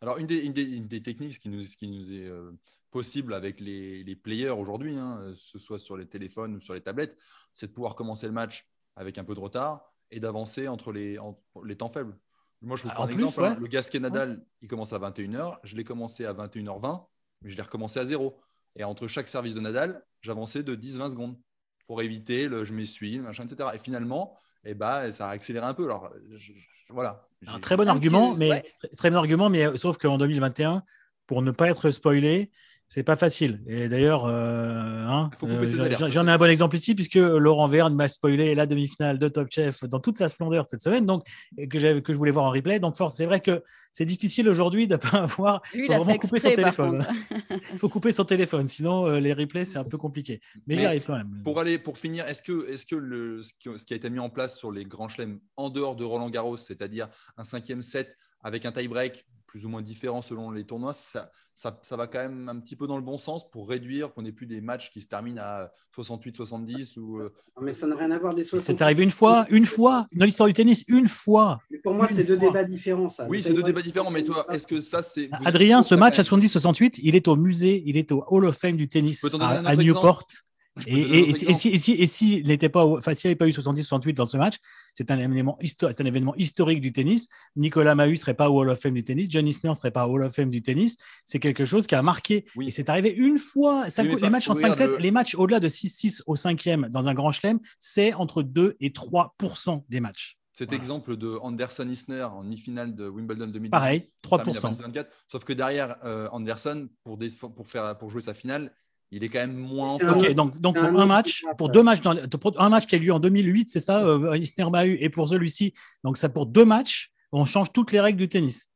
Alors, 0.00 0.18
une 0.18 0.26
des, 0.26 0.44
une, 0.44 0.52
des, 0.52 0.64
une 0.64 0.86
des, 0.86 1.02
techniques 1.02 1.38
qui 1.38 1.48
nous, 1.48 1.62
qui 1.62 1.88
nous 1.88 2.12
est 2.12 2.26
euh, 2.26 2.52
possible 2.90 3.34
avec 3.34 3.60
les, 3.60 4.04
les 4.04 4.16
players 4.16 4.50
aujourd'hui, 4.50 4.96
hein, 4.96 5.32
ce 5.36 5.58
soit 5.58 5.78
sur 5.78 5.96
les 5.96 6.06
téléphones 6.06 6.56
ou 6.56 6.60
sur 6.60 6.74
les 6.74 6.82
tablettes, 6.82 7.16
c'est 7.52 7.68
de 7.68 7.72
pouvoir 7.72 7.94
commencer 7.94 8.26
le 8.26 8.32
match 8.32 8.68
avec 8.96 9.18
un 9.18 9.24
peu 9.24 9.34
de 9.34 9.40
retard 9.40 9.92
et 10.10 10.20
d'avancer 10.20 10.68
entre 10.68 10.92
les, 10.92 11.18
entre 11.18 11.40
les 11.64 11.76
temps 11.76 11.88
faibles. 11.88 12.16
Moi, 12.62 12.76
je 12.76 12.82
vous 12.82 12.88
ah, 12.90 12.94
prends 12.94 13.04
un 13.04 13.08
exemple. 13.08 13.44
Hein. 13.44 13.56
Le 13.60 13.66
Gasquet 13.66 14.00
Nadal, 14.00 14.44
il 14.62 14.68
commence 14.68 14.92
à 14.92 14.98
21h. 14.98 15.58
Je 15.62 15.76
l'ai 15.76 15.84
commencé 15.84 16.24
à 16.24 16.32
21h20, 16.32 17.04
mais 17.42 17.50
je 17.50 17.56
l'ai 17.56 17.62
recommencé 17.62 18.00
à 18.00 18.04
zéro. 18.04 18.38
Et 18.76 18.84
entre 18.84 19.08
chaque 19.08 19.28
service 19.28 19.54
de 19.54 19.60
Nadal, 19.60 20.02
j'avançais 20.20 20.62
de 20.62 20.74
10-20 20.74 21.10
secondes 21.10 21.36
pour 21.86 22.02
éviter 22.02 22.48
le 22.48 22.64
je 22.64 22.72
m'essuie, 22.72 23.18
machin, 23.18 23.44
etc. 23.44 23.70
Et 23.74 23.78
finalement, 23.78 24.36
eh 24.64 24.74
ben, 24.74 25.10
ça 25.12 25.28
a 25.28 25.30
accéléré 25.30 25.66
un 25.66 25.74
peu. 25.74 25.84
Alors, 25.84 26.12
voilà. 26.90 27.28
Un 27.46 27.60
très 27.60 27.76
bon 27.76 27.88
argument, 27.88 28.34
mais 28.34 28.64
très 28.96 29.10
bon 29.10 29.16
argument, 29.16 29.48
mais 29.48 29.76
sauf 29.76 29.98
qu'en 29.98 30.18
2021, 30.18 30.82
pour 31.26 31.42
ne 31.42 31.50
pas 31.50 31.68
être 31.68 31.90
spoilé, 31.90 32.50
c'est 32.88 33.02
pas 33.02 33.16
facile. 33.16 33.62
Et 33.66 33.88
d'ailleurs, 33.88 34.26
euh, 34.26 35.04
hein, 35.06 35.30
euh, 35.42 36.08
j'en 36.08 36.28
ai 36.28 36.30
un 36.30 36.38
bon 36.38 36.48
exemple 36.48 36.76
ici, 36.76 36.94
puisque 36.94 37.16
Laurent 37.16 37.66
Verne 37.66 37.94
m'a 37.94 38.06
spoilé 38.06 38.54
la 38.54 38.66
demi-finale 38.66 39.18
de 39.18 39.28
Top 39.28 39.48
Chef 39.50 39.84
dans 39.84 39.98
toute 39.98 40.18
sa 40.18 40.28
splendeur 40.28 40.66
cette 40.70 40.82
semaine, 40.82 41.04
donc 41.04 41.24
que, 41.56 41.98
que 41.98 42.12
je 42.12 42.18
voulais 42.18 42.30
voir 42.30 42.44
en 42.44 42.50
replay. 42.50 42.78
Donc, 42.78 42.96
force, 42.96 43.16
c'est 43.16 43.26
vrai 43.26 43.40
que 43.40 43.62
c'est 43.92 44.04
difficile 44.04 44.48
aujourd'hui 44.48 44.86
de 44.86 44.94
ne 44.94 44.98
pas 44.98 45.18
avoir. 45.22 45.62
il 45.74 45.86
faut 45.86 45.94
vraiment 45.94 46.18
couper 46.18 46.38
son 46.38 46.54
téléphone. 46.54 47.06
Il 47.72 47.78
faut 47.78 47.88
couper 47.88 48.12
son 48.12 48.24
téléphone, 48.24 48.68
sinon 48.68 49.06
euh, 49.06 49.18
les 49.18 49.32
replays, 49.32 49.64
c'est 49.64 49.78
un 49.78 49.84
peu 49.84 49.98
compliqué. 49.98 50.40
Mais, 50.66 50.76
j'y 50.76 50.86
arrive 50.86 51.04
quand 51.04 51.16
même. 51.16 51.40
Pour, 51.42 51.58
aller, 51.58 51.78
pour 51.78 51.98
finir, 51.98 52.24
est-ce 52.26 52.42
que, 52.42 52.70
est 52.70 52.76
-ce, 52.76 52.86
que 52.86 52.96
le, 52.96 53.42
ce 53.42 53.84
qui 53.84 53.92
a 53.94 53.96
été 53.96 54.10
mis 54.10 54.20
en 54.20 54.30
place 54.30 54.56
sur 54.56 54.70
les 54.70 54.84
grands 54.84 55.08
chelems 55.08 55.40
en 55.56 55.70
dehors 55.70 55.96
de 55.96 56.04
Roland 56.04 56.30
Garros, 56.30 56.56
c'est-à-dire 56.56 57.08
un 57.36 57.44
cinquième 57.44 57.82
set 57.82 58.16
avec 58.42 58.64
un 58.64 58.72
tie-break 58.72 59.26
plus 59.46 59.64
ou 59.64 59.68
moins 59.68 59.82
différent 59.82 60.22
selon 60.22 60.50
les 60.50 60.64
tournois, 60.64 60.94
ça, 60.94 61.30
ça, 61.54 61.78
ça, 61.82 61.96
va 61.96 62.06
quand 62.06 62.18
même 62.18 62.48
un 62.48 62.58
petit 62.60 62.76
peu 62.76 62.86
dans 62.86 62.96
le 62.96 63.02
bon 63.02 63.18
sens 63.18 63.48
pour 63.50 63.68
réduire 63.68 64.12
qu'on 64.12 64.22
n'ait 64.22 64.32
plus 64.32 64.46
des 64.46 64.60
matchs 64.60 64.90
qui 64.90 65.00
se 65.00 65.08
terminent 65.08 65.40
à 65.42 65.70
68-70 65.96 66.98
ou. 66.98 67.18
Euh, 67.18 67.32
mais 67.60 67.72
ça 67.72 67.86
n'a 67.86 67.96
rien 67.96 68.10
à 68.10 68.18
voir 68.18 68.34
des 68.34 68.44
60. 68.44 68.66
C'est 68.66 68.82
arrivé 68.82 69.02
une 69.02 69.10
fois, 69.10 69.46
une 69.50 69.66
fois, 69.66 70.06
dans 70.12 70.26
l'histoire 70.26 70.48
du 70.48 70.54
tennis, 70.54 70.84
une 70.88 71.08
fois. 71.08 71.58
pour 71.82 71.94
moi, 71.94 72.08
c'est 72.08 72.24
deux 72.24 72.36
débats 72.36 72.64
différents, 72.64 73.08
ça. 73.08 73.26
Oui, 73.28 73.42
c'est 73.42 73.54
deux 73.54 73.62
débats 73.62 73.82
différents, 73.82 74.10
mais 74.10 74.22
toi, 74.22 74.46
est-ce 74.52 74.66
que 74.66 74.80
ça, 74.80 75.02
c'est. 75.02 75.30
Adrien, 75.44 75.82
ce 75.82 75.94
match 75.94 76.18
à 76.18 76.22
70-68, 76.22 77.00
il 77.02 77.14
est 77.14 77.28
au 77.28 77.36
musée, 77.36 77.82
il 77.86 77.96
est 77.96 78.12
au 78.12 78.24
Hall 78.28 78.46
of 78.46 78.56
Fame 78.56 78.76
du 78.76 78.88
tennis 78.88 79.24
à, 79.40 79.48
à 79.66 79.76
Newport. 79.76 80.26
Et, 80.86 81.30
et, 81.30 82.06
s'il 82.06 82.46
n'était 82.46 82.68
pas, 82.68 82.84
enfin, 82.84 83.14
s'il 83.14 83.28
n'y 83.28 83.32
avait 83.32 83.36
pas 83.36 83.46
eu 83.46 83.50
70-68 83.50 84.12
dans 84.12 84.26
ce 84.26 84.36
match, 84.36 84.56
c'est 84.94 85.10
un 85.10 85.18
événement 85.18 85.58
historique, 85.60 86.00
un 86.00 86.04
événement 86.04 86.34
historique 86.36 86.80
du 86.80 86.92
tennis. 86.92 87.28
Nicolas 87.54 87.94
Mahut 87.94 88.16
serait 88.16 88.34
pas 88.34 88.50
au 88.50 88.60
Hall 88.60 88.68
of 88.68 88.78
Fame 88.78 88.94
du 88.94 89.04
tennis, 89.04 89.28
John 89.30 89.46
Isner 89.46 89.74
serait 89.74 89.90
pas 89.90 90.06
au 90.06 90.12
Hall 90.12 90.24
of 90.24 90.34
Fame 90.34 90.50
du 90.50 90.60
tennis. 90.60 90.96
C'est 91.24 91.38
quelque 91.38 91.64
chose 91.64 91.86
qui 91.86 91.94
a 91.94 92.02
marqué. 92.02 92.44
Et 92.60 92.70
c'est 92.70 92.90
arrivé 92.90 93.10
une 93.10 93.38
fois. 93.38 93.86
les 93.98 94.30
matchs 94.30 94.50
en 94.50 94.54
5-7, 94.54 94.98
les 94.98 95.10
matchs 95.10 95.34
au-delà 95.34 95.60
de 95.60 95.68
6-6 95.68 96.22
au 96.26 96.36
cinquième 96.36 96.88
dans 96.90 97.08
un 97.08 97.14
grand 97.14 97.32
chelem, 97.32 97.58
c'est 97.78 98.12
entre 98.14 98.42
2 98.42 98.76
et 98.80 98.90
3% 98.90 99.82
des 99.88 100.00
matchs. 100.00 100.38
Cet 100.52 100.72
exemple 100.72 101.18
de 101.18 101.36
Anderson 101.42 101.86
Isner 101.86 102.22
en 102.22 102.42
demi-finale 102.42 102.94
de 102.94 103.06
Wimbledon 103.08 103.48
2010. 103.48 103.68
Pareil, 103.68 104.10
3 104.22 104.42
Sauf 105.28 105.44
que 105.44 105.52
derrière 105.52 105.98
euh, 106.02 106.30
Anderson, 106.32 106.88
pour, 107.04 107.18
pour, 107.54 107.68
faire, 107.68 107.98
pour 107.98 108.08
jouer 108.08 108.22
sa 108.22 108.32
finale, 108.32 108.72
il 109.10 109.24
est 109.24 109.28
quand 109.28 109.38
même 109.38 109.56
moins. 109.56 109.94
Ok, 109.94 110.32
donc, 110.32 110.60
donc 110.60 110.78
pour 110.78 111.00
un, 111.00 111.06
match, 111.06 111.44
pour 111.58 111.68
deux 111.68 111.82
matchs, 111.82 112.00
dans, 112.00 112.14
un 112.58 112.68
match 112.68 112.86
qui 112.86 112.96
a 112.96 112.98
eu 112.98 113.02
lieu 113.02 113.12
en 113.12 113.20
2008, 113.20 113.70
c'est 113.70 113.80
ça, 113.80 114.06
euh, 114.06 114.36
Isner 114.36 114.70
Bahu, 114.70 114.96
et 115.00 115.10
pour 115.10 115.28
celui-ci, 115.28 115.74
donc 116.04 116.16
ça 116.16 116.28
pour 116.28 116.46
deux 116.46 116.64
matchs, 116.64 117.12
on 117.32 117.44
change 117.44 117.72
toutes 117.72 117.92
les 117.92 118.00
règles 118.00 118.18
du 118.18 118.28
tennis. 118.28 118.70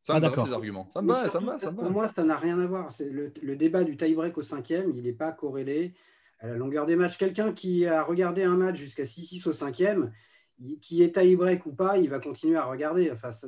Ça 0.00 0.14
ah, 0.16 0.20
d'accord. 0.20 0.52
arguments. 0.52 0.90
Ça 0.92 1.02
me 1.02 1.08
va, 1.08 1.28
ça 1.28 1.40
me 1.40 1.46
va, 1.46 1.58
ça 1.58 1.70
Pour 1.70 1.90
moi, 1.90 2.08
ça 2.08 2.24
n'a 2.24 2.36
rien 2.36 2.58
à 2.58 2.66
voir. 2.66 2.90
C'est 2.90 3.08
le, 3.08 3.32
le, 3.40 3.54
débat 3.54 3.84
du 3.84 3.96
tie-break 3.96 4.36
au 4.36 4.42
cinquième, 4.42 4.90
il 4.96 5.04
n'est 5.04 5.12
pas 5.12 5.30
corrélé 5.30 5.94
à 6.40 6.48
la 6.48 6.56
longueur 6.56 6.86
des 6.86 6.96
matchs. 6.96 7.18
Quelqu'un 7.18 7.52
qui 7.52 7.86
a 7.86 8.02
regardé 8.02 8.42
un 8.42 8.56
match 8.56 8.76
jusqu'à 8.76 9.04
6-6 9.04 9.48
au 9.48 9.52
cinquième, 9.52 10.10
qui 10.80 11.02
est 11.04 11.14
tie-break 11.14 11.66
ou 11.66 11.72
pas, 11.72 11.98
il 11.98 12.10
va 12.10 12.18
continuer 12.18 12.56
à 12.56 12.64
regarder. 12.64 13.12
Enfin, 13.12 13.30
ça, 13.30 13.46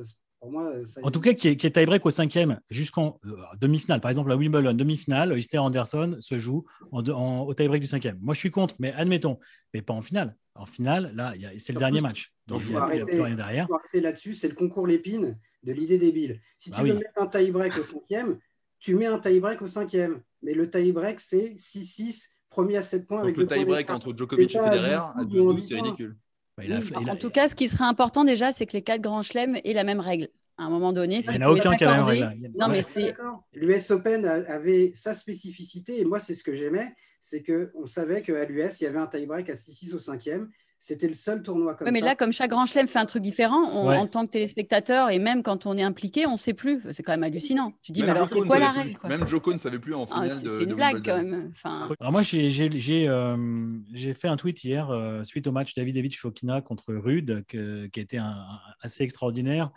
en 1.03 1.11
tout 1.11 1.21
cas, 1.21 1.35
qui 1.35 1.49
est, 1.49 1.57
qui 1.57 1.67
est 1.67 1.71
tie-break 1.71 2.05
au 2.05 2.11
cinquième 2.11 2.61
jusqu'en 2.71 3.19
euh, 3.27 3.37
demi-finale. 3.61 4.01
Par 4.01 4.11
exemple, 4.11 4.29
la 4.29 4.37
Wimbledon 4.37 4.73
demi-finale, 4.73 5.37
Easter 5.39 5.59
Anderson 5.59 6.17
se 6.21 6.39
joue 6.39 6.65
en, 6.93 7.41
au 7.41 7.55
tie-break 7.55 7.81
du 7.81 7.87
cinquième. 7.87 8.19
Moi, 8.21 8.35
je 8.35 8.41
suis 8.41 8.51
contre, 8.51 8.75
mais 8.79 8.93
admettons, 8.93 9.39
mais 9.73 9.83
pas 9.83 9.95
en 9.95 10.03
finale. 10.03 10.37
En 10.55 10.67
finale, 10.67 11.13
là, 11.15 11.35
c'est 11.59 11.73
le 11.73 11.79
dernier 11.79 12.01
match. 12.01 12.33
Donc, 12.47 12.63
il 12.65 12.71
n'y 12.71 12.77
a, 12.77 13.07
plus 13.07 13.21
rien 13.21 13.35
derrière. 13.35 13.67
arrêter 13.73 14.01
là-dessus. 14.01 14.35
C'est 14.35 14.49
le 14.49 14.55
concours 14.55 14.87
Lépine 14.87 15.39
de 15.65 15.73
l'idée 15.73 15.99
débile. 15.99 16.41
Si 16.59 16.71
bah 16.71 16.79
tu 16.79 16.89
veux 16.89 16.95
mettre 16.95 17.11
un 17.17 17.27
tie-break 17.27 17.77
au 17.79 17.83
cinquième, 17.83 18.39
tu 18.79 18.95
mets 18.95 19.07
un 19.07 19.19
tie-break 19.19 19.63
au 19.63 19.67
cinquième. 19.67 20.21
Mais 20.43 20.55
le 20.55 20.71
tie-break, 20.71 21.21
c'est 21.21 21.55
6-6, 21.57 22.35
premier 22.51 22.77
à 22.77 22.83
7 22.83 23.07
points. 23.07 23.25
Donc 23.25 23.37
le 23.37 23.47
tie-break 23.47 23.91
entre 23.91 24.15
Djokovic 24.17 24.55
et 24.55 24.59
Federer 24.59 24.95
à 24.95 25.25
12-12, 25.25 25.61
c'est 25.67 25.75
ridicule. 25.77 26.17
Bah, 26.57 26.65
en 27.09 27.17
tout 27.17 27.31
cas, 27.31 27.49
ce 27.49 27.55
qui 27.55 27.69
serait 27.69 27.85
important 27.85 28.25
déjà, 28.25 28.53
c'est 28.53 28.67
que 28.67 28.75
les 28.75 28.83
quatre 28.83 29.01
grands 29.01 29.23
chelems 29.23 29.59
aient 29.65 29.73
la 29.73 29.85
même 29.85 30.01
règle. 30.01 30.29
À 30.57 30.65
un 30.65 30.71
moment 30.71 30.93
donné, 30.93 31.19
il 31.19 31.31
n'y 31.31 31.45
en 31.45 31.49
a 31.49 31.51
aucun 31.51 31.77
qui 31.77 31.83
a 31.83 31.89
la 31.89 31.97
même 31.97 32.05
règle. 32.05 32.53
Non, 32.57 32.69
mais 32.69 32.83
c'est. 32.83 33.15
L'US 33.55 33.91
Open 33.91 34.25
avait 34.25 34.93
sa 34.95 35.15
spécificité, 35.15 36.01
et 36.01 36.05
moi, 36.05 36.21
c'est 36.21 36.35
ce 36.35 36.45
que 36.45 36.55
j'aimais, 36.55 36.95
c'est 37.21 37.43
qu'on 37.43 37.87
savait 37.87 38.23
qu'à 38.23 38.45
l'US, 38.45 38.81
il 38.81 38.85
y 38.85 38.87
avait 38.87 38.99
un 38.99 39.09
tie-break 39.09 39.51
à 39.51 39.55
6-6 39.55 39.95
au 39.95 39.99
cinquième. 39.99 40.51
C'était 40.87 41.09
le 41.09 41.15
seul 41.15 41.43
tournoi 41.43 41.75
comme 41.77 41.91
mais 41.91 42.03
là, 42.03 42.15
comme 42.15 42.31
chaque 42.31 42.51
grand 42.51 42.67
chelem 42.67 42.87
fait 42.87 42.99
un 42.99 43.07
truc 43.07 43.23
différent, 43.23 43.73
en 43.73 44.07
tant 44.07 44.27
que 44.27 44.33
téléspectateur 44.33 45.09
et 45.09 45.19
même 45.19 45.43
quand 45.43 45.65
on 45.65 45.79
est 45.79 45.83
impliqué, 45.83 46.27
on 46.27 46.33
ne 46.33 46.37
sait 46.37 46.53
plus. 46.53 46.83
C'est 46.93 47.03
quand 47.03 47.13
même 47.13 47.23
hallucinant. 47.23 47.73
Tu 47.81 47.93
dis, 47.93 48.03
mais 48.03 48.11
alors 48.11 48.29
c'est 48.29 48.43
quoi 48.43 48.59
la 48.59 48.71
règle 48.71 48.99
Même 49.09 49.27
Joko 49.27 49.55
ne 49.55 49.59
savait 49.59 49.79
plus 49.79 49.95
en 49.95 50.05
ah, 50.11 50.25
finale. 50.25 50.37
c'est 50.37 50.65
une 50.65 50.75
blague 50.75 51.03
quand 51.03 51.17
même. 51.17 51.53
Alors 51.65 52.13
moi, 52.13 52.21
euh, 52.21 53.67
j'ai 53.95 54.13
fait 54.13 54.29
un 54.29 54.37
tweet 54.37 54.63
hier 54.63 54.91
euh, 54.91 55.23
suite 55.23 55.47
au 55.47 55.53
match 55.53 55.73
David 55.75 56.15
Fokina 56.15 56.61
contre 56.61 56.93
Rude, 56.93 57.47
qui 57.49 57.57
a 57.57 58.03
été 58.03 58.21
assez 58.83 59.05
extraordinaire. 59.05 59.71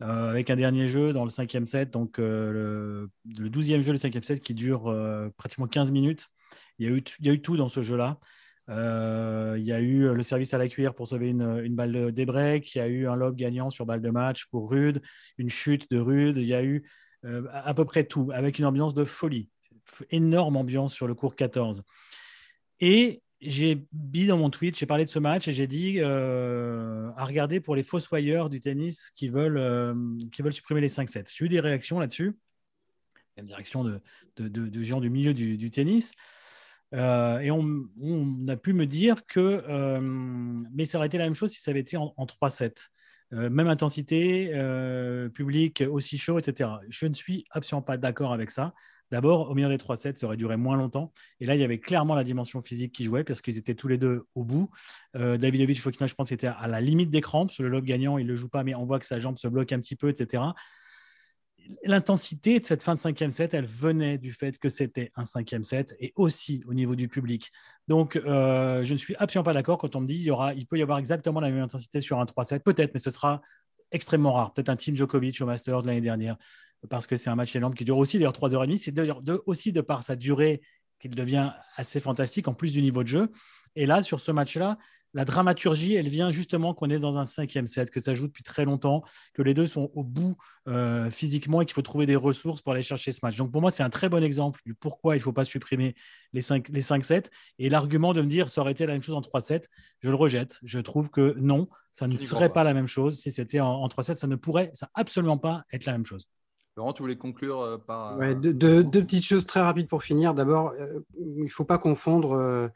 Euh, 0.00 0.30
avec 0.30 0.48
un 0.48 0.56
dernier 0.56 0.86
jeu 0.86 1.12
dans 1.12 1.24
le 1.24 1.30
cinquième 1.30 1.66
set, 1.66 1.90
donc 1.90 2.18
le, 2.18 3.10
douzième 3.24 3.80
jeu, 3.80 3.90
le 3.90 3.98
cinquième 3.98 4.22
set 4.22 4.40
qui 4.40 4.54
dure 4.54 4.94
pratiquement 5.36 5.66
15 5.66 5.90
minutes. 5.90 6.28
Il 6.78 6.88
y, 6.88 6.88
a 6.88 6.96
eu, 6.96 7.02
il 7.18 7.26
y 7.26 7.30
a 7.30 7.32
eu 7.32 7.42
tout 7.42 7.56
dans 7.56 7.68
ce 7.68 7.82
jeu-là. 7.82 8.20
Euh, 8.68 9.56
il 9.58 9.64
y 9.64 9.72
a 9.72 9.80
eu 9.80 10.14
le 10.14 10.22
service 10.22 10.54
à 10.54 10.58
la 10.58 10.68
cuillère 10.68 10.94
pour 10.94 11.08
sauver 11.08 11.28
une, 11.28 11.74
balle 11.74 12.12
de 12.12 12.24
break. 12.24 12.74
Il 12.74 12.78
y 12.78 12.80
a 12.80 12.86
eu 12.86 13.08
un 13.08 13.16
lob 13.16 13.36
gagnant 13.36 13.70
sur 13.70 13.86
balle 13.86 14.02
de 14.02 14.10
match 14.10 14.46
pour 14.46 14.70
Rude, 14.70 15.02
une 15.38 15.50
chute 15.50 15.90
de 15.90 15.98
Rude. 15.98 16.36
Il 16.36 16.46
y 16.46 16.54
a 16.54 16.62
eu 16.62 16.84
euh, 17.24 17.46
à 17.52 17.74
peu 17.74 17.84
près 17.84 18.04
tout, 18.04 18.30
avec 18.32 18.58
une 18.58 18.64
ambiance 18.64 18.94
de 18.94 19.04
folie. 19.04 19.48
Énorme 20.10 20.56
ambiance 20.56 20.94
sur 20.94 21.06
le 21.06 21.14
cours 21.14 21.34
14. 21.34 21.82
Et 22.80 23.22
j'ai 23.40 23.84
mis 23.92 24.26
dans 24.26 24.38
mon 24.38 24.50
tweet, 24.50 24.78
j'ai 24.78 24.86
parlé 24.86 25.04
de 25.04 25.10
ce 25.10 25.18
match 25.18 25.48
et 25.48 25.52
j'ai 25.52 25.66
dit 25.66 25.96
euh, 25.98 27.10
à 27.16 27.24
regarder 27.24 27.58
pour 27.58 27.74
les 27.74 27.82
fossoyeurs 27.82 28.48
du 28.48 28.60
tennis 28.60 29.10
qui 29.10 29.28
veulent, 29.28 29.96
qui 30.30 30.42
veulent 30.42 30.52
supprimer 30.52 30.80
les 30.80 30.88
5-7. 30.88 31.32
J'ai 31.34 31.44
eu 31.44 31.48
des 31.48 31.58
réactions 31.58 31.98
là-dessus, 31.98 32.38
une 33.36 33.46
direction 33.46 33.82
de, 33.82 34.00
gens 34.82 35.00
du 35.00 35.10
milieu 35.10 35.34
du 35.34 35.70
tennis. 35.70 36.12
Euh, 36.94 37.38
et 37.40 37.50
on, 37.50 37.66
a 38.48 38.56
pu 38.56 38.72
me 38.72 38.86
dire 38.86 39.26
que, 39.26 39.64
euh, 39.68 40.00
mais 40.00 40.84
ça 40.84 40.98
aurait 40.98 41.06
été 41.06 41.18
la 41.18 41.24
même 41.24 41.34
chose 41.34 41.50
si 41.50 41.60
ça 41.60 41.70
avait 41.70 41.80
été 41.80 41.96
en, 41.96 42.12
3-7. 42.18 42.88
Euh, 43.32 43.48
même 43.48 43.68
intensité, 43.68 44.52
public 45.32 45.82
aussi 45.90 46.18
chaud, 46.18 46.38
etc. 46.38 46.70
Je 46.90 47.06
ne 47.06 47.14
suis 47.14 47.46
absolument 47.50 47.82
pas 47.82 47.96
d'accord 47.96 48.32
avec 48.32 48.50
ça. 48.50 48.74
D'abord, 49.10 49.50
au 49.50 49.54
milieu 49.54 49.68
des 49.68 49.78
3-7, 49.78 50.18
ça 50.18 50.26
aurait 50.26 50.36
duré 50.36 50.56
moins 50.56 50.76
longtemps. 50.76 51.12
Et 51.40 51.46
là, 51.46 51.54
il 51.54 51.60
y 51.60 51.64
avait 51.64 51.78
clairement 51.78 52.14
la 52.14 52.24
dimension 52.24 52.60
physique 52.60 52.92
qui 52.92 53.04
jouait 53.04 53.24
parce 53.24 53.40
qu'ils 53.40 53.58
étaient 53.58 53.74
tous 53.74 53.88
les 53.88 53.98
deux 53.98 54.24
au 54.34 54.44
bout. 54.44 54.70
Davidovich 55.14 55.80
Fokina, 55.80 56.06
je 56.06 56.14
pense, 56.14 56.32
était 56.32 56.46
à 56.46 56.66
la 56.66 56.80
limite 56.80 57.10
des 57.10 57.20
crampes. 57.20 57.52
Le 57.58 57.68
lobe 57.68 57.84
gagnant, 57.84 58.18
il 58.18 58.24
ne 58.24 58.30
le 58.30 58.36
joue 58.36 58.48
pas, 58.48 58.64
mais 58.64 58.74
on 58.74 58.84
voit 58.84 58.98
que 58.98 59.06
sa 59.06 59.18
jambe 59.18 59.38
se 59.38 59.48
bloque 59.48 59.72
un 59.72 59.80
petit 59.80 59.96
peu, 59.96 60.08
etc 60.08 60.42
l'intensité 61.84 62.60
de 62.60 62.66
cette 62.66 62.82
fin 62.82 62.94
de 62.94 63.00
cinquième 63.00 63.30
set, 63.30 63.54
elle 63.54 63.66
venait 63.66 64.18
du 64.18 64.32
fait 64.32 64.58
que 64.58 64.68
c'était 64.68 65.10
un 65.16 65.24
cinquième 65.24 65.64
set 65.64 65.96
et 66.00 66.12
aussi 66.16 66.62
au 66.66 66.74
niveau 66.74 66.94
du 66.96 67.08
public. 67.08 67.50
Donc, 67.88 68.16
euh, 68.16 68.84
je 68.84 68.92
ne 68.92 68.98
suis 68.98 69.14
absolument 69.16 69.44
pas 69.44 69.54
d'accord 69.54 69.78
quand 69.78 69.96
on 69.96 70.00
me 70.00 70.06
dit 70.06 70.14
il, 70.14 70.22
y 70.22 70.30
aura, 70.30 70.54
il 70.54 70.66
peut 70.66 70.78
y 70.78 70.82
avoir 70.82 70.98
exactement 70.98 71.40
la 71.40 71.50
même 71.50 71.62
intensité 71.62 72.00
sur 72.00 72.18
un 72.20 72.24
3-7. 72.24 72.60
Peut-être, 72.60 72.92
mais 72.94 73.00
ce 73.00 73.10
sera 73.10 73.40
extrêmement 73.90 74.32
rare. 74.32 74.52
Peut-être 74.52 74.68
un 74.68 74.76
Team 74.76 74.96
Djokovic 74.96 75.40
au 75.40 75.46
Masters 75.46 75.82
de 75.82 75.86
l'année 75.86 76.00
dernière, 76.00 76.36
parce 76.88 77.06
que 77.06 77.16
c'est 77.16 77.30
un 77.30 77.36
match 77.36 77.54
énorme 77.54 77.74
qui 77.74 77.84
dure 77.84 77.98
aussi 77.98 78.18
d'ailleurs 78.18 78.32
3h30. 78.32 78.76
C'est 78.78 78.92
de, 78.92 79.42
aussi 79.46 79.72
de 79.72 79.80
par 79.80 80.02
sa 80.02 80.16
durée 80.16 80.62
qu'il 80.98 81.14
devient 81.14 81.52
assez 81.76 82.00
fantastique 82.00 82.48
en 82.48 82.54
plus 82.54 82.72
du 82.72 82.82
niveau 82.82 83.02
de 83.02 83.08
jeu. 83.08 83.32
Et 83.74 83.86
là, 83.86 84.02
sur 84.02 84.20
ce 84.20 84.30
match-là, 84.32 84.78
la 85.14 85.24
dramaturgie, 85.24 85.94
elle 85.94 86.08
vient 86.08 86.32
justement 86.32 86.74
qu'on 86.74 86.88
est 86.90 86.98
dans 86.98 87.18
un 87.18 87.26
cinquième 87.26 87.66
set, 87.66 87.90
que 87.90 88.00
ça 88.00 88.14
joue 88.14 88.26
depuis 88.26 88.42
très 88.42 88.64
longtemps, 88.64 89.02
que 89.34 89.42
les 89.42 89.54
deux 89.54 89.66
sont 89.66 89.90
au 89.94 90.04
bout 90.04 90.36
euh, 90.68 91.10
physiquement 91.10 91.60
et 91.60 91.66
qu'il 91.66 91.74
faut 91.74 91.82
trouver 91.82 92.06
des 92.06 92.16
ressources 92.16 92.62
pour 92.62 92.72
aller 92.72 92.82
chercher 92.82 93.12
ce 93.12 93.20
match. 93.22 93.36
Donc 93.36 93.52
pour 93.52 93.60
moi, 93.60 93.70
c'est 93.70 93.82
un 93.82 93.90
très 93.90 94.08
bon 94.08 94.24
exemple 94.24 94.60
du 94.64 94.74
pourquoi 94.74 95.14
il 95.14 95.18
ne 95.18 95.22
faut 95.22 95.32
pas 95.32 95.44
supprimer 95.44 95.94
les 96.32 96.40
5 96.40 96.68
les 96.68 96.80
cinq 96.80 97.04
sets. 97.04 97.24
Et 97.58 97.68
l'argument 97.68 98.14
de 98.14 98.22
me 98.22 98.26
dire 98.26 98.48
ça 98.48 98.62
aurait 98.62 98.72
été 98.72 98.86
la 98.86 98.94
même 98.94 99.02
chose 99.02 99.14
en 99.14 99.20
3 99.20 99.40
sets, 99.40 99.62
je 100.00 100.08
le 100.08 100.14
rejette. 100.14 100.58
Je 100.62 100.78
trouve 100.78 101.10
que 101.10 101.34
non, 101.36 101.68
ça 101.90 102.06
ne 102.06 102.16
serait 102.18 102.52
pas. 102.52 102.64
la 102.64 102.74
même 102.74 102.86
chose. 102.86 103.18
Si 103.18 103.32
c'était 103.32 103.60
en, 103.60 103.86
3 103.88 104.04
sets, 104.04 104.16
ça 104.16 104.26
ne 104.26 104.36
pourrait 104.36 104.70
ça 104.72 104.88
absolument 104.94 105.38
pas 105.38 105.64
être 105.72 105.84
la 105.84 105.92
même 105.92 106.06
chose. 106.06 106.28
Laurent, 106.76 106.94
tu 106.94 107.02
voulais 107.02 107.16
conclure 107.16 107.60
euh, 107.60 107.76
par. 107.76 108.16
Ouais, 108.16 108.34
deux, 108.34 108.82
petites 108.84 109.26
choses 109.26 109.44
très 109.44 109.60
rapides 109.60 109.88
pour 109.88 110.02
finir. 110.02 110.32
D'abord, 110.32 110.72
euh, 110.80 111.00
il 111.18 111.44
ne 111.44 111.50
faut 111.50 111.66
pas 111.66 111.76
confondre 111.76 112.70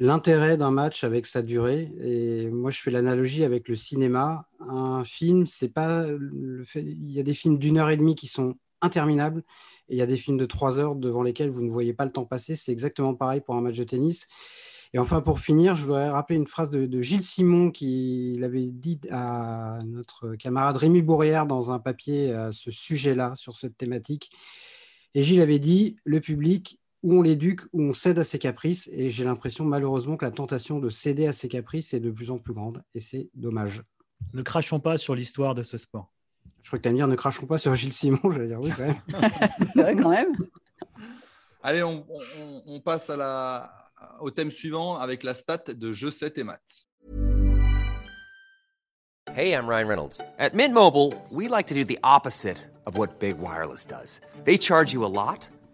l'intérêt 0.00 0.56
d'un 0.56 0.70
match 0.70 1.04
avec 1.04 1.26
sa 1.26 1.42
durée. 1.42 1.92
Et 2.02 2.48
moi, 2.50 2.70
je 2.70 2.80
fais 2.80 2.90
l'analogie 2.90 3.44
avec 3.44 3.68
le 3.68 3.76
cinéma. 3.76 4.46
Un 4.58 5.04
film, 5.04 5.46
c'est 5.46 5.68
pas. 5.68 6.06
Il 6.74 7.10
y 7.12 7.20
a 7.20 7.22
des 7.22 7.34
films 7.34 7.58
d'une 7.58 7.78
heure 7.78 7.90
et 7.90 7.96
demie 7.96 8.14
qui 8.16 8.26
sont 8.26 8.56
interminables 8.82 9.44
et 9.88 9.94
il 9.94 9.98
y 9.98 10.02
a 10.02 10.06
des 10.06 10.16
films 10.16 10.38
de 10.38 10.46
trois 10.46 10.78
heures 10.78 10.94
devant 10.96 11.22
lesquels 11.22 11.50
vous 11.50 11.62
ne 11.62 11.70
voyez 11.70 11.92
pas 11.92 12.06
le 12.06 12.12
temps 12.12 12.24
passer. 12.24 12.56
C'est 12.56 12.72
exactement 12.72 13.14
pareil 13.14 13.40
pour 13.40 13.54
un 13.56 13.60
match 13.60 13.76
de 13.76 13.84
tennis. 13.84 14.26
Et 14.92 14.98
enfin, 14.98 15.20
pour 15.20 15.38
finir, 15.38 15.76
je 15.76 15.84
voudrais 15.84 16.10
rappeler 16.10 16.36
une 16.36 16.48
phrase 16.48 16.70
de, 16.70 17.00
Gilles 17.00 17.22
Simon 17.22 17.70
qui 17.70 18.36
l'avait 18.40 18.70
dit 18.70 18.98
à 19.10 19.78
notre 19.84 20.34
camarade 20.34 20.76
Rémi 20.76 21.02
Bourrière 21.02 21.46
dans 21.46 21.70
un 21.70 21.78
papier 21.78 22.32
à 22.32 22.50
ce 22.50 22.72
sujet-là, 22.72 23.34
sur 23.36 23.56
cette 23.56 23.76
thématique. 23.76 24.32
Et 25.14 25.22
Gilles 25.22 25.42
avait 25.42 25.60
dit, 25.60 25.96
le 26.04 26.20
public 26.20 26.79
où 27.02 27.14
on 27.14 27.22
l'éduque, 27.22 27.62
où 27.72 27.82
on 27.82 27.92
cède 27.92 28.18
à 28.18 28.24
ses 28.24 28.38
caprices. 28.38 28.88
Et 28.92 29.10
j'ai 29.10 29.24
l'impression 29.24 29.64
malheureusement 29.64 30.16
que 30.16 30.24
la 30.24 30.30
tentation 30.30 30.78
de 30.78 30.90
céder 30.90 31.26
à 31.26 31.32
ses 31.32 31.48
caprices 31.48 31.94
est 31.94 32.00
de 32.00 32.10
plus 32.10 32.30
en 32.30 32.38
plus 32.38 32.54
grande. 32.54 32.82
Et 32.94 33.00
c'est 33.00 33.30
dommage. 33.34 33.82
Ne 34.32 34.42
crachons 34.42 34.80
pas 34.80 34.96
sur 34.96 35.14
l'histoire 35.14 35.54
de 35.54 35.62
ce 35.62 35.78
sport. 35.78 36.12
Je 36.62 36.68
crois 36.68 36.78
que 36.78 36.82
tu 36.82 36.90
me 36.90 36.96
dire 36.96 37.08
ne 37.08 37.16
crachons 37.16 37.46
pas 37.46 37.58
sur 37.58 37.74
Gilles 37.74 37.92
Simon. 37.92 38.20
Je 38.24 38.38
vais 38.38 38.46
dire 38.46 38.60
oui 38.60 38.70
quand 38.76 38.86
même. 38.86 39.00
ouais, 39.76 39.96
quand 39.96 40.10
même. 40.10 40.36
Allez, 41.62 41.82
on, 41.82 42.06
on, 42.66 42.80
passe 42.80 43.10
à 43.10 43.16
la, 43.16 43.90
au 44.20 44.30
thème 44.30 44.50
suivant 44.50 44.96
avec 44.98 45.22
la 45.22 45.34
stat 45.34 45.64
de 45.68 45.92
Je 45.92 46.10
sais 46.10 46.30
tes 46.30 46.44
maths. 46.44 46.86
Hey, 49.34 49.52
I'm 49.52 49.68
Ryan 49.68 49.86
Reynolds. 49.86 50.20
At 50.38 50.54
Mint 50.54 50.74
Mobile, 50.74 51.14
we 51.30 51.46
like 51.46 51.68
to 51.68 51.74
do 51.74 51.84
the 51.84 51.98
opposite 52.02 52.58
of 52.84 52.98
what 52.98 53.20
Big 53.20 53.38
Wireless 53.38 53.84
does. 53.84 54.20
They 54.44 54.58
charge 54.58 54.92
you 54.92 55.04
a 55.04 55.12
lot, 55.12 55.46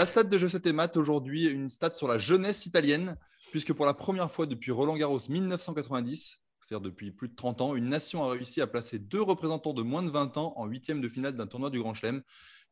La 0.00 0.06
stat 0.06 0.22
de 0.22 0.48
7 0.48 0.66
et 0.66 0.72
Math 0.72 0.96
aujourd'hui, 0.96 1.44
une 1.44 1.68
stat 1.68 1.92
sur 1.92 2.08
la 2.08 2.18
jeunesse 2.18 2.64
italienne, 2.64 3.18
puisque 3.50 3.74
pour 3.74 3.84
la 3.84 3.92
première 3.92 4.30
fois 4.32 4.46
depuis 4.46 4.70
Roland 4.70 4.96
Garros 4.96 5.20
1990, 5.28 6.38
c'est-à-dire 6.62 6.80
depuis 6.80 7.10
plus 7.10 7.28
de 7.28 7.34
30 7.34 7.60
ans, 7.60 7.74
une 7.76 7.90
nation 7.90 8.24
a 8.24 8.30
réussi 8.30 8.62
à 8.62 8.66
placer 8.66 8.98
deux 8.98 9.20
représentants 9.20 9.74
de 9.74 9.82
moins 9.82 10.02
de 10.02 10.08
20 10.08 10.38
ans 10.38 10.54
en 10.56 10.64
huitième 10.64 11.02
de 11.02 11.08
finale 11.10 11.36
d'un 11.36 11.46
tournoi 11.46 11.68
du 11.68 11.80
Grand 11.80 11.92
Chelem. 11.92 12.22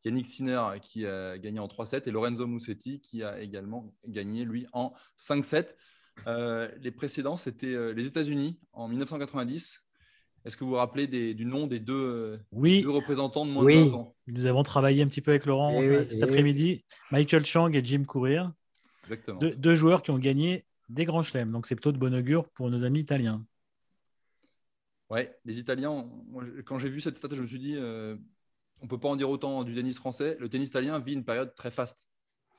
Yannick 0.07 0.27
Sinner 0.27 0.63
qui 0.81 1.05
a 1.05 1.37
gagné 1.37 1.59
en 1.61 1.67
3-7 1.67 2.09
et 2.09 2.11
Lorenzo 2.11 2.47
Musetti 2.47 2.99
qui 3.03 3.23
a 3.23 3.39
également 3.43 3.95
gagné 4.07 4.47
lui 4.47 4.67
en 4.73 4.95
5-7. 5.19 5.67
Euh, 6.29 6.71
les 6.81 6.93
précédents, 6.93 7.37
c'était 7.37 7.75
euh, 7.75 7.93
les 7.93 8.07
États-Unis 8.07 8.59
en 8.73 8.89
1990. 8.89 9.81
Est-ce 10.45 10.57
que 10.57 10.65
vous 10.65 10.71
vous 10.71 10.77
rappelez 10.77 11.07
des- 11.07 11.35
du 11.35 11.45
nom 11.45 11.67
des 11.67 11.79
deux, 11.79 11.95
euh, 11.95 12.37
Oui, 12.53 12.83
deux 12.83 12.91
représentants 12.91 13.45
de 13.45 13.51
moins 13.51 13.65
Oui. 13.65 13.75
de 13.75 13.91
20 13.91 13.95
ans? 13.97 14.17
Nous 14.27 14.47
avons 14.47 14.63
travaillé 14.63 15.03
un 15.03 15.09
petit 15.09 15.21
peu 15.21 15.33
avec 15.33 15.47
Laurent 15.47 15.81
Eh 15.83 15.89
oui, 15.99 16.05
cet 16.05 16.19
eh 16.19 16.23
après-midi. 16.23 16.85
Michael 17.11 17.45
Chang 17.45 17.73
et 17.73 17.85
Jim 17.85 18.05
Courir, 18.07 18.53
Exactement. 19.05 19.39
deux, 19.41 19.55
deux 19.57 19.75
joueurs 19.75 20.03
qui 20.03 20.11
ont 20.11 20.19
gagné 20.19 20.65
des 20.89 21.05
grands 21.05 21.23
chelems. 21.23 21.51
Donc 21.53 21.67
c'est 21.67 21.75
plutôt 21.75 21.93
de 21.93 21.99
bon 21.99 22.15
augure 22.15 22.49
pour 22.51 22.71
nos 22.71 22.85
amis 22.85 23.01
italiens. 23.01 23.45
Ouais, 25.11 25.39
les 25.47 25.59
Italiens, 25.59 26.07
moi, 26.29 26.45
quand 26.67 26.79
j'ai 26.79 26.91
vu 26.91 27.01
cette 27.01 27.17
stat, 27.17 27.29
je 27.33 27.41
me 27.41 27.47
suis 27.47 27.59
dit, 27.59 27.75
euh, 27.77 28.15
on 28.83 28.87
peut 28.87 28.99
pas 28.99 29.09
en 29.09 29.17
dire 29.17 29.31
autant 29.31 29.65
du 29.65 29.75
tennis 29.75 29.99
français. 29.99 30.37
Le 30.39 30.49
tennis 30.51 30.69
italien 30.69 30.99
vit 30.99 31.15
une 31.15 31.25
période 31.25 31.55
très 31.55 31.71
faste. 31.71 32.08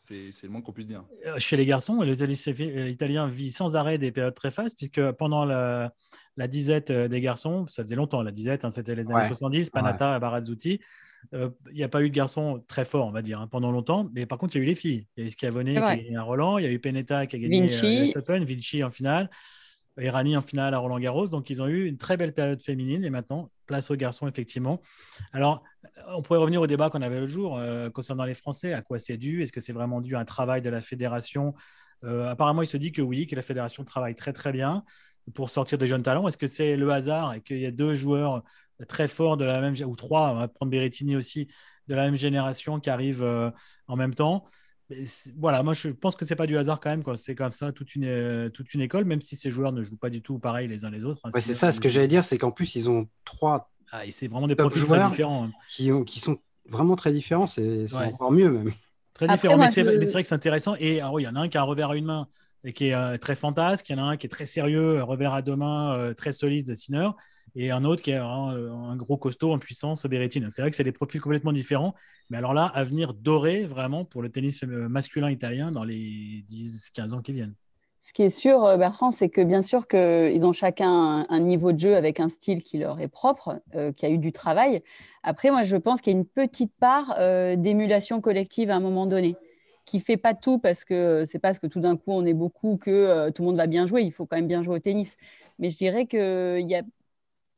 C'est 0.08 0.44
le 0.44 0.50
moins 0.50 0.62
qu'on 0.62 0.72
puisse 0.72 0.88
dire. 0.88 1.04
Euh, 1.26 1.38
Chez 1.38 1.56
les 1.58 1.66
garçons, 1.66 2.02
le 2.02 2.16
euh, 2.20 2.90
italien 2.90 3.28
vit 3.28 3.52
sans 3.52 3.76
arrêt 3.76 3.98
des 3.98 4.12
périodes 4.12 4.34
très 4.34 4.50
fastes, 4.50 4.76
puisque 4.78 5.12
pendant 5.12 5.46
la, 5.46 5.94
la 6.38 6.48
disette 6.48 6.90
euh, 6.90 7.08
des 7.08 7.22
garçons, 7.22 7.68
ça 7.68 7.84
faisait 7.84 7.96
longtemps 7.96 8.24
la 8.24 8.32
disette, 8.32 8.66
hein, 8.66 8.72
c'était 8.72 8.96
les 8.96 9.12
années 9.12 9.22
Ouais. 9.22 9.28
70, 9.28 9.70
Panata 9.70 10.18
et 10.18 10.20
Barazzuti, 10.20 10.80
euh, 11.34 11.50
il 11.70 11.76
n'y 11.76 11.84
a 11.84 11.90
pas 11.90 12.02
eu 12.02 12.10
de 12.10 12.16
garçons 12.16 12.64
très 12.68 12.86
forts, 12.86 13.06
on 13.06 13.12
va 13.12 13.22
dire, 13.22 13.40
hein, 13.40 13.48
pendant 13.48 13.72
longtemps, 13.72 14.10
mais 14.14 14.26
par 14.26 14.38
contre, 14.38 14.56
il 14.56 14.60
y 14.60 14.62
a 14.62 14.64
eu 14.64 14.68
les 14.68 14.76
filles. 14.76 15.06
Il 15.16 15.22
y 15.22 15.24
a 15.26 15.28
eu 15.28 15.30
Schiavone 15.30 15.66
qui 15.66 15.78
a 15.78 15.96
gagné 15.98 16.16
à 16.16 16.24
Roland, 16.24 16.58
il 16.58 16.64
y 16.64 16.68
a 16.68 16.72
eu 16.72 16.80
Penetta 16.80 17.28
qui 17.28 17.36
a 17.36 17.40
gagné 17.40 17.62
Vinci. 17.68 18.14
euh, 18.16 18.20
Open, 18.20 18.44
Vinci 18.46 18.84
en 18.84 18.90
finale, 18.92 19.30
Irani 19.98 20.38
en 20.38 20.42
finale 20.42 20.74
à 20.74 20.78
Roland 20.78 21.00
Garros, 21.00 21.28
donc 21.28 21.50
ils 21.50 21.62
ont 21.62 21.68
eu 21.68 21.86
une 21.86 21.98
très 21.98 22.16
belle 22.16 22.34
période 22.34 22.62
féminine, 22.62 23.04
et 23.04 23.10
maintenant, 23.10 23.52
place 23.66 23.92
aux 23.92 23.96
garçons, 23.96 24.28
effectivement. 24.28 24.82
Alors, 25.34 25.64
on 26.08 26.22
pourrait 26.22 26.40
revenir 26.40 26.62
au 26.62 26.68
débat 26.68 26.90
qu'on 26.90 27.02
avait 27.02 27.20
l'autre 27.20 27.32
jour 27.32 27.58
euh, 27.58 27.90
concernant 27.90 28.24
les 28.24 28.34
Français. 28.34 28.74
À 28.74 28.82
quoi 28.82 28.98
c'est 28.98 29.18
dû? 29.18 29.44
Est-ce 29.44 29.52
que 29.52 29.60
c'est 29.60 29.74
vraiment 29.74 30.02
dû 30.02 30.16
à 30.16 30.20
un 30.20 30.26
travail 30.26 30.62
de 30.62 30.70
la 30.70 30.82
fédération? 30.82 31.54
Euh, 32.04 32.30
Apparemment, 32.30 32.62
il 32.62 32.68
se 32.68 32.78
dit 32.78 32.92
que 32.92 33.02
oui, 33.02 33.28
que 33.28 33.36
la 33.36 33.42
fédération 33.42 33.84
travaille 33.84 34.16
très 34.16 34.34
très 34.34 34.52
bien 34.52 34.84
pour 35.34 35.50
sortir 35.50 35.78
des 35.78 35.86
jeunes 35.86 36.02
talents. 36.02 36.28
Est-ce 36.28 36.38
que 36.38 36.48
c'est 36.48 36.78
le 36.78 36.90
hasard 36.92 37.34
et 37.34 37.42
qu'il 37.42 37.60
y 37.60 37.66
a 37.66 37.72
deux 37.72 37.94
joueurs 37.94 38.44
très 38.88 39.08
forts 39.08 39.38
de 39.38 39.46
la 39.46 39.60
même 39.60 39.76
ou 39.86 39.96
trois, 39.96 40.32
on 40.32 40.36
va 40.36 40.48
prendre 40.48 40.72
Berrettini 40.72 41.16
aussi 41.16 41.48
de 41.88 41.96
la 41.96 42.06
même 42.06 42.16
génération 42.16 42.80
qui 42.80 42.90
arrivent 42.90 43.24
euh, 43.24 43.52
en 43.88 43.96
même 43.96 44.16
temps? 44.16 44.46
Mais 44.90 45.04
voilà, 45.38 45.62
moi 45.64 45.74
je 45.74 45.90
pense 45.90 46.16
que 46.16 46.26
c'est 46.26 46.36
pas 46.36 46.48
du 46.48 46.58
hasard 46.58 46.80
quand 46.80 46.90
même. 46.90 47.04
quoi. 47.04 47.16
C'est 47.16 47.36
comme 47.36 47.52
ça 47.54 47.72
toute 47.72 47.96
une, 47.96 48.06
euh, 48.06 48.50
toute 48.50 48.74
une 48.74 48.82
école, 48.82 49.06
même 49.06 49.22
si 49.22 49.36
ces 49.36 49.52
joueurs 49.52 49.72
ne 49.72 49.84
jouent 49.84 49.98
pas 49.98 50.10
du 50.10 50.22
tout 50.22 50.40
pareil 50.40 50.68
les 50.68 50.84
uns 50.86 50.90
les 50.90 51.06
autres. 51.06 51.20
hein. 51.26 51.30
Ouais, 51.34 51.42
c'est 51.42 51.56
ça, 51.56 51.72
ce 51.72 51.80
que 51.80 51.90
j'allais 51.90 52.08
dire, 52.08 52.24
c'est 52.24 52.38
qu'en 52.38 52.52
plus, 52.52 52.76
ils 52.76 52.90
ont 52.90 53.08
trois 53.26 53.72
Ah, 53.92 54.06
et 54.06 54.12
c'est 54.12 54.28
vraiment 54.28 54.48
des 54.48 54.56
profils 54.56 54.84
très 54.84 55.08
différents. 55.08 55.46
hein. 55.46 55.52
qui, 55.70 55.92
ont, 55.92 56.04
qui 56.04 56.20
sont 56.20 56.38
vraiment 56.68 56.96
très 56.96 57.14
différents. 57.14 57.48
C'est 57.48 57.92
Ouais. 57.94 58.06
encore 58.06 58.32
mieux, 58.32 58.50
même. 58.50 58.72
Très 59.14 59.26
Après, 59.26 59.36
différent, 59.38 59.58
moi, 59.58 59.66
mais 59.66 59.72
c'est 59.72 59.84
je- 59.84 59.90
mais 59.98 60.06
c'est 60.06 60.12
vrai 60.14 60.22
que 60.24 60.30
c'est 60.30 60.36
intéressant. 60.36 60.76
Et 60.80 61.02
ah 61.02 61.12
oui, 61.12 61.24
il 61.24 61.26
y 61.26 61.30
en 61.30 61.36
a 61.36 61.42
un 61.42 61.50
qui 61.50 61.58
a 61.58 61.62
un 61.62 61.66
revers 61.66 61.90
à 61.92 61.96
une 61.96 62.06
main 62.06 62.28
et 62.64 62.74
qui 62.74 62.88
est 62.88 62.94
euh, 62.94 63.18
très 63.18 63.36
fantasque. 63.36 63.90
Il 63.90 63.98
y 63.98 64.00
en 64.00 64.04
a 64.04 64.08
un 64.12 64.18
qui 64.18 64.28
est 64.28 64.30
très 64.30 64.46
sérieux, 64.46 65.00
un 65.00 65.04
revers 65.04 65.34
à 65.34 65.42
deux 65.42 65.56
mains, 65.56 65.96
euh, 65.98 66.14
très 66.14 66.32
solide, 66.32 66.76
Sinner. 66.76 67.10
Et 67.56 67.72
un 67.72 67.84
autre 67.84 68.04
qui 68.04 68.12
est 68.12 68.16
un, 68.16 68.96
gros 68.96 69.18
costaud 69.18 69.52
en 69.52 69.58
puissance, 69.58 70.06
Berrettini. 70.06 70.46
C'est 70.50 70.62
vrai 70.62 70.70
que 70.70 70.78
c'est 70.78 70.84
des 70.84 70.92
profils 70.92 71.20
complètement 71.20 71.52
différents. 71.52 71.96
Mais 72.30 72.38
alors 72.38 72.54
là, 72.54 72.66
avenir 72.66 73.14
doré 73.14 73.66
vraiment 73.66 74.06
pour 74.06 74.22
le 74.22 74.30
tennis 74.30 74.64
euh, 74.64 74.88
masculin 74.88 75.32
italien 75.32 75.72
dans 75.72 75.84
les 75.84 76.46
10-15 76.48 77.14
ans 77.14 77.22
qui 77.22 77.34
viennent. 77.34 77.56
Ce 78.02 78.14
qui 78.14 78.24
est 78.24 78.30
sûr, 78.30 78.64
euh, 78.64 78.78
Bertrand, 78.78 79.12
c'est 79.12 79.30
que 79.30 79.42
bien 79.42 79.62
sûr 79.62 79.88
qu'ils 79.88 80.46
ont 80.46 80.54
chacun 80.54 81.26
un, 81.30 81.40
niveau 81.40 81.74
de 81.74 81.80
jeu 81.80 81.96
avec 81.96 82.20
un 82.20 82.30
style 82.30 82.64
qui 82.64 82.78
leur 82.78 83.00
est 83.00 83.10
propre, 83.10 83.62
euh, 83.76 83.92
qui 83.92 84.06
a 84.06 84.10
eu 84.10 84.18
du 84.18 84.32
travail. 84.32 84.82
Après, 85.24 85.52
moi, 85.52 85.64
je 85.64 85.76
pense 85.76 86.02
qu'il 86.02 86.14
y 86.14 86.16
a 86.16 86.20
une 86.20 86.26
petite 86.26 86.72
part 86.80 87.16
euh, 87.20 87.56
d'émulation 87.56 88.22
collective 88.22 88.70
à 88.70 88.76
un 88.76 88.80
moment 88.80 89.06
donné, 89.06 89.36
qui 89.90 90.00
fait 90.00 90.18
pas 90.18 90.34
tout 90.34 90.60
parce 90.60 90.86
que 90.86 90.94
euh, 90.94 91.26
c'est 91.26 91.40
pas 91.40 91.50
parce 91.50 91.60
que 91.60 91.68
tout 91.68 91.80
d'un 91.80 91.98
coup 91.98 92.12
on 92.12 92.26
est 92.26 92.34
beaucoup 92.34 92.78
que 92.78 92.90
euh, 92.92 93.32
tout 93.32 93.42
le 93.44 93.48
monde 93.50 93.58
va 93.58 93.68
bien 93.68 93.88
jouer. 93.88 94.04
Il 94.04 94.12
faut 94.12 94.26
quand 94.26 94.38
même 94.38 94.48
bien 94.48 94.64
jouer 94.64 94.76
au 94.78 94.80
tennis. 94.80 95.18
Mais 95.60 95.70
je 95.70 95.78
dirais 95.78 96.06
qu'il 96.08 96.70
y 96.70 96.76
a 96.76 96.84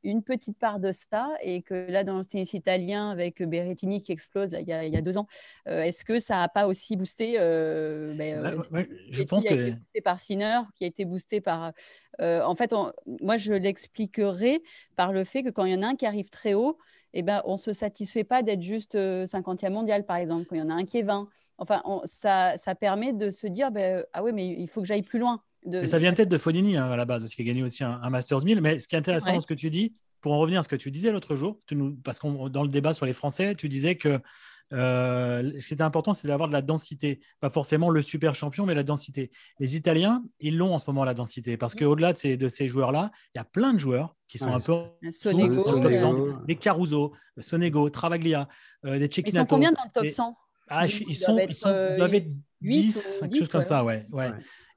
une 0.03 0.23
petite 0.23 0.57
part 0.59 0.79
de 0.79 0.91
ça 0.91 1.29
et 1.43 1.61
que 1.61 1.73
là, 1.91 2.03
dans 2.03 2.17
le 2.19 2.25
tennis 2.25 2.53
italien, 2.53 3.09
avec 3.11 3.43
Berrettini 3.43 4.01
qui 4.01 4.11
explose 4.11 4.51
là, 4.53 4.61
il, 4.61 4.67
y 4.67 4.73
a, 4.73 4.85
il 4.85 4.93
y 4.93 4.97
a 4.97 5.01
deux 5.01 5.17
ans, 5.17 5.27
euh, 5.67 5.83
est-ce 5.83 6.05
que 6.05 6.19
ça 6.19 6.37
n'a 6.37 6.49
pas 6.49 6.67
aussi 6.67 6.95
boosté 6.97 7.35
euh, 7.39 8.13
ben, 8.15 8.37
euh, 8.39 8.61
ouais, 8.71 8.87
je 9.11 9.23
pense 9.23 9.43
qui 9.43 9.47
a 9.47 9.51
que 9.51 9.53
été 9.53 9.71
boosté 9.71 10.01
par 10.01 10.19
Sinner, 10.19 10.61
qui 10.75 10.83
a 10.83 10.87
été 10.87 11.05
boosté 11.05 11.41
par. 11.41 11.73
euh, 12.21 12.41
en 12.43 12.55
fait, 12.55 12.73
on- 12.73 12.91
moi, 13.21 13.37
je 13.37 13.53
l'expliquerai 13.53 14.61
par 14.95 15.11
le 15.13 15.23
fait 15.23 15.43
que 15.43 15.49
quand 15.49 15.65
il 15.65 15.71
y 15.73 15.75
en 15.75 15.81
a 15.83 15.87
un 15.87 15.95
qui 15.95 16.05
arrive 16.05 16.29
très 16.29 16.53
haut, 16.53 16.77
eh 17.13 17.23
ben, 17.23 17.41
on 17.45 17.53
ne 17.53 17.57
se 17.57 17.73
satisfait 17.73 18.23
pas 18.23 18.41
d'être 18.43 18.61
juste 18.61 18.95
euh, 18.95 19.25
50e 19.25 19.73
mondial, 19.73 20.05
par 20.05 20.17
exemple, 20.17 20.45
quand 20.45 20.55
il 20.55 20.59
y 20.59 20.61
en 20.61 20.69
a 20.69 20.73
un 20.73 20.85
qui 20.85 20.97
est 20.99 21.03
20. 21.03 21.27
Enfin, 21.57 21.81
on- 21.85 22.01
ça, 22.05 22.57
ça 22.57 22.75
permet 22.75 23.13
de 23.13 23.29
se 23.29 23.47
dire 23.47 23.71
ben, 23.71 24.03
ah 24.13 24.23
oui, 24.23 24.31
mais 24.33 24.47
il 24.47 24.67
faut 24.67 24.81
que 24.81 24.87
j'aille 24.87 25.03
plus 25.03 25.19
loin. 25.19 25.41
De, 25.65 25.83
ça 25.85 25.99
vient 25.99 26.11
peut-être 26.11 26.29
de 26.29 26.37
Fonini 26.39 26.75
hein, 26.77 26.89
à 26.91 26.97
la 26.97 27.05
base, 27.05 27.21
parce 27.21 27.35
qu'il 27.35 27.45
a 27.45 27.47
gagné 27.47 27.61
aussi 27.63 27.83
un, 27.83 27.99
un 28.01 28.09
Masters 28.09 28.43
1000. 28.43 28.61
Mais 28.61 28.79
ce 28.79 28.87
qui 28.87 28.95
est 28.95 28.99
intéressant 28.99 29.27
Ouais. 29.27 29.33
dans 29.33 29.41
ce 29.41 29.47
que 29.47 29.53
tu 29.53 29.69
dis, 29.69 29.93
pour 30.21 30.33
en 30.33 30.39
revenir 30.39 30.59
à 30.59 30.63
ce 30.63 30.67
que 30.69 30.75
tu 30.75 30.89
disais 30.91 31.11
l'autre 31.11 31.35
jour, 31.35 31.59
tu 31.67 31.75
nous- 31.75 31.95
parce 32.03 32.17
que 32.19 32.49
dans 32.49 32.63
le 32.63 32.69
débat 32.69 32.93
sur 32.93 33.05
les 33.05 33.13
Français, 33.13 33.53
tu 33.55 33.69
disais 33.69 33.95
que 33.95 34.19
euh, 34.73 35.51
ce 35.59 35.67
qui 35.67 35.73
était 35.73 35.83
important, 35.83 36.13
c'est 36.13 36.27
d'avoir 36.27 36.47
de 36.47 36.53
la 36.53 36.61
densité. 36.61 37.19
Pas 37.41 37.49
forcément 37.49 37.89
le 37.89 38.01
super 38.01 38.35
champion, 38.35 38.65
mais 38.65 38.73
la 38.73 38.83
densité. 38.83 39.31
Les 39.59 39.75
Italiens, 39.75 40.23
ils 40.39 40.57
l'ont 40.57 40.73
en 40.73 40.79
ce 40.79 40.89
moment, 40.89 41.03
la 41.03 41.13
densité. 41.13 41.57
Parce 41.57 41.75
qu'au-delà 41.75 42.13
de 42.13 42.17
ces, 42.17 42.37
de 42.37 42.47
ces 42.47 42.67
joueurs-là, 42.69 43.11
il 43.35 43.39
y 43.39 43.41
a 43.41 43.43
plein 43.43 43.73
de 43.73 43.79
joueurs 43.79 44.15
qui 44.29 44.37
sont 44.37 44.47
Ouais, 44.47 44.53
un 44.53 44.59
peu 44.61 45.11
Sonego, 45.11 45.63
comme 45.63 45.73
Sonego. 45.73 45.87
euh, 45.87 45.91
exemple, 45.91 46.45
des 46.47 46.55
Caruso, 46.55 47.13
Sonego, 47.37 47.89
Travaglia, 47.89 48.47
euh, 48.85 48.97
des 48.97 49.05
Ils 49.05 49.09
sont 49.09 49.15
Cecchinato. 49.15 49.55
combien 49.55 49.71
dans 49.73 49.83
le 49.83 49.91
top 49.93 50.03
des- 50.03 50.09
100 50.09 50.37
Ah, 50.73 50.87
Ils 50.87 51.01
ils, 51.01 51.05
doivent 51.05 51.15
sont, 51.15 51.37
être, 51.37 51.49
ils, 51.49 51.53
sont, 51.53 51.67
euh, 51.69 51.89
ils 51.91 51.97
doivent 51.97 52.15
être 52.15 52.27
8 52.61 52.81
10, 52.81 53.19
ou 53.21 53.25
quelque 53.25 53.37
chose 53.37 53.47
10, 53.47 53.51
comme 53.51 53.59
ouais. 53.59 53.65
ça, 53.65 53.83
ouais. 53.83 54.05
ouais. 54.11 54.31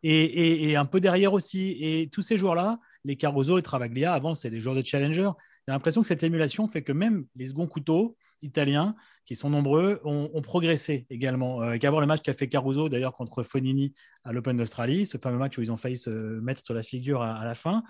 Et, 0.07 0.77
un 0.77 0.85
peu 0.85 1.01
derrière 1.01 1.33
aussi. 1.33 1.77
Et 1.81 2.09
tous 2.13 2.23
ces 2.23 2.37
joueurs-là, 2.37 2.79
les 3.05 3.17
Caruso, 3.17 3.57
les 3.57 3.63
Travaglia, 3.63 4.13
avant, 4.13 4.35
c'est 4.35 4.51
des 4.51 4.61
joueurs 4.61 4.75
de 4.75 4.83
challenger. 4.85 5.31
J'ai 5.67 5.73
l'impression 5.73 6.03
que 6.03 6.07
cette 6.07 6.23
émulation 6.23 6.69
fait 6.69 6.83
que 6.83 6.93
même 6.93 7.25
les 7.37 7.47
seconds 7.47 7.67
couteaux 7.67 8.17
italiens, 8.43 8.95
qui 9.25 9.35
sont 9.35 9.49
nombreux, 9.49 10.01
ont, 10.05 10.43
progressé 10.43 11.07
également. 11.09 11.63
Euh, 11.63 11.79
qu'à 11.79 11.91
voir 11.91 12.03
le 12.03 12.07
match 12.07 12.21
qu'a 12.21 12.35
fait 12.35 12.47
Caruso, 12.47 12.91
d'ailleurs, 12.91 13.15
contre 13.15 13.43
Fonini 13.43 13.95
à 14.23 14.33
l'Open 14.33 14.57
d'Australie, 14.57 15.07
ce 15.07 15.17
fameux 15.17 15.39
match 15.39 15.57
où 15.57 15.63
ils 15.63 15.73
ont 15.73 15.77
failli 15.77 15.97
se 15.97 16.11
mettre 16.11 16.63
sur 16.65 16.75
la 16.75 16.83
figure 16.83 17.23
à, 17.23 17.43
la 17.45 17.55
fin, 17.55 17.83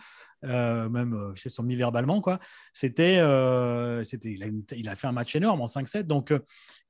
euh, 0.45 0.89
même 0.89 1.15
euh, 1.15 1.33
ils 1.35 1.41
se 1.41 1.49
sont 1.49 1.65
mis 1.65 1.75
verbalement. 1.75 2.21
quoi. 2.21 2.39
C'était, 2.73 3.19
euh, 3.19 4.03
il, 4.23 4.89
a 4.89 4.97
fait 4.97 5.07
un 5.09 5.13
match 5.13 5.35
énorme 5.35 5.61
en 5.61 5.67
5-7. 5.67 6.05
Donc, 6.05 6.31
euh, 6.31 6.39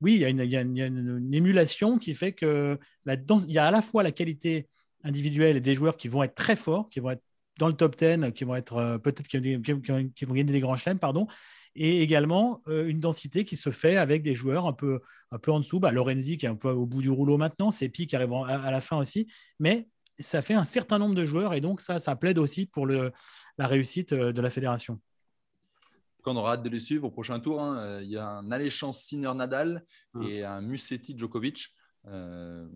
oui, 0.01 0.15
il 0.15 0.21
y 0.21 0.25
a, 0.55 0.61
une, 0.61 1.33
émulation 1.33 1.97
qui 1.97 2.13
fait 2.13 2.33
que 2.33 2.77
il 3.07 3.51
y 3.51 3.57
a 3.57 3.65
à 3.65 3.71
la 3.71 3.81
fois 3.81 4.03
la 4.03 4.11
qualité 4.11 4.67
individuelle 5.05 5.55
et 5.55 5.61
des 5.61 5.73
joueurs 5.75 5.95
qui 5.95 6.07
vont 6.09 6.23
être 6.23 6.35
très 6.35 6.55
forts, 6.57 6.89
qui 6.89 6.99
vont 6.99 7.11
être 7.11 7.23
dans 7.57 7.67
le 7.67 7.73
top 7.73 7.95
10, 7.95 8.33
qui 8.33 8.43
vont 8.43 8.55
être 8.55 8.75
euh, 8.75 8.97
peut-être 8.97 9.27
qui, 9.29 9.39
qui- 9.39 9.61
qui- 9.61 10.11
qui 10.13 10.25
vont 10.25 10.33
gagner 10.33 10.51
des 10.51 10.59
grands 10.59 10.75
chelems, 10.75 10.99
pardon, 10.99 11.25
et 11.75 12.01
également 12.01 12.61
euh, 12.67 12.85
une 12.87 12.99
densité 12.99 13.45
qui 13.45 13.55
se 13.55 13.69
fait 13.69 13.95
avec 13.95 14.23
des 14.23 14.35
joueurs 14.35 14.65
un 14.67 14.73
peu, 14.73 14.99
un 15.31 15.37
peu 15.39 15.51
en 15.51 15.59
dessous. 15.61 15.79
Bah, 15.79 15.91
Lorenzi 15.93 16.37
qui 16.37 16.45
est 16.45 16.49
un 16.49 16.55
peu 16.55 16.69
au 16.71 16.85
bout 16.85 17.01
du 17.01 17.09
rouleau 17.09 17.37
maintenant, 17.37 17.71
c'est 17.71 17.87
Pi 17.87 18.07
qui 18.07 18.15
arrive 18.17 18.33
à, 18.33 18.61
à 18.61 18.71
la 18.71 18.81
fin 18.81 18.97
aussi, 18.97 19.27
mais 19.59 19.87
ça 20.19 20.41
fait 20.41 20.53
un 20.53 20.63
certain 20.65 20.97
nombre 20.99 21.15
de 21.15 21.25
joueurs 21.25 21.53
et 21.53 21.61
donc 21.61 21.79
ça, 21.81 21.99
ça 21.99 22.15
plaide 22.17 22.37
aussi 22.39 22.65
pour 22.65 22.85
le, 22.85 23.11
la 23.57 23.67
réussite 23.67 24.11
euh, 24.13 24.33
de 24.33 24.41
la 24.41 24.49
fédération. 24.49 24.99
Quand 26.23 26.33
on 26.33 26.37
aura 26.37 26.53
hâte 26.53 26.63
de 26.63 26.69
les 26.69 26.79
suivre 26.79 27.05
au 27.05 27.11
prochain 27.11 27.39
tour, 27.39 27.61
hein, 27.61 28.01
il 28.01 28.09
y 28.09 28.17
a 28.17 28.25
un 28.27 28.51
alléchant 28.51 28.91
Sinner 28.91 29.31
Nadal 29.35 29.85
Ah. 30.15 30.19
et 30.27 30.43
un 30.43 30.59
Musetti 30.61 31.15
Djokovic. 31.17 31.67
Euh, 32.07 32.67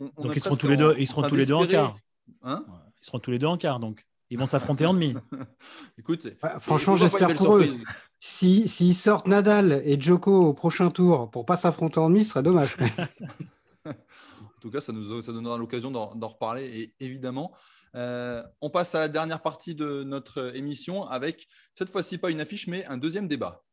on- 0.00 0.10
on 0.16 0.22
Donc 0.24 0.36
ils 0.36 0.42
seront 0.42 0.56
tous 0.56 0.68
les 0.68 0.76
deux, 0.76 0.92
en- 0.92 0.96
ils 0.96 1.06
seront 1.06 1.22
tous 1.22 1.36
les 1.36 1.46
deux 1.46 1.54
en 1.54 1.66
quart. 1.66 1.96
Hein 2.42 2.64
Ils 3.02 3.06
seront 3.06 3.18
tous 3.18 3.30
les 3.30 3.38
deux 3.38 3.46
en 3.46 3.56
quart 3.56 3.80
donc. 3.80 4.04
Ils 4.30 4.38
vont 4.38 4.46
s'affronter 4.46 4.84
en 4.84 4.92
demi. 4.92 5.14
Écoute, 5.98 6.28
franchement, 6.60 6.96
j'espère 6.96 7.34
pour 7.34 7.56
eux. 7.56 7.66
S'ils 8.20 8.68
si, 8.68 8.92
sortent 8.92 9.26
Nadal 9.26 9.80
et 9.84 9.98
Djoko 9.98 10.48
au 10.48 10.52
prochain 10.52 10.90
tour 10.90 11.30
pour 11.30 11.46
pas 11.46 11.56
s'affronter 11.56 11.98
en 11.98 12.10
demi, 12.10 12.24
ce 12.24 12.30
serait 12.30 12.42
dommage. 12.42 12.76
en 13.86 14.60
tout 14.60 14.70
cas, 14.70 14.80
ça 14.80 14.92
nous 14.92 15.22
ça 15.22 15.32
donnera 15.32 15.56
l'occasion 15.56 15.90
d'en 15.90 16.28
reparler, 16.28 16.64
et 16.66 16.94
évidemment. 17.00 17.52
Euh, 17.94 18.42
on 18.60 18.68
passe 18.68 18.94
à 18.94 18.98
la 18.98 19.08
dernière 19.08 19.40
partie 19.40 19.74
de 19.74 20.02
notre 20.02 20.54
émission 20.54 21.04
avec, 21.04 21.48
cette 21.72 21.90
fois-ci, 21.90 22.18
pas 22.18 22.30
une 22.30 22.40
affiche, 22.40 22.66
mais 22.66 22.84
un 22.84 22.98
deuxième 22.98 23.28
débat. 23.28 23.64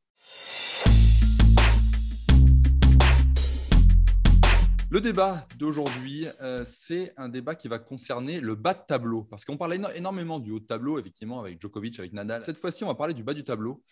Le 4.95 5.01
débat 5.01 5.45
d'aujourd'hui, 5.57 6.25
euh, 6.41 6.63
c'est 6.63 7.13
un 7.17 7.27
débat 7.27 7.53
qui 7.53 7.67
va 7.67 7.79
concerner 7.79 8.39
le 8.39 8.55
bas 8.55 8.73
de 8.73 8.79
tableau. 8.87 9.25
Parce 9.25 9.43
qu'on 9.43 9.57
parlait 9.57 9.77
énormément 9.93 10.39
du 10.39 10.51
haut 10.51 10.59
de 10.61 10.65
tableau, 10.65 10.97
effectivement, 10.97 11.41
avec 11.41 11.59
Djokovic, 11.59 11.99
avec 11.99 12.13
Nadal. 12.13 12.41
Cette 12.41 12.57
fois-ci, 12.57 12.85
on 12.85 12.87
va 12.87 12.95
parler 12.95 13.13
du 13.13 13.21
bas 13.21 13.33
du 13.33 13.43
tableau. 13.43 13.83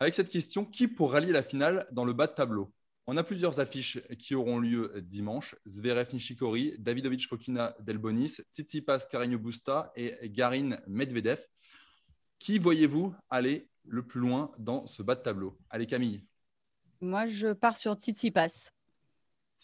Avec 0.00 0.12
cette 0.12 0.28
question, 0.28 0.64
qui 0.64 0.88
pour 0.88 1.12
rallier 1.12 1.30
la 1.30 1.44
finale 1.44 1.86
dans 1.92 2.04
le 2.04 2.14
bas 2.14 2.26
de 2.26 2.32
tableau? 2.32 2.74
On 3.06 3.16
a 3.16 3.22
plusieurs 3.22 3.60
affiches 3.60 4.00
qui 4.18 4.34
auront 4.34 4.58
lieu 4.58 4.92
dimanche. 5.02 5.54
Zverev 5.68 6.12
Nishikori, 6.12 6.74
Davidovic 6.80 7.28
Fokina 7.28 7.76
Delbonis, 7.78 8.40
Tsitsipas 8.50 9.06
Carreño 9.08 9.38
Busta 9.38 9.92
et 9.94 10.30
Garin 10.30 10.78
Medvedev. 10.88 11.46
Qui 12.40 12.58
voyez-vous 12.58 13.14
aller 13.28 13.68
le 13.84 14.04
plus 14.04 14.20
loin 14.20 14.50
dans 14.58 14.88
ce 14.88 15.04
bas 15.04 15.14
de 15.14 15.22
tableau? 15.22 15.56
Allez 15.70 15.86
Camille. 15.86 16.24
Moi, 17.00 17.28
je 17.28 17.52
pars 17.52 17.76
sur 17.76 17.94
Tsitsipas 17.94 18.72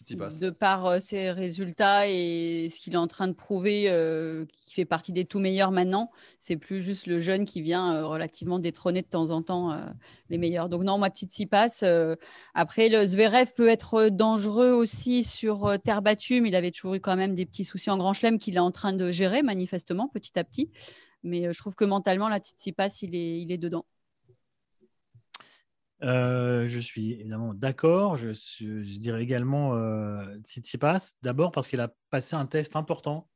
de 0.05 0.51
par 0.51 0.87
euh, 0.87 1.01
ses 1.01 1.31
résultats 1.31 2.09
et 2.09 2.69
ce 2.71 2.79
qu'il 2.79 2.95
est 2.95 2.99
en 2.99 3.07
train 3.07 3.29
de 3.29 3.33
prouver, 3.33 3.87
euh, 3.89 4.45
qui 4.53 4.75
fait 4.75 4.85
partie 4.85 5.13
des 5.13 5.25
tout 5.25 5.39
meilleurs 5.39 5.71
maintenant. 5.71 6.11
C'est 6.39 6.57
plus 6.57 6.81
juste 6.83 7.07
le 7.07 7.21
jeune 7.21 7.45
qui 7.45 7.63
vient 7.63 7.95
euh, 7.95 8.07
relativement 8.07 8.59
détrôner 8.59 9.03
de 9.03 9.07
temps 9.07 9.31
en 9.31 9.43
temps 9.43 9.77
les 10.29 10.39
meilleurs. 10.39 10.69
Donc 10.69 10.83
non, 10.83 10.99
moi, 10.99 11.09
Tsitsipas. 11.09 11.85
après, 12.55 12.89
le 12.89 13.05
Zverev 13.05 13.53
peut 13.55 13.69
être 13.69 14.09
dangereux 14.09 14.71
aussi 14.71 15.25
sur 15.25 15.77
terre 15.83 16.03
battue, 16.03 16.41
mais 16.41 16.51
il 16.51 16.57
avait 16.57 16.71
toujours 16.71 16.95
eu 16.95 17.01
quand 17.01 17.17
même 17.17 17.35
des 17.35 17.47
petits 17.47 17.65
soucis 17.65 17.91
en 17.91 17.97
Grand 17.97 18.13
Chelem 18.13 18.39
qu'il 18.39 18.57
est 18.57 18.61
en 18.61 18.71
train 18.71 18.93
de 18.93 19.11
gérer 19.11 19.43
manifestement 19.43 20.09
petit 20.09 20.39
à 20.39 20.45
petit. 20.45 20.71
Mais 21.23 21.53
je 21.53 21.59
trouve 21.59 21.75
que 21.75 21.85
mentalement, 21.85 22.29
la 22.29 22.39
Tsitsipas, 22.39 22.99
il 23.03 23.15
est, 23.15 23.41
il 23.41 23.51
est 23.51 23.59
dedans. 23.59 23.85
Euh, 26.03 26.67
je 26.69 26.81
suis 26.81 27.13
évidemment 27.13 27.55
d'accord. 27.55 28.17
Je, 28.17 28.99
dirais 28.99 29.23
également 29.23 29.75
euh, 29.75 30.37
Tsitsipas, 30.43 31.13
d'abord 31.23 31.53
parce 31.53 31.69
qu'il 31.69 31.81
a 31.81 31.93
passé 32.11 32.37
un 32.37 32.47
test 32.47 32.77
important 32.77 33.29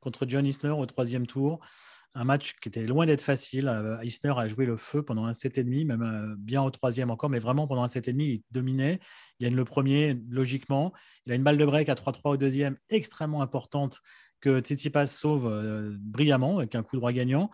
contre 0.00 0.26
John 0.26 0.46
Isner 0.46 0.70
au 0.70 0.86
troisième 0.86 1.26
tour. 1.26 1.60
Un 2.16 2.22
match 2.22 2.54
qui 2.60 2.68
était 2.68 2.84
loin 2.84 3.06
d'être 3.06 3.22
facile. 3.22 3.66
Euh, 3.66 3.98
Isner 4.04 4.34
a 4.36 4.46
joué 4.46 4.66
le 4.66 4.76
feu 4.76 5.02
pendant 5.02 5.24
un 5.24 5.32
7,5, 5.32 5.84
même 5.84 6.02
euh, 6.02 6.36
bien 6.38 6.62
au 6.62 6.70
troisième 6.70 7.10
encore, 7.10 7.28
mais 7.28 7.40
vraiment 7.40 7.66
pendant 7.66 7.82
un 7.82 7.88
7,5, 7.88 8.20
il 8.20 8.42
dominait. 8.52 9.00
Il 9.40 9.46
gagne 9.46 9.56
le 9.56 9.64
premier, 9.64 10.16
logiquement. 10.28 10.92
Il 11.26 11.32
a 11.32 11.34
une 11.34 11.42
balle 11.42 11.58
de 11.58 11.64
break 11.64 11.88
à 11.88 11.94
3-3 11.94 12.30
au 12.30 12.36
deuxième, 12.36 12.76
extrêmement 12.88 13.42
importante, 13.42 14.00
que 14.40 14.60
Tsitsipas 14.60 15.06
sauve 15.06 15.96
brillamment 15.98 16.58
avec 16.58 16.76
un 16.76 16.84
coup 16.84 16.96
droit 16.96 17.10
gagnant 17.10 17.50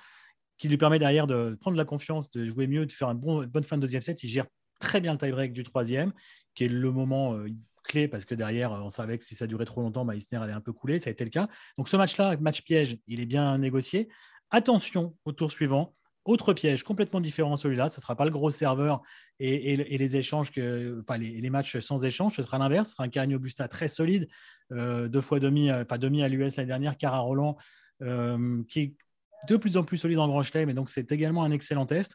qui 0.61 0.69
lui 0.69 0.77
permet 0.77 0.99
derrière 0.99 1.27
de 1.27 1.57
prendre 1.59 1.79
la 1.79 1.87
confiance, 1.87 2.31
de 2.31 2.45
jouer 2.45 2.67
mieux, 2.67 2.85
de 2.85 2.93
faire 2.93 3.09
une 3.09 3.47
bonne 3.47 3.65
fin 3.65 3.77
de 3.77 3.81
deuxième 3.81 4.03
set. 4.03 4.23
Il 4.23 4.29
gère 4.29 4.45
très 4.79 5.01
bien 5.01 5.13
le 5.13 5.19
tie-break 5.19 5.55
du 5.55 5.65
troisième, 5.65 6.13
qui 6.55 6.65
est 6.65 6.69
le 6.69 6.91
moment 6.93 7.35
euh, 7.35 7.49
clé 7.83 8.09
parce 8.09 8.27
que 8.27 8.35
derrière, 8.35 8.73
on 8.73 8.91
savait 8.91 9.17
que 9.17 9.25
si 9.25 9.35
ça 9.35 9.47
durait 9.47 9.65
trop 9.65 9.81
longtemps, 9.81 10.05
bah, 10.05 10.15
Isner 10.15 10.39
allait 10.39 10.53
un 10.53 10.61
peu 10.61 10.75
couler. 10.75 10.99
Ça 10.99 11.09
a 11.09 11.13
été 11.13 11.25
le 11.25 11.31
cas. 11.31 11.49
Donc 11.79 11.89
ce 11.89 11.97
match-là, 11.97 12.37
match 12.37 12.61
piège, 12.63 12.99
il 13.07 13.21
est 13.21 13.27
bien 13.27 13.57
négocié. 13.57 14.11
Attention 14.51 15.17
au 15.25 15.33
tour 15.33 15.51
suivant. 15.51 15.95
Autre 16.27 16.53
piège 16.53 16.83
complètement 16.83 17.23
différent 17.23 17.57
celui-là, 17.57 17.89
ce 17.89 17.99
ne 17.99 18.03
sera 18.03 18.15
pas 18.15 18.27
le 18.27 18.31
gros 18.31 18.51
serveur 18.51 19.01
et, 19.39 19.77
les 19.97 20.17
échanges, 20.19 20.53
que, 20.53 21.01
enfin 21.01 21.17
les, 21.17 21.49
matchs 21.49 21.79
sans 21.79 22.05
échange, 22.05 22.37
ce 22.37 22.43
sera 22.43 22.59
l'inverse, 22.59 22.91
ce 22.91 22.97
sera 22.97 23.05
un 23.05 23.09
Carigno 23.09 23.39
Busta 23.39 23.69
très 23.69 23.89
solide, 23.89 24.29
euh, 24.71 25.09
deux 25.09 25.23
fois 25.23 25.41
demi, 25.41 25.73
enfin 25.73 25.97
demi 25.97 26.23
à 26.23 26.29
l'US 26.29 26.57
l'année 26.57 26.67
dernière, 26.67 26.99
Cara 26.99 27.21
Roland, 27.21 27.57
euh, 28.03 28.63
qui 28.69 28.97
de 29.49 29.57
plus 29.57 29.77
en 29.77 29.85
plus 29.85 29.99
solide 29.99 30.19
en 30.19 30.29
Grand 30.29 30.43
Chelem, 30.43 30.71
et 30.71 30.75
donc 30.75 30.91
c'est 30.91 31.13
également 31.13 31.45
un 31.45 31.51
excellent 31.51 31.87
test. 31.87 32.15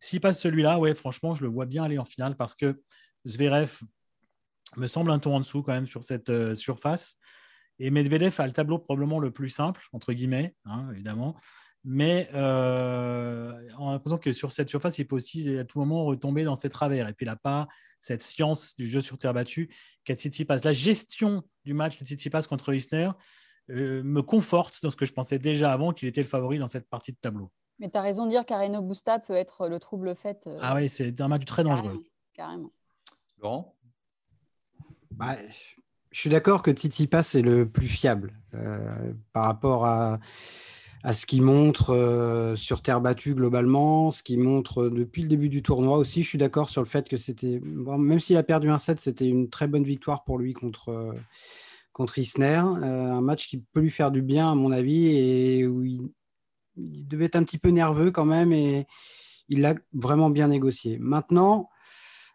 S'il 0.00 0.20
passe 0.20 0.40
celui-là, 0.40 0.78
ouais, 0.78 0.94
franchement, 0.94 1.34
je 1.34 1.42
le 1.42 1.50
vois 1.50 1.66
bien 1.66 1.84
aller 1.84 1.98
en 1.98 2.04
finale 2.04 2.36
parce 2.36 2.54
que 2.54 2.80
Zverev 3.26 3.80
me 4.76 4.86
semble 4.86 5.10
un 5.10 5.18
ton 5.18 5.34
en 5.34 5.40
dessous 5.40 5.62
quand 5.62 5.72
même 5.72 5.86
sur 5.86 6.04
cette 6.04 6.28
euh, 6.28 6.54
surface. 6.54 7.16
Et 7.78 7.90
Medvedev 7.90 8.34
a 8.38 8.46
le 8.46 8.52
tableau 8.52 8.78
probablement 8.78 9.18
le 9.18 9.30
plus 9.30 9.50
simple, 9.50 9.86
entre 9.92 10.12
guillemets, 10.12 10.54
hein, 10.64 10.88
évidemment. 10.92 11.36
Mais 11.84 12.28
euh, 12.34 13.52
en 13.76 13.92
l'impression 13.92 14.18
que 14.18 14.32
sur 14.32 14.50
cette 14.50 14.68
surface, 14.68 14.98
il 14.98 15.06
peut 15.06 15.14
aussi 15.14 15.56
à 15.56 15.64
tout 15.64 15.78
moment 15.78 16.04
retomber 16.04 16.42
dans 16.42 16.56
ses 16.56 16.68
travers. 16.68 17.06
Et 17.08 17.12
puis 17.12 17.26
il 17.26 17.28
n'a 17.28 17.36
pas 17.36 17.68
cette 18.00 18.22
science 18.22 18.74
du 18.76 18.86
jeu 18.86 19.00
sur 19.00 19.18
terre 19.18 19.34
battue 19.34 19.68
qu'a 20.04 20.14
Tsitsipas. 20.14 20.58
La 20.64 20.72
gestion 20.72 21.44
du 21.64 21.74
match 21.74 21.98
de 21.98 22.04
Tsitsipas 22.04 22.42
contre 22.48 22.74
Isner, 22.74 23.10
euh, 23.70 24.02
me 24.04 24.22
conforte 24.22 24.80
dans 24.82 24.90
ce 24.90 24.96
que 24.96 25.06
je 25.06 25.12
pensais 25.12 25.38
déjà 25.38 25.72
avant 25.72 25.92
qu'il 25.92 26.06
était 26.08 26.20
le 26.20 26.28
favori 26.28 26.58
dans 26.58 26.68
cette 26.68 26.88
partie 26.88 27.12
de 27.12 27.18
tableau. 27.20 27.50
Mais 27.78 27.90
tu 27.90 27.98
as 27.98 28.00
raison 28.00 28.24
de 28.24 28.30
dire 28.30 28.46
qu'Areno 28.46 28.80
Busta 28.80 29.18
peut 29.18 29.34
être 29.34 29.68
le 29.68 29.80
trouble 29.80 30.14
fait. 30.14 30.46
Euh, 30.46 30.58
ah 30.62 30.76
oui, 30.76 30.88
c'est 30.88 31.20
un 31.20 31.28
match 31.28 31.44
très 31.44 31.64
dangereux. 31.64 32.04
Carrément. 32.32 32.70
Laurent? 33.42 33.76
Bah, 35.10 35.36
Je 36.10 36.20
suis 36.20 36.30
d'accord 36.30 36.62
que 36.62 36.70
Titi 36.70 37.06
Pass 37.06 37.34
est 37.34 37.42
le 37.42 37.68
plus 37.68 37.88
fiable 37.88 38.38
euh, 38.54 39.12
par 39.32 39.44
rapport 39.44 39.84
à, 39.84 40.20
à 41.02 41.12
ce 41.12 41.26
qu'il 41.26 41.42
montre 41.42 42.54
sur 42.56 42.82
terre 42.82 43.00
battue 43.00 43.34
globalement, 43.34 44.12
ce 44.12 44.22
qu'il 44.22 44.38
montre 44.38 44.88
depuis 44.88 45.22
le 45.22 45.28
début 45.28 45.48
du 45.48 45.62
tournoi 45.62 45.98
aussi. 45.98 46.22
Je 46.22 46.28
suis 46.28 46.38
d'accord 46.38 46.68
sur 46.68 46.82
le 46.82 46.86
fait 46.86 47.08
que 47.08 47.16
c'était, 47.16 47.60
même 47.62 48.20
s'il 48.20 48.36
a 48.36 48.42
perdu 48.42 48.70
un 48.70 48.78
set, 48.78 49.00
c'était 49.00 49.28
une 49.28 49.50
très 49.50 49.66
bonne 49.66 49.84
victoire 49.84 50.24
pour 50.24 50.38
lui 50.38 50.54
contre 50.54 51.14
contre 51.96 52.18
Isner. 52.18 52.62
Euh, 52.82 53.12
un 53.12 53.22
match 53.22 53.48
qui 53.48 53.56
peut 53.72 53.80
lui 53.80 53.90
faire 53.90 54.10
du 54.10 54.20
bien, 54.20 54.52
à 54.52 54.54
mon 54.54 54.70
avis, 54.70 55.06
et 55.06 55.66
où 55.66 55.82
il, 55.82 56.10
devait 56.76 57.24
être 57.24 57.36
un 57.36 57.42
petit 57.42 57.56
peu 57.56 57.70
nerveux 57.70 58.10
quand 58.10 58.26
même, 58.26 58.52
et 58.52 58.86
il 59.48 59.62
l'a 59.62 59.74
vraiment 59.94 60.28
bien 60.28 60.48
négocié. 60.48 60.98
Maintenant, 60.98 61.70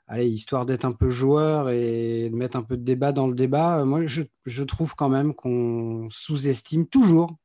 allez, 0.07 0.27
histoire 0.27 0.65
d'être 0.65 0.83
un 0.83 0.93
peu 0.93 1.11
joueur 1.11 1.69
et 1.69 2.27
de 2.31 2.35
mettre 2.35 2.57
un 2.57 2.63
peu 2.63 2.75
de 2.75 2.83
débat 2.83 3.11
dans 3.11 3.27
le 3.27 3.35
débat, 3.35 3.81
euh, 3.81 3.85
moi, 3.85 4.01
je 4.07 4.63
trouve 4.63 4.95
quand 4.95 5.09
même 5.09 5.35
qu'on 5.35 6.07
sous-estime 6.09 6.87
toujours 6.87 7.37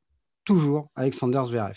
toujours 0.47 0.89
Alexander 0.95 1.43
Zverev. 1.45 1.77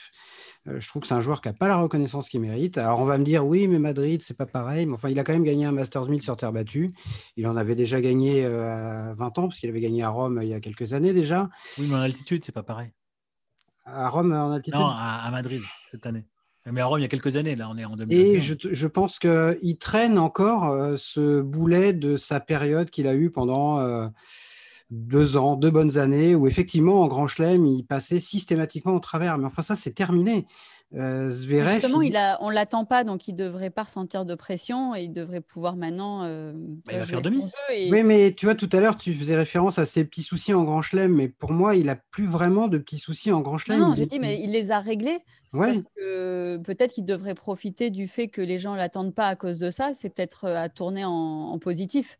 Euh, 0.67 0.79
je 0.79 0.87
trouve 0.87 1.01
que 1.01 1.07
c'est 1.07 1.15
un 1.15 1.19
joueur 1.19 1.41
qui 1.41 1.49
n'a 1.49 1.53
pas 1.53 1.67
la 1.67 1.75
reconnaissance 1.75 2.29
qu'il 2.29 2.39
mérite. 2.39 2.77
Alors 2.77 2.99
on 2.99 3.03
va 3.03 3.17
me 3.17 3.25
dire 3.25 3.45
oui, 3.45 3.67
mais 3.67 3.79
Madrid, 3.79 4.21
c'est 4.23 4.37
pas 4.37 4.45
pareil. 4.45 4.85
Mais 4.85 4.93
enfin, 4.93 5.09
il 5.09 5.19
a 5.19 5.25
quand 5.25 5.33
même 5.33 5.43
gagné 5.43 5.65
un 5.65 5.73
Masters 5.73 6.07
1000 6.07 6.21
sur 6.21 6.37
terre 6.37 6.53
battue. 6.53 6.93
Il 7.35 7.47
en 7.47 7.57
avait 7.57 7.75
déjà 7.75 7.99
gagné 7.99 8.45
euh, 8.45 9.11
à 9.11 9.13
20 9.15 9.39
ans, 9.39 9.47
parce 9.49 9.59
qu'il 9.59 9.69
avait 9.69 9.81
gagné 9.81 10.03
à 10.03 10.09
Rome 10.09 10.37
euh, 10.37 10.43
il 10.43 10.49
y 10.49 10.53
a 10.53 10.61
quelques 10.61 10.93
années 10.93 11.11
déjà. 11.11 11.49
Oui, 11.77 11.87
mais 11.89 11.95
en 11.95 12.01
altitude, 12.01 12.45
c'est 12.45 12.53
pas 12.53 12.63
pareil. 12.63 12.91
À 13.85 14.07
Rome, 14.07 14.31
en 14.31 14.51
altitude? 14.51 14.79
Non, 14.79 14.87
à, 14.87 15.27
Madrid, 15.31 15.63
cette 15.89 16.05
année. 16.05 16.25
Mais 16.71 16.81
à 16.81 16.85
Rome, 16.85 16.99
il 16.99 17.01
y 17.01 17.05
a 17.05 17.09
quelques 17.09 17.35
années, 17.35 17.55
là, 17.55 17.67
on 17.71 17.77
est 17.77 17.85
en 17.85 17.95
2021. 17.95 18.33
Et 18.35 18.39
je, 18.39 18.53
je 18.71 18.87
pense 18.87 19.17
qu'il 19.17 19.77
traîne 19.79 20.19
encore 20.19 20.99
ce 20.99 21.41
boulet 21.41 21.93
de 21.93 22.15
sa 22.15 22.39
période 22.39 22.91
qu'il 22.91 23.07
a 23.07 23.15
eu 23.15 23.31
pendant 23.31 24.11
deux 24.89 25.37
ans, 25.37 25.55
deux 25.55 25.71
bonnes 25.71 25.97
années, 25.97 26.35
où 26.35 26.47
effectivement, 26.47 27.01
en 27.01 27.07
Grand 27.07 27.27
Chelem, 27.27 27.65
il 27.65 27.83
passait 27.83 28.19
systématiquement 28.19 28.95
au 28.95 28.99
travers. 28.99 29.37
Mais 29.37 29.45
enfin, 29.45 29.61
ça, 29.61 29.75
c'est 29.75 29.93
terminé. 29.93 30.45
Euh, 30.95 31.29
Justement, 31.29 32.01
il... 32.01 32.17
a, 32.17 32.39
on 32.41 32.49
ne 32.49 32.55
l'attend 32.55 32.83
pas, 32.83 33.03
donc 33.03 33.27
il 33.27 33.33
ne 33.33 33.37
devrait 33.37 33.69
pas 33.69 33.83
ressentir 33.83 34.25
de 34.25 34.33
pression 34.33 34.95
et 34.95 35.03
il 35.03 35.13
devrait 35.13 35.41
pouvoir 35.41 35.75
maintenant. 35.75 36.23
Euh, 36.23 36.51
bah, 36.55 36.93
il 36.93 36.97
va 36.97 37.05
faire 37.05 37.21
demi. 37.21 37.43
Oui, 37.69 38.01
mais 38.01 38.33
tu 38.35 38.47
vois, 38.47 38.55
tout 38.55 38.69
à 38.73 38.79
l'heure, 38.79 38.97
tu 38.97 39.13
faisais 39.13 39.35
référence 39.35 39.77
à 39.77 39.85
ses 39.85 40.03
petits 40.03 40.23
soucis 40.23 40.51
en 40.51 40.63
Grand 40.63 40.81
Chelem, 40.81 41.13
mais 41.13 41.27
pour 41.27 41.51
moi, 41.51 41.75
il 41.75 41.85
n'a 41.85 41.95
plus 41.95 42.25
vraiment 42.25 42.67
de 42.67 42.79
petits 42.79 42.97
soucis 42.97 43.31
en 43.31 43.41
Grand 43.41 43.59
Chelem. 43.59 43.79
Non, 43.79 43.93
j'ai 43.95 44.07
dit, 44.07 44.17
mais 44.17 44.41
il 44.41 44.51
les 44.51 44.71
a 44.71 44.79
réglés. 44.79 45.19
Peut-être 45.53 46.93
qu'il 46.93 47.05
devrait 47.05 47.35
profiter 47.35 47.91
du 47.91 48.07
fait 48.07 48.27
que 48.27 48.41
les 48.41 48.57
gens 48.57 48.73
ne 48.73 48.77
l'attendent 48.77 49.13
pas 49.13 49.27
à 49.27 49.35
cause 49.35 49.59
de 49.59 49.69
ça. 49.69 49.91
C'est 49.93 50.09
peut-être 50.09 50.45
euh, 50.45 50.57
à 50.57 50.69
tourner 50.69 51.05
en, 51.05 51.11
en 51.11 51.59
positif. 51.59 52.17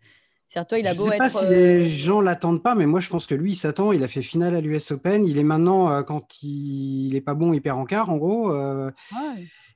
Toi, 0.53 0.79
il 0.79 0.87
a 0.87 0.95
je 0.95 1.01
ne 1.01 1.09
sais 1.11 1.17
pas 1.17 1.29
si 1.29 1.45
les 1.45 1.85
euh, 1.85 1.87
gens 1.87 2.21
l'attendent 2.21 2.63
pas, 2.63 2.73
mais 2.73 2.87
moi 2.87 2.99
je 2.99 3.09
pense 3.09 3.27
que 3.27 3.35
lui, 3.35 3.51
il 3.51 3.55
s'attend. 3.55 3.91
Il 3.91 4.03
a 4.03 4.07
fait 4.07 4.23
finale 4.23 4.55
à 4.55 4.61
l'US 4.61 4.91
Open. 4.91 5.25
Il 5.25 5.37
est 5.37 5.43
maintenant, 5.43 5.91
euh, 5.91 6.01
quand 6.01 6.41
il 6.41 7.13
n'est 7.13 7.21
pas 7.21 7.35
bon, 7.35 7.53
il 7.53 7.61
perd 7.61 7.77
en 7.77 7.85
quart, 7.85 8.09
en 8.09 8.17
gros. 8.17 8.51
Euh, 8.51 8.89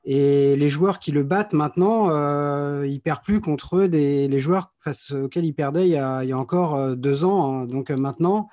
et 0.04 0.56
les 0.56 0.70
joueurs 0.70 0.98
qui 0.98 1.12
le 1.12 1.24
battent 1.24 1.54
maintenant, 1.54 2.10
euh, 2.10 2.88
il 2.88 3.00
perd 3.02 3.22
plus 3.22 3.40
contre 3.40 3.84
des, 3.84 4.28
les 4.28 4.40
joueurs 4.40 4.74
face 4.80 5.12
auxquels 5.12 5.46
il 5.46 5.54
perdait 5.54 5.86
il 5.86 5.92
y 5.92 5.98
a, 5.98 6.24
il 6.24 6.30
y 6.30 6.34
a 6.34 6.38
encore 6.40 6.96
deux 6.98 7.24
ans. 7.24 7.62
Hein. 7.62 7.66
Donc 7.66 7.92
maintenant, 7.92 8.50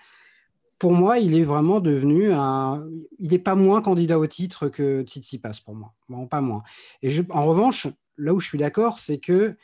pour 0.78 0.92
moi, 0.92 1.18
il 1.18 1.34
est 1.34 1.44
vraiment 1.44 1.80
devenu 1.80 2.32
un. 2.32 2.86
Il 3.18 3.30
n'est 3.30 3.38
pas 3.38 3.54
moins 3.54 3.80
candidat 3.80 4.18
au 4.18 4.26
titre 4.26 4.68
que 4.68 5.02
Tsitsipas 5.02 5.60
pour 5.64 5.74
moi. 5.74 5.94
Bon, 6.10 6.26
pas 6.26 6.42
moins. 6.42 6.62
Et 7.02 7.08
je... 7.08 7.22
en 7.30 7.46
revanche, 7.46 7.86
là 8.18 8.34
où 8.34 8.40
je 8.40 8.46
suis 8.46 8.58
d'accord, 8.58 8.98
c'est 8.98 9.18
que 9.18 9.56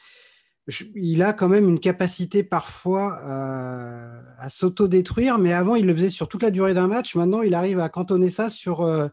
il 0.94 1.22
a 1.22 1.32
quand 1.32 1.48
même 1.48 1.68
une 1.68 1.78
capacité 1.78 2.42
parfois 2.42 3.20
euh, 3.24 4.20
à 4.38 4.48
s'auto-détruire, 4.48 5.38
mais 5.38 5.52
avant, 5.52 5.76
il 5.76 5.86
le 5.86 5.94
faisait 5.94 6.10
sur 6.10 6.28
toute 6.28 6.42
la 6.42 6.50
durée 6.50 6.74
d'un 6.74 6.88
match. 6.88 7.14
Maintenant, 7.14 7.42
il 7.42 7.54
arrive 7.54 7.78
à 7.78 7.88
cantonner 7.88 8.30
ça 8.30 8.50
sur 8.50 8.82
euh, 8.82 9.08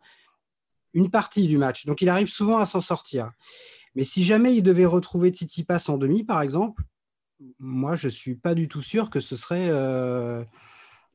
une 0.94 1.12
partie 1.12 1.48
du 1.48 1.58
match. 1.58 1.86
Donc 1.86 2.02
il 2.02 2.10
arrive 2.10 2.28
souvent 2.28 2.58
à 2.58 2.66
s'en 2.66 2.82
sortir. 2.82 3.32
Mais 3.96 4.04
si 4.04 4.24
jamais 4.24 4.56
il 4.56 4.64
devait 4.64 4.86
retrouver 4.86 5.30
Tsitsipas 5.30 5.86
en 5.90 5.98
demi, 5.98 6.24
par 6.24 6.42
exemple, 6.42 6.84
moi, 7.60 7.96
je 7.96 8.08
ne 8.08 8.12
suis 8.12 8.36
pas 8.36 8.56
du 8.56 8.68
tout 8.68 8.82
sûr 8.82 9.10
que 9.10 9.20
ce 9.20 9.36
serait 9.36 9.68
euh, 9.70 10.44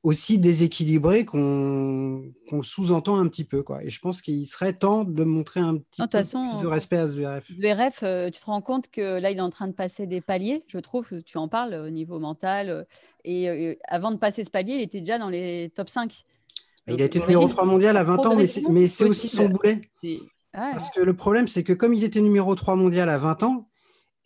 aussi 0.02 0.38
déséquilibré 0.38 1.24
qu'on 1.24 2.32
sous-entend 2.62 3.18
un 3.18 3.26
petit 3.26 3.44
peu. 3.44 3.62
Quoi. 3.62 3.82
Et 3.84 3.90
je 3.90 4.00
pense 4.00 4.22
qu'il 4.22 4.46
serait 4.46 4.72
temps 4.72 5.04
de 5.04 5.24
montrer 5.24 5.60
un 5.60 5.76
petit 5.76 6.00
peu 6.00 6.18
de 6.62 6.66
respect 6.66 6.98
à 6.98 7.06
Zverev. 7.06 7.44
Zverev, 7.52 7.98
euh, 8.02 8.30
tu 8.30 8.40
te 8.40 8.46
rends 8.46 8.62
compte 8.62 8.90
que 8.90 9.18
là, 9.18 9.30
il 9.30 9.38
est 9.38 9.42
en 9.42 9.50
train 9.50 9.66
de 9.66 9.72
passer 9.72 10.06
des 10.06 10.20
paliers, 10.20 10.64
je 10.68 10.78
trouve, 10.78 11.22
tu 11.24 11.38
en 11.38 11.48
parles 11.48 11.74
au 11.74 11.90
niveau 11.90 12.18
mental. 12.18 12.70
Euh, 12.70 12.84
et 13.24 13.78
avant 13.88 14.10
de 14.10 14.16
passer 14.16 14.42
ce 14.42 14.50
palier, 14.50 14.74
il 14.74 14.80
était 14.80 15.00
déjà 15.00 15.18
dans 15.18 15.28
les 15.28 15.70
top 15.74 15.90
5. 15.90 16.24
Il 16.86 17.02
a 17.02 17.04
été 17.04 17.20
numéro 17.20 17.46
3 17.46 17.64
mondial 17.66 17.96
à 17.98 18.04
20 18.04 18.26
ans, 18.26 18.36
mais 18.70 18.88
c'est 18.88 19.04
aussi 19.04 19.28
son 19.28 19.48
boulet. 19.48 19.82
Parce 20.52 20.90
que 20.90 21.00
le 21.00 21.14
problème, 21.14 21.46
c'est 21.46 21.62
que 21.62 21.72
comme 21.72 21.92
il 21.92 22.04
était 22.04 22.20
numéro 22.20 22.54
3 22.54 22.76
mondial 22.76 23.10
à 23.10 23.18
20 23.18 23.42
ans, 23.42 23.68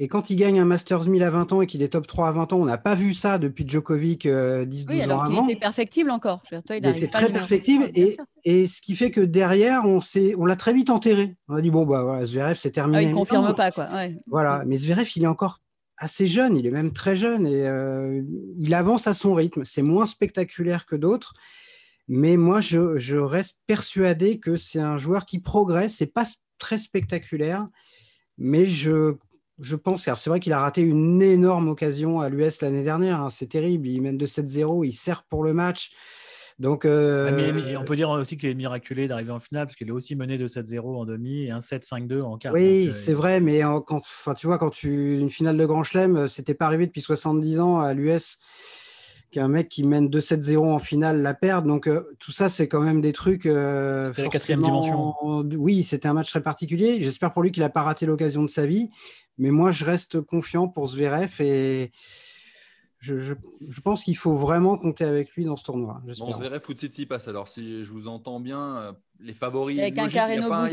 et 0.03 0.09
quand 0.09 0.31
il 0.31 0.37
gagne 0.37 0.59
un 0.59 0.65
Masters 0.65 1.05
1000 1.05 1.23
à 1.23 1.31
20 1.31 1.53
ans 1.53 1.63
et 1.63 1.69
qu'il 1.69 1.81
est 1.81 1.91
top 1.91 2.09
3 2.09 2.27
à 2.27 2.33
20 2.33 2.53
ans, 2.53 2.57
on 2.59 2.65
n'a 2.65 2.77
pas 2.77 2.97
vu 2.97 3.15
ça 3.15 3.39
depuis 3.39 3.65
Djokovic 3.69 4.27
10-12 4.27 4.29
euh, 4.29 4.67
oui, 4.89 5.01
alors 5.01 5.29
qu'il 5.29 5.39
était 5.45 5.61
perfectible 5.61 6.11
encore. 6.11 6.43
il, 6.71 6.85
était 6.85 7.07
très 7.07 7.31
perfectible. 7.31 7.89
Et, 7.95 8.17
et, 8.45 8.67
ce 8.67 8.83
qui 8.83 8.97
fait 8.97 9.13
que 9.13 9.21
derrière, 9.21 9.85
on, 9.85 10.01
on 10.39 10.45
l'a 10.45 10.57
très 10.57 10.73
vite 10.73 10.91
enterré. 10.91 11.37
On 11.47 11.55
a 11.55 11.61
dit, 11.61 11.71
bon, 11.71 11.87
bah 11.87 12.03
voilà, 12.03 12.27
Zverev, 12.27 12.59
c'est 12.59 12.73
terminé. 12.73 12.99
Ah, 12.99 13.03
il 13.03 13.11
ne 13.11 13.15
confirme 13.15 13.55
pas. 13.55 13.71
Quoi. 13.71 13.89
Voilà. 14.27 14.65
Mais 14.67 14.75
Zverev, 14.75 15.09
il 15.15 15.23
est 15.23 15.29
encore 15.29 15.61
assez 15.99 16.27
jeune. 16.27 16.57
Il 16.57 16.67
est 16.67 16.73
même 16.73 16.93
très 16.93 17.15
jeune. 17.15 17.47
Et 17.47 17.65
euh, 17.69 18.23
il 18.57 18.75
avance 18.75 19.07
à 19.07 19.15
son 19.15 19.35
rythme. 19.35 19.65
C'est 19.65 19.83
moins 19.83 20.07
spectaculaire 20.07 20.85
que 20.85 20.97
d'autres. 20.97 21.33
Mais 22.09 22.37
moi, 22.37 22.61
je, 22.61 23.17
reste 23.19 23.61
persuadé 23.69 24.41
que 24.41 24.57
c'est 24.57 24.81
un 24.81 24.97
joueur 24.97 25.27
qui 25.27 25.39
progresse. 25.39 25.95
C'est 25.99 26.13
pas 26.13 26.27
très 26.59 26.79
spectaculaire, 26.79 27.69
mais 28.37 28.67
je, 28.67 29.15
je 29.61 29.77
pense, 29.77 30.05
car 30.05 30.19
c'est 30.19 30.31
vrai 30.31 30.41
qu'il 30.41 30.53
a 30.53 30.61
raté 30.61 30.83
une 30.83 31.23
énorme 31.23 31.69
occasion 31.69 32.21
à 32.21 32.29
l'US 32.29 32.61
l'année 32.63 32.85
dernière. 32.85 33.21
Hein. 33.21 33.31
c'est 33.31 33.49
terrible. 33.49 33.89
Il 33.89 34.03
mène 34.03 34.19
de 34.19 34.27
7-0, 34.27 34.85
il 34.87 34.93
sert 34.93 35.25
pour 35.25 35.45
le 35.45 35.53
match. 35.53 35.93
Donc, 36.59 36.85
euh, 36.85 37.77
on 37.79 37.85
peut 37.85 37.97
dire 37.97 38.11
aussi 38.11 38.37
qu'il 38.37 38.49
est 38.49 38.55
miraculé 38.55 39.09
d'arriver 39.09 39.33
en 39.33 39.41
finale 39.41 39.67
parce 39.67 39.75
qu'il 39.75 39.89
est 39.89 39.93
aussi 39.93 40.15
mené 40.15 40.39
de 40.39 40.47
7-0 40.47 40.81
en 40.81 41.05
demi 41.05 41.45
et 41.45 41.51
un 41.51 41.59
7-5-2 41.59 42.23
en 42.23 42.37
quart. 42.37 42.53
Oui, 42.53 42.89
euh, 42.89 42.93
c'est 42.93 43.15
vrai, 43.15 43.41
mais 43.41 43.63
quand, 43.87 44.03
tu 44.37 44.47
vois, 44.47 44.59
quand 44.59 44.71
tu 44.71 45.19
une 45.19 45.31
finale 45.31 45.57
de 45.57 45.67
Grand 45.67 45.83
Chelem, 45.83 46.29
c'était 46.29 46.55
pas 46.55 46.67
arrivé 46.67 46.87
depuis 46.87 47.01
70 47.01 47.61
ans 47.61 47.81
à 47.81 47.95
l'US 47.95 48.39
qu'un 49.33 49.49
mec 49.49 49.69
qui 49.69 49.83
mène 49.83 50.09
2-7-0 50.09 50.59
en 50.59 50.79
finale 50.79 51.23
la 51.23 51.35
perde. 51.35 51.67
Donc 51.67 51.89
euh, 51.89 52.15
tout 52.21 52.31
ça, 52.31 52.49
c'est 52.49 52.69
quand 52.69 52.81
même 52.81 53.01
des 53.01 53.13
trucs. 53.13 53.47
Euh, 53.47 54.07
c'était 54.07 54.23
la 54.23 54.29
quatrième 54.29 54.63
dimension. 54.63 55.15
Oui, 55.57 55.83
c'était 55.83 56.07
un 56.07 56.13
match 56.13 56.31
très 56.31 56.43
particulier. 56.43 57.03
J'espère 57.03 57.33
pour 57.33 57.43
lui 57.43 57.51
qu'il 57.51 57.63
n'a 57.63 57.71
pas 57.71 57.83
raté 57.83 58.07
l'occasion 58.07 58.43
de 58.43 58.51
sa 58.51 58.67
vie. 58.67 58.91
Mais 59.39 59.51
moi, 59.51 59.73
je 59.73 59.85
reste 59.85 60.21
confiant 60.21 60.69
pour 60.69 60.87
Zverev 60.87 61.41
et 61.41 61.91
je, 63.03 63.35
pense 63.83 64.05
qu'il 64.05 64.17
faut 64.17 64.37
vraiment 64.37 64.79
compter 64.79 65.05
avec 65.05 65.33
lui 65.33 65.45
dans 65.45 65.57
ce 65.57 65.65
tournoi. 65.65 66.01
Bon, 66.21 66.33
Zverev 66.33 66.61
ou 66.69 67.07
passe 67.09 67.27
alors, 67.27 67.49
si 67.49 67.85
je 67.85 67.91
vous 67.91 68.07
entends 68.07 68.39
bien, 68.39 68.77
euh, 68.77 68.93
les 69.19 69.35
favoris. 69.35 69.81
Avec 69.81 69.99
un 69.99 70.07
il 70.07 70.13
n'y 70.13 70.19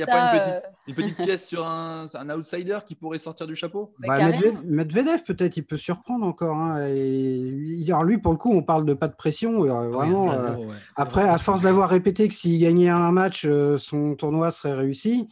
a, 0.04 0.06
pas, 0.06 0.62
une, 0.88 0.94
petite, 0.94 1.18
pièce 1.18 1.48
sur 1.48 1.66
un, 1.66 2.08
outsider 2.30 2.78
qui 2.86 2.94
pourrait 2.94 3.18
sortir 3.18 3.48
du 3.48 3.56
chapeau? 3.56 3.96
Bah, 3.98 4.32
Medvedev, 4.64 5.24
peut-être, 5.26 5.58
il 5.58 5.64
peut 5.64 5.78
surprendre 5.78 6.24
encore. 6.24 6.58
Hein, 6.58 6.86
et, 6.88 7.84
alors 7.88 8.04
lui, 8.04 8.20
pour 8.20 8.32
le 8.32 8.38
coup, 8.38 8.54
on 8.54 8.62
parle 8.62 8.86
de 8.86 8.94
pas 8.94 9.08
de 9.08 9.16
pression. 9.16 9.64
Euh, 9.64 9.90
vraiment, 9.90 10.32
euh, 10.32 10.56
après, 10.96 11.28
à 11.28 11.40
force 11.40 11.64
d'avoir 11.64 11.90
répété 11.90 12.28
que 12.28 12.36
s'il 12.36 12.60
gagnait 12.60 12.90
un 12.90 13.12
match, 13.12 13.48
son 13.78 14.14
tournoi 14.14 14.52
serait 14.52 14.76
réussi. 14.76 15.28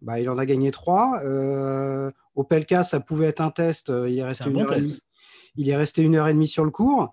Bah, 0.00 0.20
il 0.20 0.30
en 0.30 0.38
a 0.38 0.46
gagné 0.46 0.70
trois. 0.70 1.20
au 2.36 2.44
Pelka, 2.44 2.84
ça 2.84 3.00
pouvait 3.00 3.26
être 3.26 3.40
un 3.40 3.50
test. 3.50 3.88
Il 3.88 4.16
est 4.16 4.24
resté 4.24 4.48
une 4.48 4.60
heure 4.60 4.68
il 5.56 5.68
est 5.68 5.76
resté 5.76 6.02
une 6.02 6.14
heure 6.16 6.28
et 6.28 6.34
demie 6.34 6.48
sur 6.48 6.64
le 6.64 6.70
cours. 6.70 7.12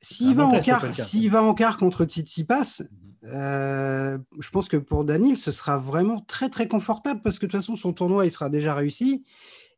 S'il 0.00 0.34
va, 0.34 0.46
en 0.46 0.60
quart, 0.60 0.84
va 0.84 1.42
en 1.42 1.54
quart 1.54 1.76
contre 1.76 2.04
Tsitsipas, 2.04 2.80
mhm. 2.80 3.30
euh, 3.32 4.18
je 4.38 4.50
pense 4.50 4.68
que 4.68 4.76
pour 4.76 5.04
Daniel, 5.04 5.36
ce 5.36 5.50
sera 5.50 5.76
vraiment 5.76 6.20
très 6.20 6.48
très 6.48 6.68
confortable 6.68 7.20
parce 7.22 7.38
que 7.38 7.46
de 7.46 7.50
toute 7.50 7.60
façon, 7.60 7.74
son 7.74 7.92
tournoi, 7.92 8.24
il 8.24 8.30
sera 8.30 8.48
déjà 8.48 8.74
réussi. 8.74 9.24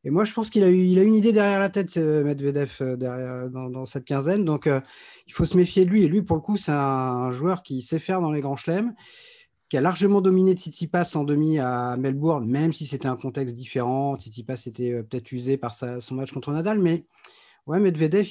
Et 0.05 0.11
moi, 0.11 0.25
je 0.25 0.33
pense 0.33 0.49
qu'il 0.49 0.63
a, 0.63 0.69
eu, 0.69 0.85
il 0.85 0.99
a 0.99 1.03
une 1.03 1.15
idée 1.15 1.33
derrière 1.33 1.59
la 1.59 1.69
tête, 1.69 1.97
euh, 1.99 2.25
Medvedev, 2.25 2.73
euh, 2.81 2.97
derrière, 2.97 3.51
dans, 3.51 3.85
cette 3.85 4.05
quinzaine. 4.05 4.45
Donc, 4.45 4.67
il 5.27 5.33
faut 5.33 5.45
se 5.45 5.57
méfier 5.57 5.85
de 5.85 5.91
lui. 5.91 6.05
Et 6.05 6.09
lui, 6.09 6.23
pour 6.23 6.37
le 6.37 6.43
coup, 6.43 6.57
c'est 6.57 6.73
un, 6.73 7.31
joueur 7.33 7.63
qui 7.63 7.83
sait 7.83 7.99
faire 7.99 8.23
dans 8.23 8.33
les 8.33 8.41
grands 8.41 8.57
chelems, 8.57 8.95
qui 9.69 9.77
a 9.77 9.83
largement 9.83 10.23
dominé 10.23 10.53
Tsitsipas 10.53 11.13
en 11.17 11.25
demi 11.25 11.59
à 11.59 11.97
Melbourne, 11.99 12.47
même 12.47 12.73
si 12.73 12.87
c'était 12.87 13.09
un 13.09 13.17
contexte 13.17 13.55
différent. 13.55 14.17
Tsitsipas 14.17 14.63
était 14.67 15.03
peut-être 15.03 15.33
usé 15.33 15.59
par 15.59 15.73
son 15.73 16.15
match 16.15 16.33
contre 16.33 16.51
Nadal, 16.51 16.79
mais 16.79 17.05
Ouais, 17.71 17.79
Medvedev, 17.79 18.27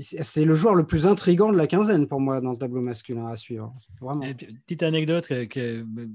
c'est 0.00 0.44
le 0.46 0.54
joueur 0.54 0.74
le 0.74 0.86
plus 0.86 1.06
intrigant 1.06 1.52
de 1.52 1.56
la 1.58 1.66
quinzaine 1.66 2.06
pour 2.06 2.18
moi 2.18 2.40
dans 2.40 2.52
le 2.52 2.56
tableau 2.56 2.80
masculin 2.80 3.26
à 3.26 3.36
suivre. 3.36 3.74
petite 4.66 4.82
anecdote 4.82 5.30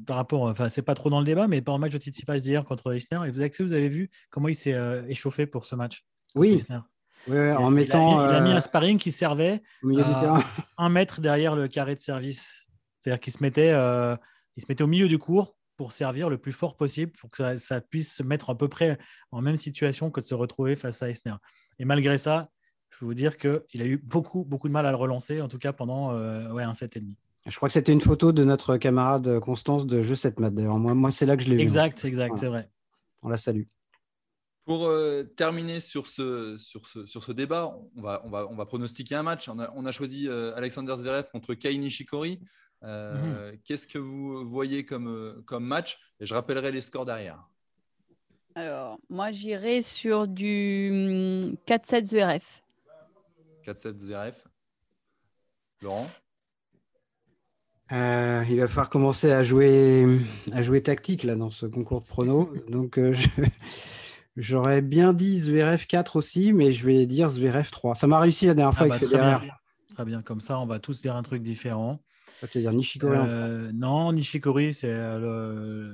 par 0.07 0.15
rapport, 0.15 0.41
enfin, 0.41 0.67
c'est 0.67 0.81
pas 0.81 0.95
trop 0.95 1.11
dans 1.11 1.19
le 1.19 1.25
débat, 1.25 1.47
mais 1.47 1.61
par 1.61 1.75
le 1.75 1.81
match 1.81 1.91
de 1.91 1.99
Tsitsipas 1.99 2.39
d'hier 2.39 2.65
contre 2.65 2.91
Isner, 2.95 3.19
et 3.27 3.29
vous 3.29 3.41
avez, 3.41 3.51
vous 3.59 3.73
avez 3.73 3.87
vu 3.87 4.09
comment 4.31 4.47
il 4.47 4.55
s'est 4.55 4.73
euh, 4.73 5.05
échauffé 5.07 5.45
pour 5.45 5.63
ce 5.63 5.75
match 5.75 6.07
Oui. 6.33 6.57
en 7.27 7.69
mettant. 7.69 8.25
Il 8.27 8.33
a, 8.33 8.41
mis, 8.41 8.49
un 8.49 8.57
euh, 8.57 8.59
sparring 8.59 8.97
qui 8.97 9.11
servait 9.11 9.61
à 9.83 10.41
un 10.79 10.89
mètre 10.89 11.21
derrière 11.21 11.55
le 11.55 11.67
carré 11.67 11.93
de 11.93 11.99
service. 11.99 12.65
C'est-à-dire 13.03 13.19
qu'il 13.19 13.31
se 13.31 13.43
mettait, 13.43 13.73
euh, 13.73 14.15
il 14.57 14.63
se 14.63 14.65
mettait 14.69 14.83
au 14.83 14.87
milieu 14.87 15.07
du 15.07 15.19
cours 15.19 15.58
pour 15.79 15.93
servir 15.93 16.29
le 16.29 16.37
plus 16.37 16.51
fort 16.51 16.75
possible 16.75 17.13
pour 17.13 17.29
que 17.29 17.57
ça, 17.57 17.79
puisse 17.79 18.13
se 18.13 18.21
mettre 18.21 18.49
à 18.49 18.57
peu 18.57 18.67
près 18.67 18.99
en 19.31 19.41
même 19.41 19.55
situation 19.55 20.11
que 20.11 20.19
de 20.19 20.25
se 20.25 20.35
retrouver 20.35 20.75
face 20.75 21.01
à 21.01 21.09
Esner. 21.09 21.35
Et 21.79 21.85
malgré 21.85 22.17
ça, 22.17 22.49
je 22.89 22.99
peux 22.99 23.05
vous 23.05 23.13
dire 23.13 23.37
qu'il 23.37 23.81
a 23.81 23.85
eu 23.85 23.95
beaucoup, 23.95 24.43
beaucoup 24.43 24.67
de 24.67 24.73
mal 24.73 24.85
à 24.85 24.91
le 24.91 24.97
relancer, 24.97 25.39
en 25.39 25.47
tout 25.47 25.57
cas 25.57 25.71
pendant 25.71 26.11
euh, 26.11 26.51
ouais, 26.51 26.63
un 26.63 26.73
set 26.73 26.97
et 26.97 26.99
demi. 26.99 27.15
Je 27.45 27.55
crois 27.55 27.69
que 27.69 27.73
c'était 27.73 27.93
une 27.93 28.01
photo 28.01 28.33
de 28.33 28.43
notre 28.43 28.75
camarade 28.75 29.39
Constance 29.39 29.87
de 29.87 30.01
Jeu 30.01 30.15
7 30.15 30.41
mat. 30.41 30.53
D'ailleurs, 30.53 30.77
moi, 30.77 30.93
moi 30.93 31.11
c'est 31.11 31.25
là 31.25 31.37
que 31.37 31.43
je 31.43 31.49
l'ai 31.49 31.55
vu. 31.55 31.61
Exact, 31.61 32.03
exact, 32.03 32.37
c'est 32.37 32.47
vrai. 32.47 32.69
On 33.23 33.29
la 33.29 33.37
salue. 33.37 33.63
Pour 34.65 34.85
euh, 34.85 35.23
terminer 35.23 35.79
sur 35.79 36.07
ce, 36.07 36.57
sur, 36.57 36.87
ce, 36.87 37.05
sur 37.05 37.23
ce 37.23 37.31
débat, 37.31 37.73
on 37.95 38.01
va, 38.01 38.21
on, 38.25 38.29
va, 38.29 38.47
on 38.49 38.57
va 38.57 38.65
pronostiquer 38.65 39.15
un 39.15 39.23
match. 39.23 39.47
On 39.47 39.59
a, 39.59 39.71
on 39.77 39.85
a 39.85 39.93
choisi 39.93 40.27
euh, 40.27 40.53
Alexander 40.57 40.97
Zverev 40.97 41.29
contre 41.31 41.53
Kei 41.53 41.77
Nishikori. 41.77 42.41
Euh, 42.83 43.51
mhm. 43.51 43.57
Qu'est-ce 43.65 43.87
que 43.87 43.97
vous 43.97 44.47
voyez 44.47 44.85
comme, 44.85 45.07
euh, 45.07 45.41
comme 45.45 45.65
match? 45.65 45.99
Et 46.19 46.25
je 46.25 46.33
rappellerai 46.33 46.71
les 46.71 46.81
scores 46.81 47.05
derrière. 47.05 47.43
Alors, 48.55 48.99
moi, 49.09 49.31
j'irai 49.31 49.81
sur 49.81 50.27
du 50.27 51.39
4-7 51.67 52.05
Zverev. 52.05 52.43
4-7 53.65 53.99
Zverev. 53.99 54.35
Laurent? 55.81 56.07
Euh, 57.91 58.43
il 58.49 58.59
va 58.59 58.67
falloir 58.67 58.89
commencer 58.89 59.31
à 59.31 59.43
jouer, 59.43 60.05
à 60.51 60.61
jouer 60.61 60.83
tactique 60.83 61.23
là, 61.23 61.35
dans 61.35 61.51
ce 61.51 61.65
concours 61.65 62.01
de 62.01 62.07
prono. 62.07 62.53
Donc, 62.69 62.99
j'aurais 64.37 64.81
bien 64.81 65.13
dit 65.13 65.39
Zverev 65.39 65.85
4 65.85 66.15
aussi, 66.15 66.53
mais 66.53 66.71
je 66.71 66.85
vais 66.85 67.05
dire 67.05 67.29
Zverev 67.29 67.69
3. 67.71 67.95
Ça 67.95 68.07
m'a 68.07 68.19
réussi 68.19 68.47
la 68.47 68.53
dernière 68.53 68.73
ah 68.75 68.77
fois 68.77 68.87
bah, 68.87 68.97
très, 68.97 69.17
bien. 69.17 69.41
très 69.95 70.05
bien, 70.05 70.21
comme 70.21 70.41
ça, 70.41 70.59
on 70.59 70.65
va 70.65 70.79
tous 70.79 71.01
dire 71.01 71.15
un 71.15 71.23
truc 71.23 71.43
différent. 71.43 72.01
Nishikori 72.71 73.17
euh, 73.17 73.71
Non, 73.73 74.13
Nishikori, 74.13 74.73
c'est 74.73 74.89
euh, 74.89 75.93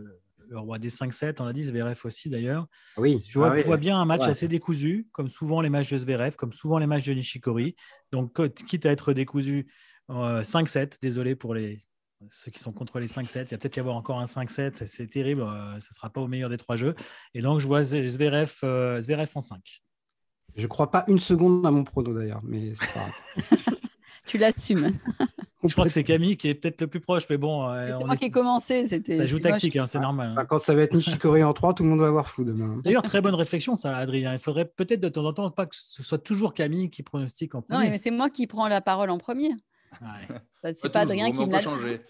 le, 0.49 0.59
roi 0.59 0.79
des 0.79 0.89
5-7. 0.89 1.35
On 1.39 1.45
a 1.45 1.53
dit 1.53 1.63
Zverev 1.63 1.99
aussi 2.03 2.29
d'ailleurs. 2.29 2.67
Oui. 2.97 3.21
Tu 3.21 3.37
vois, 3.37 3.55
ah 3.57 3.77
bien 3.77 3.99
un 3.99 4.05
match 4.05 4.23
assez 4.23 4.47
décousu, 4.47 5.07
comme 5.11 5.29
souvent 5.29 5.61
les 5.61 5.69
matchs 5.69 5.91
de 5.91 5.97
Zverev, 5.97 6.35
comme 6.35 6.51
souvent 6.53 6.77
les 6.77 6.87
matchs 6.87 7.05
de 7.05 7.13
Nishikori. 7.13 7.75
Donc, 8.11 8.39
quitte 8.67 8.85
à 8.85 8.91
être 8.91 9.13
décousu, 9.13 9.67
5-7. 10.09 10.77
Euh, 10.77 10.87
Désolé 11.01 11.35
pour 11.35 11.53
les, 11.53 11.83
ceux 12.29 12.51
qui 12.51 12.59
sont 12.59 12.71
contre 12.71 12.99
les 12.99 13.07
5-7. 13.07 13.23
Il 13.23 13.51
va 13.51 13.57
peut-être 13.57 13.77
y 13.77 13.79
avoir 13.79 13.95
encore 13.95 14.19
un 14.19 14.25
5-7. 14.25 14.85
C'est 14.85 15.07
terrible. 15.07 15.41
ce 15.41 15.75
ne 15.75 15.95
sera 15.95 16.09
pas 16.09 16.21
au 16.21 16.27
meilleur 16.27 16.49
des 16.49 16.57
trois 16.57 16.75
jeux. 16.75 16.95
Et 17.33 17.41
donc, 17.41 17.59
je 17.59 17.67
vois 17.67 17.83
Zverev, 17.83 19.01
Zverev 19.01 19.31
en 19.35 19.41
5. 19.41 19.81
Je 20.55 20.61
ne 20.61 20.67
crois 20.67 20.89
pas 20.89 21.03
une 21.07 21.19
seconde 21.19 21.65
à 21.65 21.71
mon 21.71 21.83
prono 21.83 22.13
d'ailleurs, 22.13 22.41
mais 22.43 22.73
c'est 22.75 22.93
pas 22.93 23.71
tu 24.25 24.37
l'assumes. 24.37 24.97
Je 25.67 25.73
crois 25.73 25.85
que 25.85 25.91
c'est 25.91 26.03
Camille 26.03 26.37
qui 26.37 26.49
est 26.49 26.55
peut-être 26.55 26.81
le 26.81 26.87
plus 26.87 26.99
proche, 26.99 27.23
mais 27.29 27.37
bon. 27.37 27.69
Euh, 27.69 27.97
c'est 27.99 28.05
moi 28.05 28.15
qui 28.15 28.25
ai 28.25 28.29
commencé. 28.29 28.87
C'était. 28.87 29.17
Ça 29.17 29.25
joue 29.25 29.39
tactique, 29.39 29.75
hein, 29.75 29.85
c'est 29.85 29.99
normal. 29.99 30.33
Bah, 30.35 30.45
quand 30.45 30.59
ça 30.59 30.75
va 30.75 30.81
être 30.81 30.93
Nishikori 30.93 31.43
en 31.43 31.53
3, 31.53 31.73
tout 31.73 31.83
le 31.83 31.89
monde 31.89 31.99
va 31.99 32.07
avoir 32.07 32.27
flou 32.27 32.43
demain. 32.43 32.79
D'ailleurs, 32.83 33.03
très 33.03 33.21
bonne 33.21 33.35
réflexion, 33.35 33.75
ça, 33.75 33.95
Adrien. 33.97 34.33
Il 34.33 34.39
faudrait 34.39 34.65
peut-être 34.65 34.99
de 34.99 35.09
temps 35.09 35.25
en 35.25 35.33
temps 35.33 35.49
pas 35.51 35.65
que 35.65 35.75
ce 35.75 36.03
soit 36.03 36.17
toujours 36.17 36.53
Camille 36.53 36.89
qui 36.89 37.03
pronostique 37.03 37.55
en 37.55 37.61
premier. 37.61 37.85
Non, 37.85 37.91
mais 37.91 37.97
c'est 37.97 38.11
moi 38.11 38.29
qui 38.29 38.47
prends 38.47 38.67
la 38.67 38.81
parole 38.81 39.09
en 39.09 39.17
premier. 39.17 39.51
Ouais. 40.01 40.73
c'est 40.81 40.91
pas 40.91 41.01
Adrien 41.01 41.31
qui 41.31 41.45
me 41.45 41.51
l'a 41.51 41.61
changé. 41.61 42.01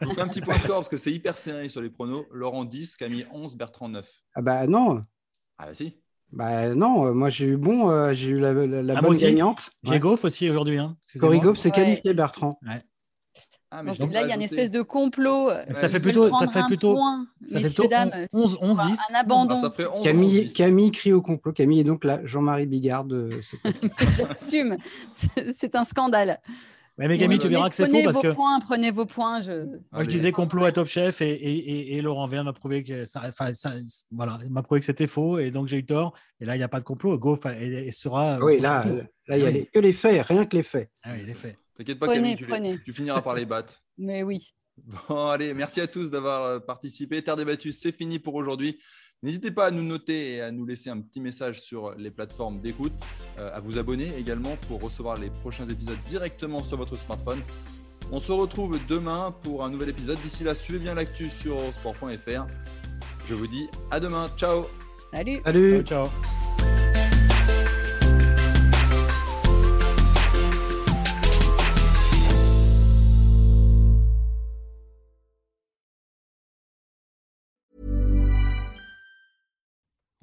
Je 0.00 0.06
vous 0.06 0.14
fais 0.14 0.20
un 0.20 0.28
petit 0.28 0.40
point 0.40 0.58
score 0.58 0.76
parce 0.76 0.88
que 0.88 0.96
c'est 0.96 1.12
hyper 1.12 1.36
serré 1.36 1.68
sur 1.68 1.80
les 1.80 1.90
pronos. 1.90 2.26
Laurent 2.32 2.64
10, 2.64 2.96
Camille 2.96 3.26
11, 3.32 3.56
Bertrand 3.56 3.88
9. 3.88 4.08
Ah 4.34 4.42
bah 4.42 4.66
non. 4.66 5.04
Ah 5.58 5.66
bah 5.66 5.74
si. 5.74 5.96
Bah 6.34 6.74
non, 6.74 7.06
euh, 7.06 7.12
moi 7.12 7.28
j'ai 7.28 7.46
eu 7.46 7.56
bon, 7.56 7.90
euh, 7.90 8.12
j'ai 8.12 8.30
eu 8.30 8.40
la, 8.40 8.52
la, 8.52 8.98
ah, 8.98 9.02
bonne 9.02 9.16
gagnante. 9.16 9.70
J'ai 9.84 10.00
Goff 10.00 10.24
aussi 10.24 10.50
aujourd'hui. 10.50 10.78
Hein, 10.78 10.96
Cory 11.20 11.38
Goff 11.38 11.58
s'est 11.58 11.70
qualifié, 11.70 12.12
Bertrand. 12.12 12.58
Ah, 13.76 13.82
mais 13.82 13.94
Donc 13.96 14.08
l'ai 14.08 14.14
là, 14.14 14.22
il 14.22 14.28
y 14.28 14.32
a 14.32 14.36
une 14.36 14.42
espèce 14.42 14.70
de 14.70 14.82
complot. 14.82 15.50
euh, 15.50 15.62
Ça 15.74 15.88
fait 15.88 15.98
plutôt- 15.98 16.32
ça 16.32 16.46
fait 16.48 16.62
plutôt- 16.66 16.94
point, 16.94 17.22
ça 17.44 17.58
fait 17.58 17.64
plutôt 17.66 17.88
dames, 17.88 18.12
11, 18.32 18.52
sur 18.52 18.62
11, 18.62 18.80
un- 18.80 18.86
10. 18.88 18.98
Un 19.10 19.14
abandon. 19.16 19.60
Ah, 19.64 19.72
11, 19.94 20.04
Camille, 20.04 20.38
11, 20.38 20.44
10. 20.44 20.52
Camille 20.52 20.90
crie 20.92 21.12
au 21.12 21.20
complot. 21.22 21.52
Camille 21.52 21.80
est 21.80 21.84
donc 21.84 22.04
la 22.04 22.24
Jean-Marie 22.24 22.66
Bigard 22.66 23.04
de 23.04 23.30
ce 23.42 23.56
podcast. 23.90 24.10
J'assume. 24.16 24.76
C'est- 25.56 25.74
un 25.74 25.82
scandale. 25.84 26.40
Ouais, 26.96 27.08
mais 27.08 27.18
Camille, 27.18 27.38
Bon, 27.38 27.42
tu 27.42 27.48
verras 27.48 27.68
que 27.70 27.74
c'est 27.74 27.86
faux 27.86 27.90
prenez 27.90 28.06
vos 28.06 28.34
points, 28.34 28.60
prenez 28.60 28.90
vos 28.92 29.04
points. 29.04 29.40
Je... 29.40 29.64
moi, 29.64 29.78
je 29.94 29.98
Allez. 29.98 30.06
disais 30.06 30.30
complot 30.30 30.64
à 30.64 30.70
Top 30.70 30.86
Chef 30.86 31.20
et, 31.22 31.28
et, 31.32 31.56
et, 31.56 31.96
et 31.96 32.02
Laurent 32.02 32.28
Verne 32.28 32.44
m'a 32.44 32.52
prouvé 32.52 32.84
que 32.84 33.04
ça, 33.04 33.22
voilà, 34.12 34.38
il 34.44 34.50
m'a 34.50 34.62
prouvé 34.62 34.78
que 34.78 34.86
c'était 34.86 35.08
faux 35.08 35.40
et 35.40 35.50
donc 35.50 35.66
j'ai 35.66 35.78
eu 35.78 35.84
tort. 35.84 36.14
Et 36.40 36.44
là, 36.44 36.54
il 36.54 36.58
n'y 36.58 36.64
a 36.64 36.68
pas 36.68 36.78
de 36.78 36.84
complot. 36.84 37.18
Go 37.18 37.32
enfin, 37.32 37.52
et, 37.58 37.88
et 37.88 37.90
sera. 37.90 38.38
oui, 38.40 38.60
là, 38.60 38.84
là, 39.26 39.36
il 39.38 39.42
y 39.42 39.46
a 39.46 39.50
les- 39.50 39.66
que 39.66 39.80
les 39.80 39.92
faits, 39.92 40.24
rien 40.24 40.44
que 40.44 40.54
les 40.56 40.62
faits. 40.62 40.88
Ah 41.02 41.10
oui, 41.14 41.20
il 41.24 41.30
est 41.30 41.34
fait. 41.34 41.58
T'inquiète 41.76 41.98
pas, 41.98 42.06
Prenez, 42.06 42.20
Camille, 42.20 42.36
tu, 42.36 42.44
les- 42.44 42.50
prenez. 42.50 42.78
tu 42.84 42.92
finiras 42.92 43.20
par 43.22 43.34
les 43.34 43.44
battre. 43.44 43.82
Mais 43.98 44.22
oui. 44.22 44.54
Bon, 45.08 45.28
allez, 45.28 45.54
merci 45.54 45.80
à 45.80 45.86
tous 45.86 46.10
d'avoir 46.10 46.42
euh, 46.44 46.58
participé. 46.58 47.22
Terre 47.22 47.36
débattue, 47.36 47.72
c'est 47.72 47.92
fini 47.92 48.18
pour 48.18 48.34
aujourd'hui. 48.34 48.78
N'hésitez 49.22 49.50
pas 49.50 49.66
à 49.66 49.70
nous 49.70 49.82
noter 49.84 50.34
et 50.34 50.40
à 50.42 50.50
nous 50.50 50.66
laisser 50.66 50.90
un 50.90 51.00
petit 51.00 51.20
message 51.20 51.60
sur 51.62 51.94
les 51.94 52.10
plateformes 52.10 52.60
d'écoute, 52.60 52.92
euh, 53.38 53.50
à 53.54 53.60
vous 53.60 53.78
abonner 53.78 54.12
également 54.18 54.56
pour 54.68 54.82
recevoir 54.82 55.16
les 55.18 55.30
prochains 55.30 55.68
épisodes 55.68 55.96
directement 56.08 56.62
sur 56.62 56.76
votre 56.76 56.96
smartphone. 56.96 57.40
On 58.12 58.20
se 58.20 58.32
retrouve 58.32 58.78
demain 58.88 59.34
pour 59.42 59.64
un 59.64 59.70
nouvel 59.70 59.88
épisode. 59.88 60.18
D'ici 60.22 60.44
là, 60.44 60.54
suivez 60.54 60.78
bien 60.80 60.94
l'actu 60.94 61.30
sur 61.30 61.58
sport.fr. 61.74 62.46
Je 63.26 63.34
vous 63.34 63.46
dis 63.46 63.66
à 63.90 63.98
demain. 64.00 64.28
Ciao 64.36 64.66
Salut. 65.12 65.40
Salut. 65.44 65.82
Ciao, 65.84 66.06
ciao. 66.08 66.33